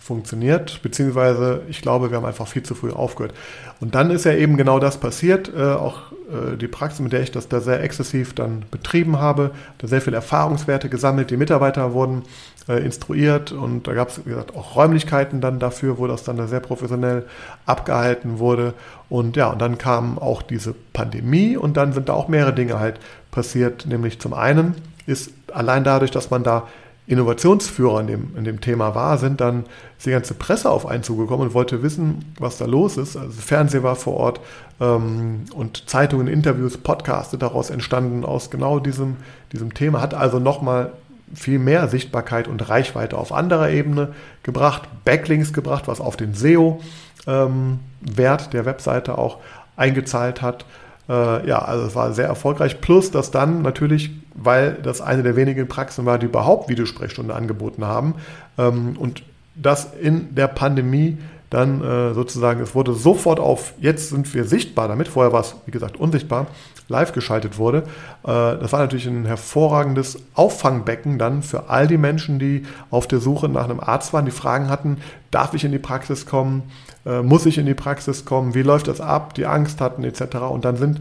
funktioniert, 0.00 0.82
beziehungsweise 0.82 1.62
ich 1.68 1.80
glaube, 1.80 2.10
wir 2.10 2.18
haben 2.18 2.26
einfach 2.26 2.46
viel 2.46 2.62
zu 2.62 2.74
früh 2.74 2.90
aufgehört. 2.90 3.32
Und 3.80 3.94
dann 3.94 4.10
ist 4.10 4.24
ja 4.24 4.34
eben 4.34 4.56
genau 4.58 4.78
das 4.78 4.98
passiert, 4.98 5.50
äh, 5.56 5.62
auch 5.62 6.12
äh, 6.30 6.56
die 6.56 6.68
Praxis, 6.68 7.00
mit 7.00 7.12
der 7.12 7.22
ich 7.22 7.30
das 7.30 7.48
da 7.48 7.60
sehr 7.60 7.82
exzessiv 7.82 8.34
dann 8.34 8.64
betrieben 8.70 9.18
habe, 9.18 9.52
da 9.78 9.86
sehr 9.86 10.02
viele 10.02 10.16
Erfahrungswerte 10.16 10.90
gesammelt, 10.90 11.30
die 11.30 11.38
Mitarbeiter 11.38 11.94
wurden 11.94 12.24
äh, 12.68 12.84
instruiert 12.84 13.52
und 13.52 13.86
da 13.86 13.94
gab 13.94 14.08
es, 14.08 14.26
wie 14.26 14.30
gesagt, 14.30 14.54
auch 14.54 14.76
Räumlichkeiten 14.76 15.40
dann 15.40 15.58
dafür, 15.58 15.96
wo 15.98 16.06
das 16.06 16.22
dann 16.22 16.36
da 16.36 16.48
sehr 16.48 16.60
professionell 16.60 17.24
abgehalten 17.64 18.38
wurde. 18.38 18.74
Und 19.08 19.36
ja, 19.36 19.50
und 19.50 19.62
dann 19.62 19.78
kam 19.78 20.18
auch 20.18 20.42
diese 20.42 20.74
Pandemie 20.92 21.56
und 21.56 21.78
dann 21.78 21.94
sind 21.94 22.10
da 22.10 22.12
auch 22.12 22.28
mehrere 22.28 22.52
Dinge 22.52 22.78
halt 22.78 23.00
passiert, 23.30 23.86
nämlich 23.86 24.20
zum 24.20 24.34
einen 24.34 24.74
ist 25.06 25.32
allein 25.54 25.84
dadurch, 25.84 26.10
dass 26.10 26.30
man 26.30 26.42
da 26.42 26.68
Innovationsführer 27.06 28.00
in 28.00 28.06
dem, 28.06 28.36
in 28.36 28.44
dem 28.44 28.60
Thema 28.62 28.94
war, 28.94 29.18
sind 29.18 29.40
dann 29.40 29.64
die 30.04 30.10
ganze 30.10 30.32
Presse 30.34 30.70
auf 30.70 30.86
einen 30.86 31.02
zugekommen 31.02 31.48
und 31.48 31.54
wollte 31.54 31.82
wissen, 31.82 32.34
was 32.38 32.56
da 32.56 32.64
los 32.64 32.96
ist. 32.96 33.16
Also 33.16 33.40
Fernsehen 33.40 33.82
war 33.82 33.94
vor 33.94 34.14
Ort 34.14 34.40
ähm, 34.80 35.44
und 35.54 35.88
Zeitungen, 35.88 36.28
Interviews, 36.28 36.78
Podcasts 36.78 37.36
daraus 37.38 37.68
entstanden 37.68 38.24
aus 38.24 38.50
genau 38.50 38.78
diesem, 38.78 39.16
diesem 39.52 39.74
Thema. 39.74 40.00
Hat 40.00 40.14
also 40.14 40.38
nochmal 40.38 40.92
viel 41.34 41.58
mehr 41.58 41.88
Sichtbarkeit 41.88 42.48
und 42.48 42.68
Reichweite 42.68 43.18
auf 43.18 43.32
anderer 43.32 43.70
Ebene 43.70 44.14
gebracht, 44.42 44.88
Backlinks 45.04 45.52
gebracht, 45.52 45.88
was 45.88 46.00
auf 46.00 46.16
den 46.16 46.34
SEO-Wert 46.34 46.80
ähm, 47.26 48.50
der 48.52 48.64
Webseite 48.64 49.18
auch 49.18 49.38
eingezahlt 49.76 50.40
hat. 50.40 50.64
Äh, 51.08 51.46
ja, 51.46 51.58
also 51.58 51.86
es 51.86 51.94
war 51.94 52.12
sehr 52.12 52.26
erfolgreich. 52.26 52.80
Plus, 52.80 53.10
dass 53.10 53.30
dann 53.30 53.62
natürlich, 53.62 54.10
weil 54.34 54.74
das 54.82 55.00
eine 55.00 55.22
der 55.22 55.36
wenigen 55.36 55.68
Praxen 55.68 56.06
war, 56.06 56.18
die 56.18 56.26
überhaupt 56.26 56.68
Videosprechstunde 56.68 57.34
angeboten 57.34 57.84
haben. 57.84 58.14
Ähm, 58.58 58.96
und 58.98 59.22
das 59.54 59.88
in 60.00 60.34
der 60.34 60.48
Pandemie 60.48 61.18
dann 61.50 61.82
äh, 61.82 62.14
sozusagen, 62.14 62.60
es 62.60 62.74
wurde 62.74 62.94
sofort 62.94 63.38
auf, 63.38 63.74
jetzt 63.78 64.10
sind 64.10 64.32
wir 64.34 64.44
sichtbar 64.44 64.88
damit, 64.88 65.06
vorher 65.06 65.32
war 65.32 65.40
es, 65.40 65.54
wie 65.66 65.70
gesagt, 65.70 65.96
unsichtbar, 65.96 66.48
live 66.88 67.12
geschaltet 67.12 67.58
wurde. 67.58 67.84
Äh, 68.24 68.26
das 68.26 68.72
war 68.72 68.80
natürlich 68.80 69.06
ein 69.06 69.24
hervorragendes 69.24 70.18
Auffangbecken 70.34 71.18
dann 71.18 71.42
für 71.42 71.68
all 71.68 71.86
die 71.86 71.96
Menschen, 71.96 72.40
die 72.40 72.64
auf 72.90 73.06
der 73.06 73.20
Suche 73.20 73.48
nach 73.48 73.64
einem 73.64 73.78
Arzt 73.78 74.12
waren, 74.12 74.24
die 74.24 74.32
Fragen 74.32 74.68
hatten, 74.68 74.98
darf 75.30 75.54
ich 75.54 75.64
in 75.64 75.70
die 75.70 75.78
Praxis 75.78 76.26
kommen, 76.26 76.64
äh, 77.06 77.22
muss 77.22 77.46
ich 77.46 77.56
in 77.56 77.66
die 77.66 77.74
Praxis 77.74 78.24
kommen, 78.24 78.54
wie 78.54 78.62
läuft 78.62 78.88
das 78.88 79.00
ab, 79.00 79.34
die 79.34 79.46
Angst 79.46 79.80
hatten 79.80 80.02
etc. 80.02 80.36
Und 80.50 80.64
dann 80.64 80.76
sind 80.76 81.00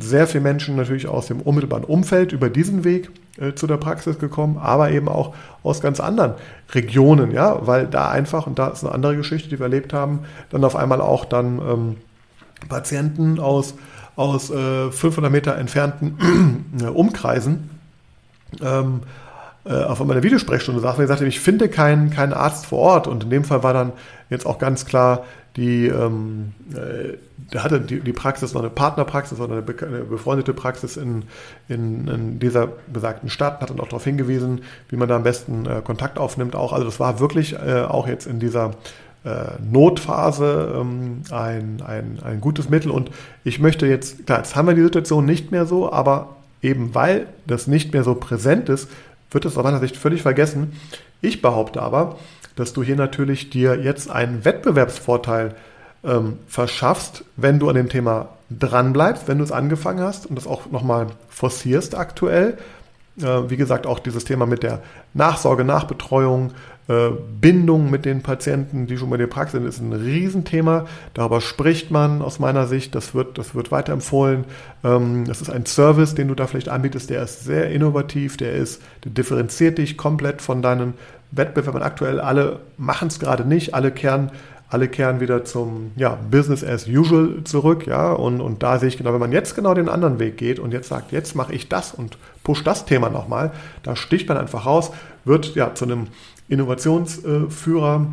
sehr 0.00 0.26
viele 0.26 0.42
Menschen 0.42 0.76
natürlich 0.76 1.06
aus 1.06 1.26
dem 1.26 1.40
unmittelbaren 1.40 1.84
Umfeld 1.84 2.32
über 2.32 2.48
diesen 2.48 2.84
Weg 2.84 3.10
äh, 3.38 3.54
zu 3.54 3.66
der 3.66 3.76
Praxis 3.76 4.18
gekommen, 4.18 4.58
aber 4.58 4.90
eben 4.90 5.08
auch 5.08 5.34
aus 5.62 5.80
ganz 5.80 6.00
anderen 6.00 6.34
Regionen, 6.72 7.30
ja, 7.30 7.66
weil 7.66 7.86
da 7.86 8.10
einfach, 8.10 8.46
und 8.46 8.58
da 8.58 8.68
ist 8.68 8.84
eine 8.84 8.92
andere 8.92 9.16
Geschichte, 9.16 9.48
die 9.48 9.58
wir 9.58 9.64
erlebt 9.64 9.92
haben, 9.92 10.20
dann 10.50 10.64
auf 10.64 10.76
einmal 10.76 11.00
auch 11.00 11.24
dann 11.24 11.58
ähm, 11.58 11.96
Patienten 12.68 13.38
aus 13.38 13.74
aus 14.16 14.50
äh, 14.50 14.90
500 14.90 15.30
Meter 15.30 15.56
entfernten 15.56 16.66
äh, 16.80 16.84
Umkreisen 16.86 17.70
ähm, 18.62 19.00
äh, 19.64 19.82
auf 19.82 20.00
einmal 20.00 20.16
eine 20.16 20.24
Videosprechstunde 20.24 20.80
saß 20.80 20.96
und 20.96 21.02
gesagt 21.02 21.22
ich 21.22 21.40
finde 21.40 21.68
keinen, 21.68 22.10
keinen 22.10 22.32
Arzt 22.32 22.66
vor 22.66 22.78
Ort. 22.78 23.06
Und 23.06 23.24
in 23.24 23.30
dem 23.30 23.44
Fall 23.44 23.62
war 23.62 23.72
dann 23.72 23.92
jetzt 24.30 24.46
auch 24.46 24.58
ganz 24.58 24.84
klar, 24.86 25.24
die, 25.56 25.86
ähm, 25.86 26.52
äh, 27.54 27.58
da 27.58 27.64
hatte 27.64 27.80
die, 27.80 28.00
die 28.00 28.12
Praxis 28.12 28.52
noch 28.54 28.60
eine 28.60 28.70
Partnerpraxis 28.70 29.38
oder 29.40 29.52
eine, 29.52 29.62
be 29.62 29.86
eine 29.86 30.00
befreundete 30.00 30.52
Praxis 30.52 30.96
in, 30.96 31.24
in, 31.68 32.08
in, 32.08 32.38
dieser 32.38 32.68
besagten 32.92 33.30
Stadt, 33.30 33.60
hat 33.60 33.70
dann 33.70 33.80
auch 33.80 33.88
darauf 33.88 34.04
hingewiesen, 34.04 34.62
wie 34.88 34.96
man 34.96 35.08
da 35.08 35.16
am 35.16 35.22
besten 35.22 35.66
äh, 35.66 35.80
Kontakt 35.82 36.18
aufnimmt. 36.18 36.56
Auch, 36.56 36.72
also 36.72 36.84
das 36.84 37.00
war 37.00 37.20
wirklich 37.20 37.54
äh, 37.54 37.82
auch 37.82 38.08
jetzt 38.08 38.26
in 38.26 38.40
dieser 38.40 38.72
äh, 39.24 39.44
Notphase 39.70 40.74
ähm, 40.80 41.22
ein, 41.30 41.82
ein, 41.86 42.18
ein 42.22 42.40
gutes 42.40 42.68
Mittel. 42.68 42.90
Und 42.90 43.10
ich 43.44 43.58
möchte 43.58 43.86
jetzt, 43.86 44.26
klar, 44.26 44.38
jetzt 44.38 44.56
haben 44.56 44.68
wir 44.68 44.74
die 44.74 44.82
Situation 44.82 45.24
nicht 45.24 45.50
mehr 45.50 45.66
so, 45.66 45.92
aber 45.92 46.36
eben 46.62 46.94
weil 46.94 47.26
das 47.46 47.66
nicht 47.66 47.92
mehr 47.92 48.04
so 48.04 48.14
präsent 48.14 48.68
ist, 48.68 48.88
wird 49.30 49.44
es 49.44 49.56
aus 49.56 49.64
meiner 49.64 49.80
Sicht 49.80 49.96
völlig 49.96 50.22
vergessen. 50.22 50.72
Ich 51.20 51.42
behaupte 51.42 51.82
aber, 51.82 52.18
dass 52.56 52.72
du 52.72 52.82
hier 52.82 52.96
natürlich 52.96 53.50
dir 53.50 53.80
jetzt 53.80 54.10
einen 54.10 54.44
Wettbewerbsvorteil 54.44 55.54
ähm, 56.04 56.38
verschaffst, 56.46 57.24
wenn 57.36 57.58
du 57.58 57.68
an 57.68 57.76
dem 57.76 57.88
Thema 57.88 58.28
dranbleibst, 58.50 59.26
wenn 59.28 59.38
du 59.38 59.44
es 59.44 59.52
angefangen 59.52 60.00
hast 60.00 60.26
und 60.26 60.36
das 60.36 60.46
auch 60.46 60.70
nochmal 60.70 61.08
forcierst 61.28 61.96
aktuell. 61.96 62.58
Äh, 63.20 63.48
wie 63.48 63.56
gesagt, 63.56 63.86
auch 63.86 63.98
dieses 63.98 64.24
Thema 64.24 64.46
mit 64.46 64.62
der 64.62 64.80
Nachsorge, 65.14 65.64
Nachbetreuung, 65.64 66.52
äh, 66.88 67.10
Bindung 67.40 67.90
mit 67.90 68.04
den 68.04 68.22
Patienten, 68.22 68.86
die 68.86 68.98
schon 68.98 69.08
bei 69.08 69.16
der 69.16 69.26
Praxis 69.28 69.58
sind, 69.58 69.66
ist 69.66 69.80
ein 69.80 69.92
Riesenthema. 69.92 70.86
Darüber 71.14 71.40
spricht 71.40 71.90
man 71.90 72.20
aus 72.20 72.38
meiner 72.38 72.66
Sicht. 72.66 72.94
Das 72.94 73.14
wird, 73.14 73.38
das 73.38 73.54
wird 73.54 73.70
weiterempfohlen. 73.70 74.44
Ähm, 74.82 75.24
das 75.26 75.40
ist 75.40 75.48
ein 75.48 75.64
Service, 75.64 76.14
den 76.14 76.28
du 76.28 76.34
da 76.34 76.46
vielleicht 76.46 76.68
anbietest, 76.68 77.08
der 77.08 77.22
ist 77.22 77.44
sehr 77.44 77.70
innovativ, 77.70 78.36
der 78.36 78.52
ist, 78.52 78.82
der 79.04 79.12
differenziert 79.12 79.78
dich 79.78 79.96
komplett 79.96 80.42
von 80.42 80.60
deinen 80.60 80.94
Wettbewerbern. 81.30 81.82
Aktuell 81.82 82.20
alle 82.20 82.60
machen 82.76 83.08
es 83.08 83.18
gerade 83.18 83.44
nicht, 83.44 83.74
alle 83.74 83.90
kehren 83.90 84.30
alle 84.74 84.88
kehren 84.88 85.20
wieder 85.20 85.44
zum 85.44 85.92
ja, 85.94 86.18
Business 86.32 86.64
as 86.64 86.88
usual 86.88 87.44
zurück, 87.44 87.86
ja, 87.86 88.10
und, 88.10 88.40
und 88.40 88.64
da 88.64 88.80
sehe 88.80 88.88
ich 88.88 88.98
genau, 88.98 89.12
wenn 89.12 89.20
man 89.20 89.30
jetzt 89.30 89.54
genau 89.54 89.72
den 89.72 89.88
anderen 89.88 90.18
Weg 90.18 90.36
geht 90.36 90.58
und 90.58 90.72
jetzt 90.72 90.88
sagt, 90.88 91.12
jetzt 91.12 91.36
mache 91.36 91.54
ich 91.54 91.68
das 91.68 91.94
und 91.94 92.18
push 92.42 92.64
das 92.64 92.84
Thema 92.84 93.08
nochmal, 93.08 93.52
da 93.84 93.94
sticht 93.94 94.28
man 94.28 94.36
einfach 94.36 94.66
raus, 94.66 94.90
wird 95.24 95.54
ja 95.54 95.76
zu 95.76 95.84
einem 95.84 96.08
Innovationsführer. 96.48 98.06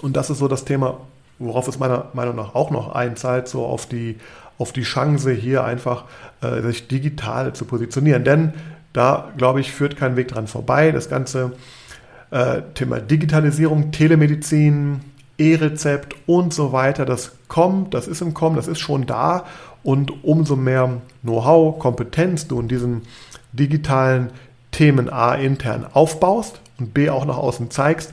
Und 0.00 0.16
das 0.16 0.30
ist 0.30 0.38
so 0.38 0.48
das 0.48 0.64
Thema, 0.64 1.00
worauf 1.38 1.68
es 1.68 1.78
meiner 1.78 2.06
Meinung 2.14 2.34
nach 2.34 2.54
auch 2.54 2.70
noch 2.70 2.94
einzahlt, 2.94 3.46
so 3.46 3.66
auf 3.66 3.84
die, 3.84 4.16
auf 4.56 4.72
die 4.72 4.84
Chance 4.84 5.32
hier 5.32 5.64
einfach 5.64 6.04
äh, 6.40 6.62
sich 6.62 6.88
digital 6.88 7.52
zu 7.52 7.66
positionieren. 7.66 8.24
Denn 8.24 8.54
da, 8.94 9.32
glaube 9.36 9.60
ich, 9.60 9.70
führt 9.70 9.98
kein 9.98 10.16
Weg 10.16 10.28
dran 10.28 10.46
vorbei. 10.46 10.92
Das 10.92 11.10
ganze 11.10 11.52
äh, 12.30 12.62
Thema 12.72 13.00
Digitalisierung, 13.00 13.90
Telemedizin, 13.92 15.00
E-Rezept 15.38 16.14
und 16.26 16.54
so 16.54 16.72
weiter, 16.72 17.04
das 17.04 17.32
kommt, 17.48 17.94
das 17.94 18.08
ist 18.08 18.22
im 18.22 18.34
Kommen, 18.34 18.56
das 18.56 18.68
ist 18.68 18.80
schon 18.80 19.06
da. 19.06 19.44
Und 19.82 20.24
umso 20.24 20.56
mehr 20.56 21.00
Know-how, 21.22 21.78
Kompetenz 21.78 22.48
du 22.48 22.60
in 22.60 22.68
diesen 22.68 23.02
digitalen 23.52 24.30
Themen 24.70 25.10
A 25.10 25.34
intern 25.34 25.86
aufbaust, 25.92 26.60
und 26.78 26.94
B 26.94 27.10
auch 27.10 27.24
nach 27.24 27.36
außen 27.36 27.70
zeigst, 27.70 28.12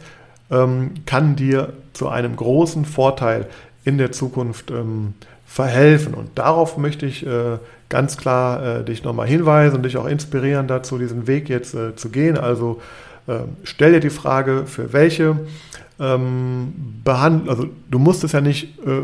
ähm, 0.50 0.92
kann 1.06 1.36
dir 1.36 1.74
zu 1.94 2.10
einem 2.10 2.36
großen 2.36 2.86
Vorteil 2.86 3.48
in 3.84 3.98
der 3.98 4.12
Zukunft 4.12 4.70
ähm, 4.70 5.16
verhelfen. 5.46 6.14
Und 6.14 6.38
darauf 6.38 6.78
möchte 6.78 7.06
ich 7.06 7.26
äh, 7.26 7.58
ganz 7.90 8.18
klar 8.18 8.80
äh, 8.80 8.84
dich 8.84 9.04
nochmal 9.04 9.28
hinweisen 9.28 9.78
und 9.78 9.84
dich 9.84 9.98
auch 9.98 10.06
inspirieren 10.06 10.68
dazu, 10.68 10.98
diesen 10.98 11.28
Weg 11.28 11.50
jetzt 11.50 11.74
äh, 11.74 11.96
zu 11.96 12.10
gehen. 12.10 12.38
Also 12.38 12.82
äh, 13.28 13.40
stell 13.64 13.94
dir 13.94 14.00
die 14.00 14.10
Frage, 14.10 14.66
für 14.66 14.94
welche 14.94 15.40
ähm, 16.02 16.74
Behandlung, 17.04 17.50
also 17.50 17.68
du 17.90 18.00
musst 18.00 18.24
es 18.24 18.32
ja 18.32 18.42
nicht, 18.42 18.80
äh, 18.80 19.04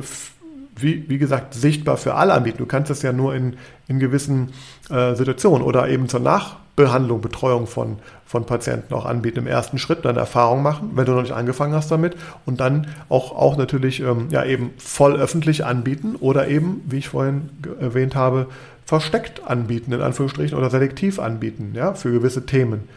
wie, 0.76 1.08
wie 1.08 1.18
gesagt, 1.18 1.54
sichtbar 1.54 1.98
für 1.98 2.16
alle 2.16 2.34
anbieten. 2.34 2.58
Du 2.58 2.66
kannst 2.66 2.92
es 2.92 3.02
ja 3.02 3.14
nur 3.14 3.36
in, 3.36 3.56
in 3.88 4.00
gewissen 4.00 4.50
äh, 4.90 5.16
Situationen 5.16 5.66
oder 5.66 5.88
eben 5.88 6.10
zur 6.10 6.20
Nach 6.20 6.58
Behandlung, 6.76 7.22
Betreuung 7.22 7.66
von, 7.66 7.98
von 8.26 8.46
Patienten 8.46 8.94
auch 8.94 9.06
anbieten. 9.06 9.40
Im 9.40 9.48
ersten 9.48 9.80
Schritt 9.80 10.06
dann 10.06 10.16
Erfahrung 10.16 10.62
machen, 10.62 10.92
wenn 10.94 11.06
du 11.06 11.14
noch 11.14 11.22
nicht 11.22 11.34
angefangen 11.34 11.74
hast 11.74 11.90
damit 11.90 12.16
und 12.46 12.60
dann 12.60 12.88
auch, 13.10 13.32
auch 13.32 13.58
natürlich 13.58 14.00
ähm, 14.02 14.28
ja 14.30 14.44
eben 14.44 14.72
voll 14.78 15.16
öffentlich 15.16 15.66
anbieten 15.66 16.16
oder 16.16 16.48
eben, 16.48 16.82
wie 16.88 16.98
ich 16.98 17.10
vorhin 17.10 17.50
erwähnt 17.80 18.16
habe, 18.16 18.48
versteckt 18.86 19.42
anbieten, 19.46 19.92
in 19.92 20.02
Anführungsstrichen, 20.02 20.58
oder 20.58 20.70
selektiv 20.70 21.20
anbieten, 21.20 21.72
ja, 21.74 21.94
für 21.94 22.12
gewisse 22.12 22.46
Themen. 22.46 22.88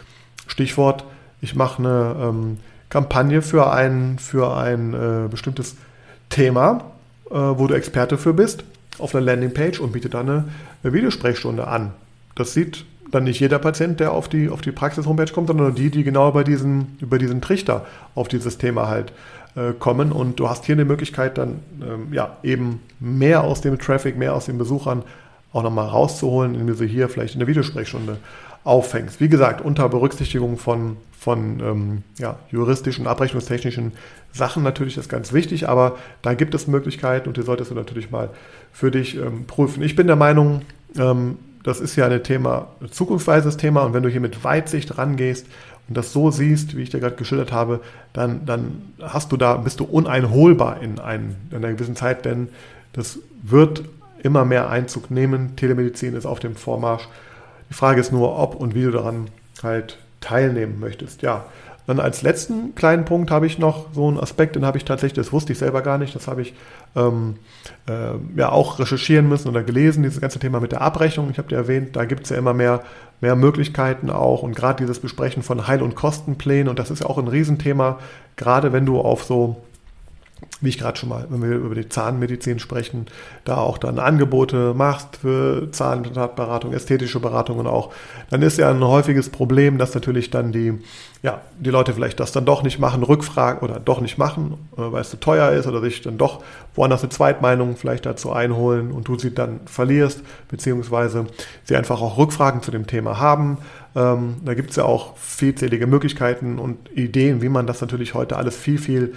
Stichwort, 0.46 1.04
ich 1.40 1.56
mache 1.56 1.78
eine 1.78 2.16
ähm, 2.20 2.58
Kampagne 2.90 3.40
für 3.40 3.72
ein, 3.72 4.18
für 4.18 4.56
ein 4.56 4.94
äh, 4.94 5.28
bestimmtes 5.28 5.76
Thema, 6.28 6.92
äh, 7.30 7.34
wo 7.34 7.66
du 7.66 7.74
Experte 7.74 8.18
für 8.18 8.34
bist, 8.34 8.64
auf 8.98 9.14
einer 9.14 9.24
Landingpage 9.24 9.80
und 9.80 9.92
biete 9.92 10.08
dann 10.08 10.28
eine, 10.28 10.44
eine 10.82 10.92
Videosprechstunde 10.92 11.66
an. 11.66 11.92
Das 12.34 12.52
sieht 12.52 12.84
dann 13.10 13.24
nicht 13.24 13.40
jeder 13.40 13.58
Patient, 13.58 13.98
der 13.98 14.12
auf 14.12 14.28
die, 14.28 14.48
auf 14.48 14.60
die 14.60 14.72
Praxis-Homepage 14.72 15.32
kommt, 15.32 15.48
sondern 15.48 15.74
die, 15.74 15.90
die 15.90 16.04
genau 16.04 16.28
über 16.28 16.44
diesen, 16.44 16.98
über 17.00 17.18
diesen 17.18 17.40
Trichter 17.40 17.86
auf 18.14 18.28
dieses 18.28 18.58
Thema 18.58 18.88
halt 18.88 19.12
äh, 19.56 19.72
kommen. 19.72 20.12
Und 20.12 20.38
du 20.38 20.48
hast 20.48 20.64
hier 20.64 20.74
eine 20.74 20.84
Möglichkeit, 20.84 21.38
dann 21.38 21.60
ähm, 21.82 22.12
ja, 22.12 22.36
eben 22.42 22.80
mehr 23.00 23.42
aus 23.42 23.60
dem 23.60 23.78
Traffic, 23.78 24.16
mehr 24.16 24.34
aus 24.34 24.46
den 24.46 24.58
Besuchern 24.58 25.02
auch 25.52 25.62
nochmal 25.62 25.88
rauszuholen, 25.88 26.54
indem 26.54 26.68
du 26.68 26.74
sie 26.74 26.86
hier 26.86 27.08
vielleicht 27.08 27.34
in 27.34 27.40
der 27.40 27.48
Videosprechstunde 27.48 28.18
auffängst. 28.62 29.20
Wie 29.20 29.28
gesagt, 29.28 29.60
unter 29.60 29.88
Berücksichtigung 29.88 30.56
von, 30.56 30.96
von 31.20 31.60
ähm, 31.60 32.02
ja, 32.18 32.38
juristischen, 32.50 33.06
abrechnungstechnischen 33.06 33.92
Sachen 34.32 34.62
natürlich 34.62 34.96
ist 34.96 35.10
ganz 35.10 35.34
wichtig, 35.34 35.68
aber 35.68 35.98
da 36.22 36.32
gibt 36.32 36.54
es 36.54 36.66
Möglichkeiten 36.66 37.28
und 37.28 37.36
die 37.36 37.42
solltest 37.42 37.70
du 37.70 37.74
natürlich 37.74 38.10
mal 38.10 38.30
für 38.72 38.90
dich 38.90 39.18
ähm, 39.18 39.44
prüfen. 39.46 39.82
Ich 39.82 39.94
bin 39.94 40.06
der 40.06 40.16
Meinung, 40.16 40.62
ähm, 40.96 41.36
das 41.62 41.78
ist 41.78 41.94
ja 41.94 42.06
ein 42.06 42.22
Thema, 42.22 42.68
ein 42.80 42.90
zukunftsweises 42.90 43.58
Thema 43.58 43.82
und 43.82 43.92
wenn 43.92 44.02
du 44.02 44.08
hier 44.08 44.22
mit 44.22 44.42
Weitsicht 44.44 44.96
rangehst 44.96 45.46
und 45.88 45.98
das 45.98 46.10
so 46.14 46.30
siehst, 46.30 46.74
wie 46.74 46.80
ich 46.80 46.88
dir 46.88 47.00
gerade 47.00 47.16
geschildert 47.16 47.52
habe, 47.52 47.80
dann, 48.14 48.46
dann 48.46 48.80
hast 49.02 49.30
du 49.30 49.36
da, 49.36 49.58
bist 49.58 49.78
du 49.80 49.84
uneinholbar 49.84 50.80
in, 50.80 50.98
ein, 51.00 51.36
in 51.50 51.58
einer 51.58 51.74
gewissen 51.74 51.96
Zeit, 51.96 52.24
denn 52.24 52.48
das 52.94 53.18
wird 53.42 53.84
immer 54.22 54.46
mehr 54.46 54.70
Einzug 54.70 55.10
nehmen. 55.10 55.54
Telemedizin 55.56 56.14
ist 56.14 56.24
auf 56.24 56.40
dem 56.40 56.56
Vormarsch. 56.56 57.06
Die 57.68 57.74
Frage 57.74 58.00
ist 58.00 58.10
nur, 58.10 58.38
ob 58.38 58.54
und 58.54 58.74
wie 58.74 58.84
du 58.84 58.90
daran 58.90 59.26
halt 59.62 59.98
teilnehmen 60.20 60.78
möchtest. 60.80 61.22
Ja, 61.22 61.44
Dann 61.86 61.98
als 61.98 62.22
letzten 62.22 62.74
kleinen 62.74 63.04
Punkt 63.04 63.30
habe 63.30 63.46
ich 63.46 63.58
noch 63.58 63.86
so 63.92 64.06
einen 64.06 64.18
Aspekt, 64.18 64.56
den 64.56 64.64
habe 64.64 64.78
ich 64.78 64.84
tatsächlich, 64.84 65.24
das 65.24 65.32
wusste 65.32 65.52
ich 65.52 65.58
selber 65.58 65.82
gar 65.82 65.98
nicht, 65.98 66.14
das 66.14 66.28
habe 66.28 66.42
ich 66.42 66.54
ähm, 66.94 67.36
äh, 67.88 68.38
ja 68.38 68.50
auch 68.50 68.78
recherchieren 68.78 69.28
müssen 69.28 69.48
oder 69.48 69.62
gelesen, 69.62 70.02
dieses 70.02 70.20
ganze 70.20 70.38
Thema 70.38 70.60
mit 70.60 70.72
der 70.72 70.82
Abrechnung. 70.82 71.30
Ich 71.30 71.38
habe 71.38 71.48
dir 71.48 71.56
erwähnt, 71.56 71.96
da 71.96 72.04
gibt 72.04 72.24
es 72.24 72.30
ja 72.30 72.36
immer 72.36 72.54
mehr, 72.54 72.82
mehr 73.20 73.36
Möglichkeiten 73.36 74.10
auch 74.10 74.42
und 74.42 74.54
gerade 74.54 74.82
dieses 74.84 75.00
Besprechen 75.00 75.42
von 75.42 75.66
Heil- 75.66 75.82
und 75.82 75.96
Kostenplänen 75.96 76.68
und 76.68 76.78
das 76.78 76.90
ist 76.90 77.00
ja 77.00 77.06
auch 77.06 77.18
ein 77.18 77.28
Riesenthema, 77.28 77.98
gerade 78.36 78.72
wenn 78.72 78.86
du 78.86 79.00
auf 79.00 79.24
so 79.24 79.56
wie 80.60 80.68
ich 80.68 80.78
gerade 80.78 80.98
schon 80.98 81.08
mal, 81.08 81.26
wenn 81.30 81.42
wir 81.42 81.56
über 81.56 81.74
die 81.74 81.88
Zahnmedizin 81.88 82.58
sprechen, 82.58 83.06
da 83.44 83.56
auch 83.56 83.78
dann 83.78 83.98
Angebote 83.98 84.74
machst 84.74 85.16
für 85.16 85.70
Zahnimplantatberatung, 85.70 86.72
ästhetische 86.72 87.18
Beratungen 87.18 87.66
auch, 87.66 87.92
dann 88.28 88.42
ist 88.42 88.58
ja 88.58 88.70
ein 88.70 88.84
häufiges 88.84 89.30
Problem, 89.30 89.78
dass 89.78 89.94
natürlich 89.94 90.30
dann 90.30 90.52
die, 90.52 90.78
ja, 91.22 91.40
die 91.58 91.70
Leute 91.70 91.94
vielleicht 91.94 92.20
das 92.20 92.32
dann 92.32 92.44
doch 92.44 92.62
nicht 92.62 92.78
machen, 92.78 93.02
rückfragen 93.02 93.62
oder 93.62 93.80
doch 93.80 94.02
nicht 94.02 94.18
machen, 94.18 94.54
äh, 94.76 94.80
weil 94.92 95.00
es 95.00 95.10
zu 95.10 95.18
teuer 95.18 95.52
ist 95.52 95.66
oder 95.66 95.80
sich 95.80 96.02
dann 96.02 96.18
doch 96.18 96.42
woanders 96.74 97.02
eine 97.02 97.10
Zweitmeinung 97.10 97.76
vielleicht 97.76 98.04
dazu 98.04 98.30
einholen 98.30 98.92
und 98.92 99.08
du 99.08 99.18
sie 99.18 99.34
dann 99.34 99.60
verlierst, 99.64 100.22
beziehungsweise 100.48 101.26
sie 101.64 101.76
einfach 101.76 102.02
auch 102.02 102.18
Rückfragen 102.18 102.62
zu 102.62 102.70
dem 102.70 102.86
Thema 102.86 103.18
haben. 103.18 103.58
Ähm, 103.96 104.36
da 104.44 104.52
gibt 104.52 104.70
es 104.70 104.76
ja 104.76 104.84
auch 104.84 105.16
vielzählige 105.16 105.86
Möglichkeiten 105.86 106.58
und 106.58 106.90
Ideen, 106.94 107.40
wie 107.40 107.48
man 107.48 107.66
das 107.66 107.80
natürlich 107.80 108.12
heute 108.12 108.36
alles 108.36 108.56
viel, 108.56 108.78
viel 108.78 109.14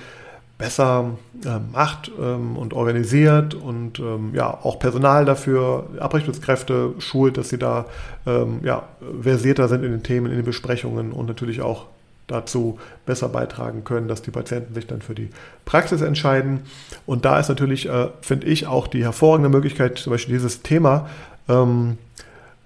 besser 0.57 1.17
äh, 1.43 1.59
macht 1.71 2.11
ähm, 2.19 2.57
und 2.57 2.73
organisiert 2.73 3.53
und 3.55 3.99
ähm, 3.99 4.31
ja 4.33 4.47
auch 4.47 4.79
Personal 4.79 5.25
dafür, 5.25 5.87
Abrechnungskräfte 5.99 6.93
schult, 6.99 7.37
dass 7.37 7.49
sie 7.49 7.57
da 7.57 7.85
ähm, 8.25 8.59
ja, 8.63 8.83
versierter 9.21 9.67
sind 9.67 9.83
in 9.83 9.91
den 9.91 10.03
Themen, 10.03 10.27
in 10.27 10.37
den 10.37 10.45
Besprechungen 10.45 11.11
und 11.11 11.25
natürlich 11.27 11.61
auch 11.61 11.87
dazu 12.27 12.79
besser 13.05 13.29
beitragen 13.29 13.83
können, 13.83 14.07
dass 14.07 14.21
die 14.21 14.31
Patienten 14.31 14.73
sich 14.73 14.87
dann 14.87 15.01
für 15.01 15.15
die 15.15 15.29
Praxis 15.65 16.01
entscheiden. 16.01 16.61
Und 17.05 17.25
da 17.25 17.39
ist 17.39 17.49
natürlich, 17.49 17.89
äh, 17.89 18.07
finde 18.21 18.47
ich, 18.47 18.67
auch 18.67 18.87
die 18.87 19.03
hervorragende 19.03 19.49
Möglichkeit, 19.49 19.97
zum 19.97 20.11
Beispiel 20.11 20.35
dieses 20.35 20.61
Thema 20.61 21.09
ähm, 21.49 21.97
äh, 21.97 22.02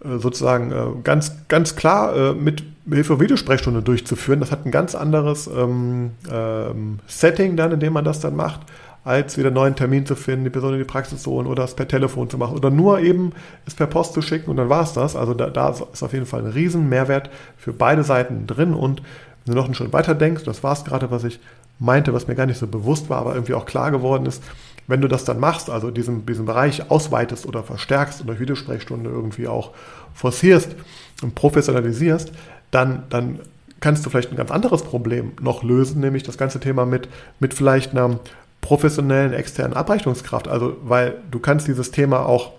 sozusagen 0.04 0.72
äh, 0.72 1.02
ganz, 1.04 1.48
ganz 1.48 1.76
klar 1.76 2.16
äh, 2.16 2.34
mit 2.34 2.64
Hilfe 2.90 3.20
Videosprechstunde 3.20 3.82
durchzuführen. 3.82 4.40
Das 4.40 4.52
hat 4.52 4.66
ein 4.66 4.72
ganz 4.72 4.96
anderes 4.96 5.48
ähm, 5.48 6.12
ähm, 6.32 7.00
Setting 7.08 7.58
dann, 7.58 7.72
in 7.72 7.80
dem 7.80 7.94
man 7.94 8.06
das 8.06 8.20
dann 8.20 8.36
macht, 8.36 8.62
als 9.04 9.38
wieder 9.38 9.48
einen 9.48 9.56
neuen 9.56 9.76
Termin 9.76 10.06
zu 10.06 10.16
finden, 10.16 10.44
die 10.44 10.50
Person 10.50 10.74
in 10.74 10.80
die 10.80 10.86
Praxis 10.86 11.24
zu 11.24 11.32
holen 11.32 11.48
oder 11.48 11.64
es 11.64 11.76
per 11.76 11.88
Telefon 11.88 12.30
zu 12.30 12.38
machen 12.38 12.56
oder 12.56 12.70
nur 12.70 13.00
eben 13.00 13.32
es 13.66 13.74
per 13.74 13.88
Post 13.88 14.14
zu 14.14 14.22
schicken 14.22 14.50
und 14.50 14.58
dann 14.58 14.70
war 14.70 14.84
es 14.84 14.94
das. 14.94 15.16
Also 15.16 15.34
da, 15.34 15.50
da 15.50 15.70
ist 15.70 16.04
auf 16.04 16.14
jeden 16.14 16.26
Fall 16.26 16.42
ein 16.42 16.52
riesen 16.52 16.90
Mehrwert 16.90 17.30
für 17.58 17.74
beide 17.74 18.04
Seiten 18.04 18.48
drin 18.48 18.74
und 18.74 19.02
wenn 19.46 19.54
du 19.54 19.60
noch 19.60 19.66
einen 19.66 19.76
Schritt 19.76 19.94
weiter 19.94 20.14
denkst, 20.14 20.44
das 20.44 20.62
war 20.64 20.74
es 20.74 20.84
gerade, 20.84 21.10
was 21.10 21.24
ich 21.24 21.40
meinte, 21.80 22.14
was 22.14 22.28
mir 22.28 22.36
gar 22.36 22.46
nicht 22.46 22.60
so 22.60 22.68
bewusst 22.68 23.10
war, 23.10 23.20
aber 23.20 23.34
irgendwie 23.34 23.54
auch 23.54 23.66
klar 23.66 23.92
geworden 23.92 24.26
ist, 24.26 24.44
wenn 24.88 25.02
du 25.02 25.08
das 25.08 25.26
dann 25.26 25.40
machst, 25.40 25.70
also 25.70 25.92
diesen, 25.92 26.26
diesen 26.26 26.46
Bereich 26.46 26.90
ausweitest 26.90 27.46
oder 27.46 27.64
verstärkst 27.64 28.22
und 28.22 28.28
durch 28.28 28.40
Videosprechstunde 28.40 29.10
irgendwie 29.10 29.48
auch 29.48 29.72
forcierst 30.14 30.76
und 31.22 31.36
professionalisierst, 31.36 32.32
dann, 32.72 33.04
dann 33.10 33.40
kannst 33.80 34.06
du 34.06 34.10
vielleicht 34.10 34.32
ein 34.32 34.38
ganz 34.38 34.50
anderes 34.50 34.84
Problem 34.84 35.34
noch 35.42 35.64
lösen, 35.64 36.02
nämlich 36.02 36.24
das 36.24 36.38
ganze 36.38 36.60
Thema 36.60 36.86
mit, 36.86 37.10
mit 37.40 37.54
vielleicht 37.54 37.92
einer 37.92 38.20
professionellen 38.62 39.34
externen 39.34 39.76
Abrechnungskraft. 39.76 40.48
Also, 40.48 40.78
weil 40.84 41.16
du 41.30 41.40
kannst 41.40 41.68
dieses 41.68 41.92
Thema 41.92 42.26
auch 42.26 42.54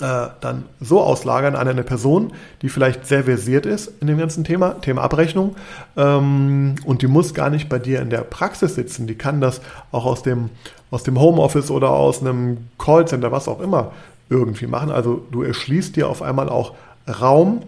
äh, 0.00 0.26
dann 0.40 0.64
so 0.80 1.00
auslagern 1.00 1.56
an 1.56 1.68
eine 1.68 1.82
Person, 1.82 2.32
die 2.62 2.68
vielleicht 2.68 3.06
sehr 3.06 3.24
versiert 3.24 3.64
ist 3.64 3.92
in 4.00 4.06
dem 4.06 4.18
ganzen 4.18 4.44
Thema, 4.44 4.80
Thema 4.80 5.02
Abrechnung, 5.02 5.56
ähm, 5.96 6.74
und 6.84 7.02
die 7.02 7.06
muss 7.06 7.32
gar 7.32 7.50
nicht 7.50 7.68
bei 7.68 7.78
dir 7.78 8.02
in 8.02 8.10
der 8.10 8.20
Praxis 8.20 8.74
sitzen. 8.74 9.06
Die 9.06 9.14
kann 9.14 9.40
das 9.40 9.60
auch 9.92 10.04
aus 10.04 10.22
dem, 10.22 10.50
aus 10.90 11.02
dem 11.02 11.18
Homeoffice 11.18 11.70
oder 11.70 11.90
aus 11.90 12.20
einem 12.20 12.68
Callcenter, 12.78 13.32
was 13.32 13.48
auch 13.48 13.60
immer, 13.60 13.92
irgendwie 14.28 14.66
machen. 14.66 14.90
Also 14.90 15.24
du 15.30 15.42
erschließt 15.42 15.96
dir 15.96 16.08
auf 16.08 16.20
einmal 16.20 16.48
auch 16.48 16.74
Raum 17.08 17.62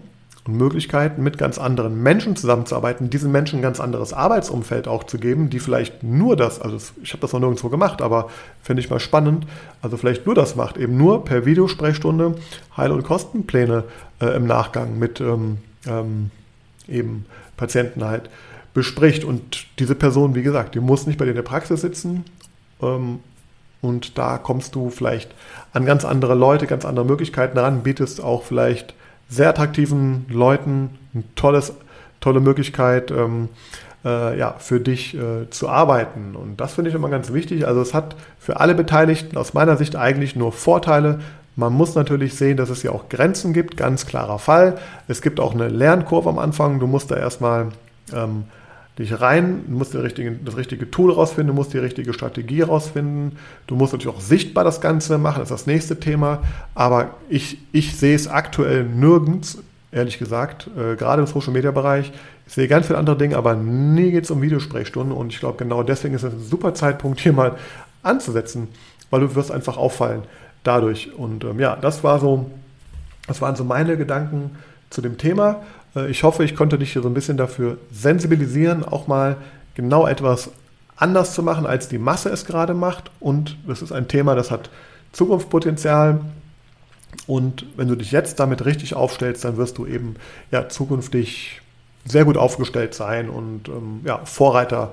und 0.49 0.57
Möglichkeiten, 0.57 1.23
mit 1.23 1.39
ganz 1.39 1.59
anderen 1.59 2.03
Menschen 2.03 2.35
zusammenzuarbeiten, 2.35 3.11
diesen 3.11 3.31
Menschen 3.31 3.59
ein 3.59 3.63
ganz 3.63 3.79
anderes 3.79 4.13
Arbeitsumfeld 4.13 4.89
auch 4.89 5.05
zu 5.05 5.19
geben, 5.19 5.51
die 5.51 5.61
vielleicht 5.61 6.03
nur 6.03 6.37
das, 6.37 6.61
also 6.61 6.79
ich 7.03 7.13
habe 7.13 7.21
das 7.21 7.33
noch 7.33 7.41
nirgendwo 7.41 7.69
gemacht, 7.69 8.03
aber 8.03 8.31
finde 8.63 8.81
ich 8.81 8.91
mal 8.91 8.99
spannend, 8.99 9.47
also 9.83 9.97
vielleicht 9.97 10.27
nur 10.27 10.35
das 10.35 10.57
macht, 10.57 10.79
eben 10.79 10.97
nur 10.97 11.25
per 11.25 11.45
Videosprechstunde 11.45 12.37
Heil- 12.77 12.93
und 12.93 13.05
Kostenpläne 13.05 13.85
äh, 14.21 14.35
im 14.37 14.47
Nachgang 14.47 14.99
mit 14.99 15.21
ähm, 15.21 15.59
ähm, 15.87 16.31
eben 16.89 17.27
Patienten 17.57 18.05
halt 18.05 18.31
bespricht. 18.73 19.25
Und 19.25 19.67
diese 19.79 19.95
Person, 19.95 20.35
wie 20.35 20.43
gesagt, 20.43 20.75
die 20.75 20.81
muss 20.81 21.07
nicht 21.07 21.19
bei 21.19 21.25
dir 21.25 21.33
in 21.33 21.37
der 21.37 21.43
Praxis 21.43 21.83
sitzen. 21.83 22.25
Ähm, 22.81 23.21
und 23.81 24.19
da 24.19 24.39
kommst 24.39 24.75
du 24.75 24.91
vielleicht 24.91 25.31
an 25.73 25.85
ganz 25.85 26.05
andere 26.05 26.35
Leute, 26.35 26.67
ganz 26.67 26.85
andere 26.85 27.05
Möglichkeiten 27.05 27.59
ran, 27.59 27.83
bietest 27.83 28.23
auch 28.23 28.43
vielleicht 28.43 28.95
sehr 29.29 29.49
attraktiven 29.49 30.27
Leuten 30.29 30.91
eine 31.15 31.25
tolles, 31.35 31.75
tolle 32.21 32.41
Möglichkeit, 32.41 33.11
ähm, 33.11 33.49
äh, 34.05 34.39
ja, 34.39 34.55
für 34.59 34.81
dich 34.81 35.15
äh, 35.17 35.51
zu 35.51 35.69
arbeiten. 35.69 36.35
Und 36.37 36.61
das 36.61 36.75
finde 36.75 36.91
ich 36.91 36.97
immer 36.97 37.09
ganz 37.09 37.33
wichtig. 37.33 37.67
Also 37.67 37.81
es 37.81 37.95
hat 37.95 38.17
für 38.39 38.61
alle 38.61 38.75
Beteiligten 38.75 39.37
aus 39.37 39.55
meiner 39.55 39.77
Sicht 39.77 39.97
eigentlich 39.97 40.37
nur 40.37 40.53
Vorteile. 40.53 41.21
Man 41.57 41.73
muss 41.73 41.95
natürlich 41.95 42.35
sehen, 42.35 42.57
dass 42.57 42.71
es 42.71 42.83
ja 42.83 42.93
auch 42.93 43.09
Grenzen 43.09 43.53
gibt, 43.53 43.77
ganz 43.77 44.07
klarer 44.07 44.39
Fall. 44.39 44.79
Es 45.09 45.23
gibt 45.23 45.41
auch 45.41 45.55
eine 45.55 45.69
Lernkurve 45.69 46.29
am 46.29 46.39
Anfang. 46.39 46.79
Du 46.79 46.87
musst 46.87 47.11
da 47.11 47.17
erstmal 47.17 47.69
ähm, 48.15 48.45
dich 48.99 49.21
rein, 49.21 49.65
du 49.69 49.79
musst 49.79 49.95
richtige, 49.95 50.33
das 50.33 50.57
richtige 50.57 50.91
Tool 50.91 51.13
rausfinden, 51.13 51.49
du 51.49 51.55
musst 51.55 51.73
die 51.73 51.79
richtige 51.79 52.13
Strategie 52.13 52.63
rausfinden, 52.63 53.39
du 53.67 53.77
musst 53.77 53.93
natürlich 53.93 54.15
auch 54.15 54.21
sichtbar 54.21 54.65
das 54.65 54.81
Ganze 54.81 55.19
machen, 55.19 55.39
das 55.39 55.51
ist 55.51 55.61
das 55.61 55.67
nächste 55.67 56.01
Thema, 56.01 56.43
aber 56.75 57.15
ich, 57.29 57.59
ich 57.73 57.97
sehe 57.97 58.17
es 58.17 58.27
aktuell 58.27 58.85
nirgends, 58.85 59.59
ehrlich 59.93 60.19
gesagt, 60.19 60.69
äh, 60.77 60.97
gerade 60.97 61.23
im 61.23 61.27
Social-Media-Bereich, 61.29 62.13
ich 62.49 62.55
sehe 62.55 62.67
ganz 62.67 62.87
viele 62.87 62.99
andere 62.99 63.17
Dinge, 63.17 63.37
aber 63.37 63.55
nie 63.55 64.11
geht 64.11 64.25
es 64.25 64.31
um 64.31 64.41
Videosprechstunden. 64.41 65.15
Und 65.15 65.35
ich 65.35 65.39
glaube 65.39 65.59
genau 65.59 65.83
deswegen 65.83 66.15
ist 66.15 66.23
es 66.23 66.33
ein 66.33 66.41
super 66.41 66.73
Zeitpunkt 66.73 67.21
hier 67.23 67.35
mal 67.35 67.57
anzusetzen, 68.03 68.69
weil 69.11 69.21
du 69.21 69.35
wirst 69.35 69.53
einfach 69.53 69.77
auffallen 69.77 70.23
dadurch. 70.65 71.13
Und 71.15 71.45
ähm, 71.45 71.61
ja, 71.61 71.77
das 71.77 72.03
war 72.05 72.19
so, 72.19 72.51
das 73.27 73.43
waren 73.43 73.55
so 73.55 73.65
meine 73.65 73.99
Gedanken 73.99 74.53
zu 74.89 75.03
dem 75.03 75.19
Thema. 75.19 75.63
Äh, 75.95 76.11
ich 76.11 76.23
hoffe, 76.23 76.45
ich 76.45 76.55
konnte 76.55 76.79
dich 76.79 76.93
hier 76.93 77.03
so 77.03 77.09
ein 77.09 77.15
bisschen 77.15 77.37
dafür 77.37 77.79
sensibilisieren, 77.91 78.85
auch 78.85 79.07
mal 79.07 79.37
genau 79.75 80.07
etwas 80.07 80.51
anders 80.97 81.35
zu 81.35 81.43
machen, 81.43 81.67
als 81.67 81.89
die 81.89 81.99
Masse 81.99 82.29
es 82.31 82.45
gerade 82.45 82.75
macht. 82.75 83.11
Und 83.21 83.57
das 83.67 83.83
ist 83.83 83.93
ein 83.93 84.09
Thema, 84.09 84.35
das 84.35 84.51
hat 84.51 84.71
Zukunftspotenzial. 85.13 86.21
Und 87.27 87.67
wenn 87.77 87.89
du 87.89 87.95
dich 87.95 88.13
jetzt 88.13 88.41
damit 88.41 88.65
richtig 88.65 88.95
aufstellst, 88.95 89.45
dann 89.45 89.57
wirst 89.57 89.79
du 89.79 89.87
eben 89.87 90.17
ja 90.51 90.69
zukünftig 90.69 91.63
sehr 92.05 92.25
gut 92.25 92.37
aufgestellt 92.37 92.95
sein 92.95 93.29
und 93.29 93.69
ähm, 93.69 94.01
ja, 94.05 94.21
Vorreiter 94.25 94.93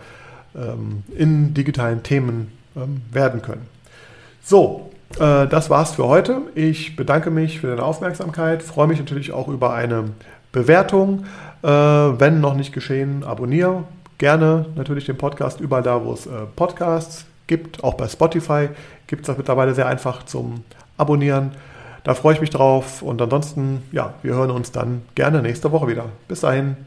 ähm, 0.55 1.03
in 1.15 1.53
digitalen 1.53 2.03
Themen 2.03 2.51
ähm, 2.75 3.01
werden 3.11 3.41
können. 3.41 3.67
So, 4.43 4.91
äh, 5.19 5.47
das 5.47 5.69
war's 5.69 5.91
für 5.91 6.07
heute. 6.07 6.41
Ich 6.55 6.95
bedanke 6.95 7.31
mich 7.31 7.59
für 7.59 7.67
deine 7.67 7.83
Aufmerksamkeit, 7.83 8.63
freue 8.63 8.87
mich 8.87 8.99
natürlich 8.99 9.31
auch 9.31 9.47
über 9.47 9.73
eine 9.73 10.11
Bewertung. 10.55 11.25
Äh, 11.61 11.67
wenn 11.67 12.41
noch 12.41 12.55
nicht 12.55 12.73
geschehen, 12.73 13.23
abonniere 13.23 13.83
gerne 14.17 14.65
natürlich 14.75 15.05
den 15.05 15.17
Podcast 15.17 15.59
überall 15.59 15.83
da, 15.83 16.03
wo 16.03 16.13
es 16.13 16.25
äh, 16.25 16.31
Podcasts 16.55 17.25
gibt. 17.47 17.83
Auch 17.83 17.95
bei 17.95 18.07
Spotify 18.07 18.69
gibt 19.07 19.23
es 19.23 19.27
das 19.27 19.37
mittlerweile 19.37 19.75
sehr 19.75 19.87
einfach 19.87 20.23
zum 20.23 20.63
Abonnieren. 20.97 21.51
Da 22.05 22.13
freue 22.13 22.35
ich 22.35 22.41
mich 22.41 22.49
drauf. 22.49 23.01
Und 23.01 23.21
ansonsten, 23.21 23.83
ja, 23.91 24.13
wir 24.23 24.33
hören 24.33 24.51
uns 24.51 24.71
dann 24.71 25.01
gerne 25.15 25.41
nächste 25.41 25.71
Woche 25.71 25.87
wieder. 25.87 26.05
Bis 26.27 26.39
dahin. 26.41 26.77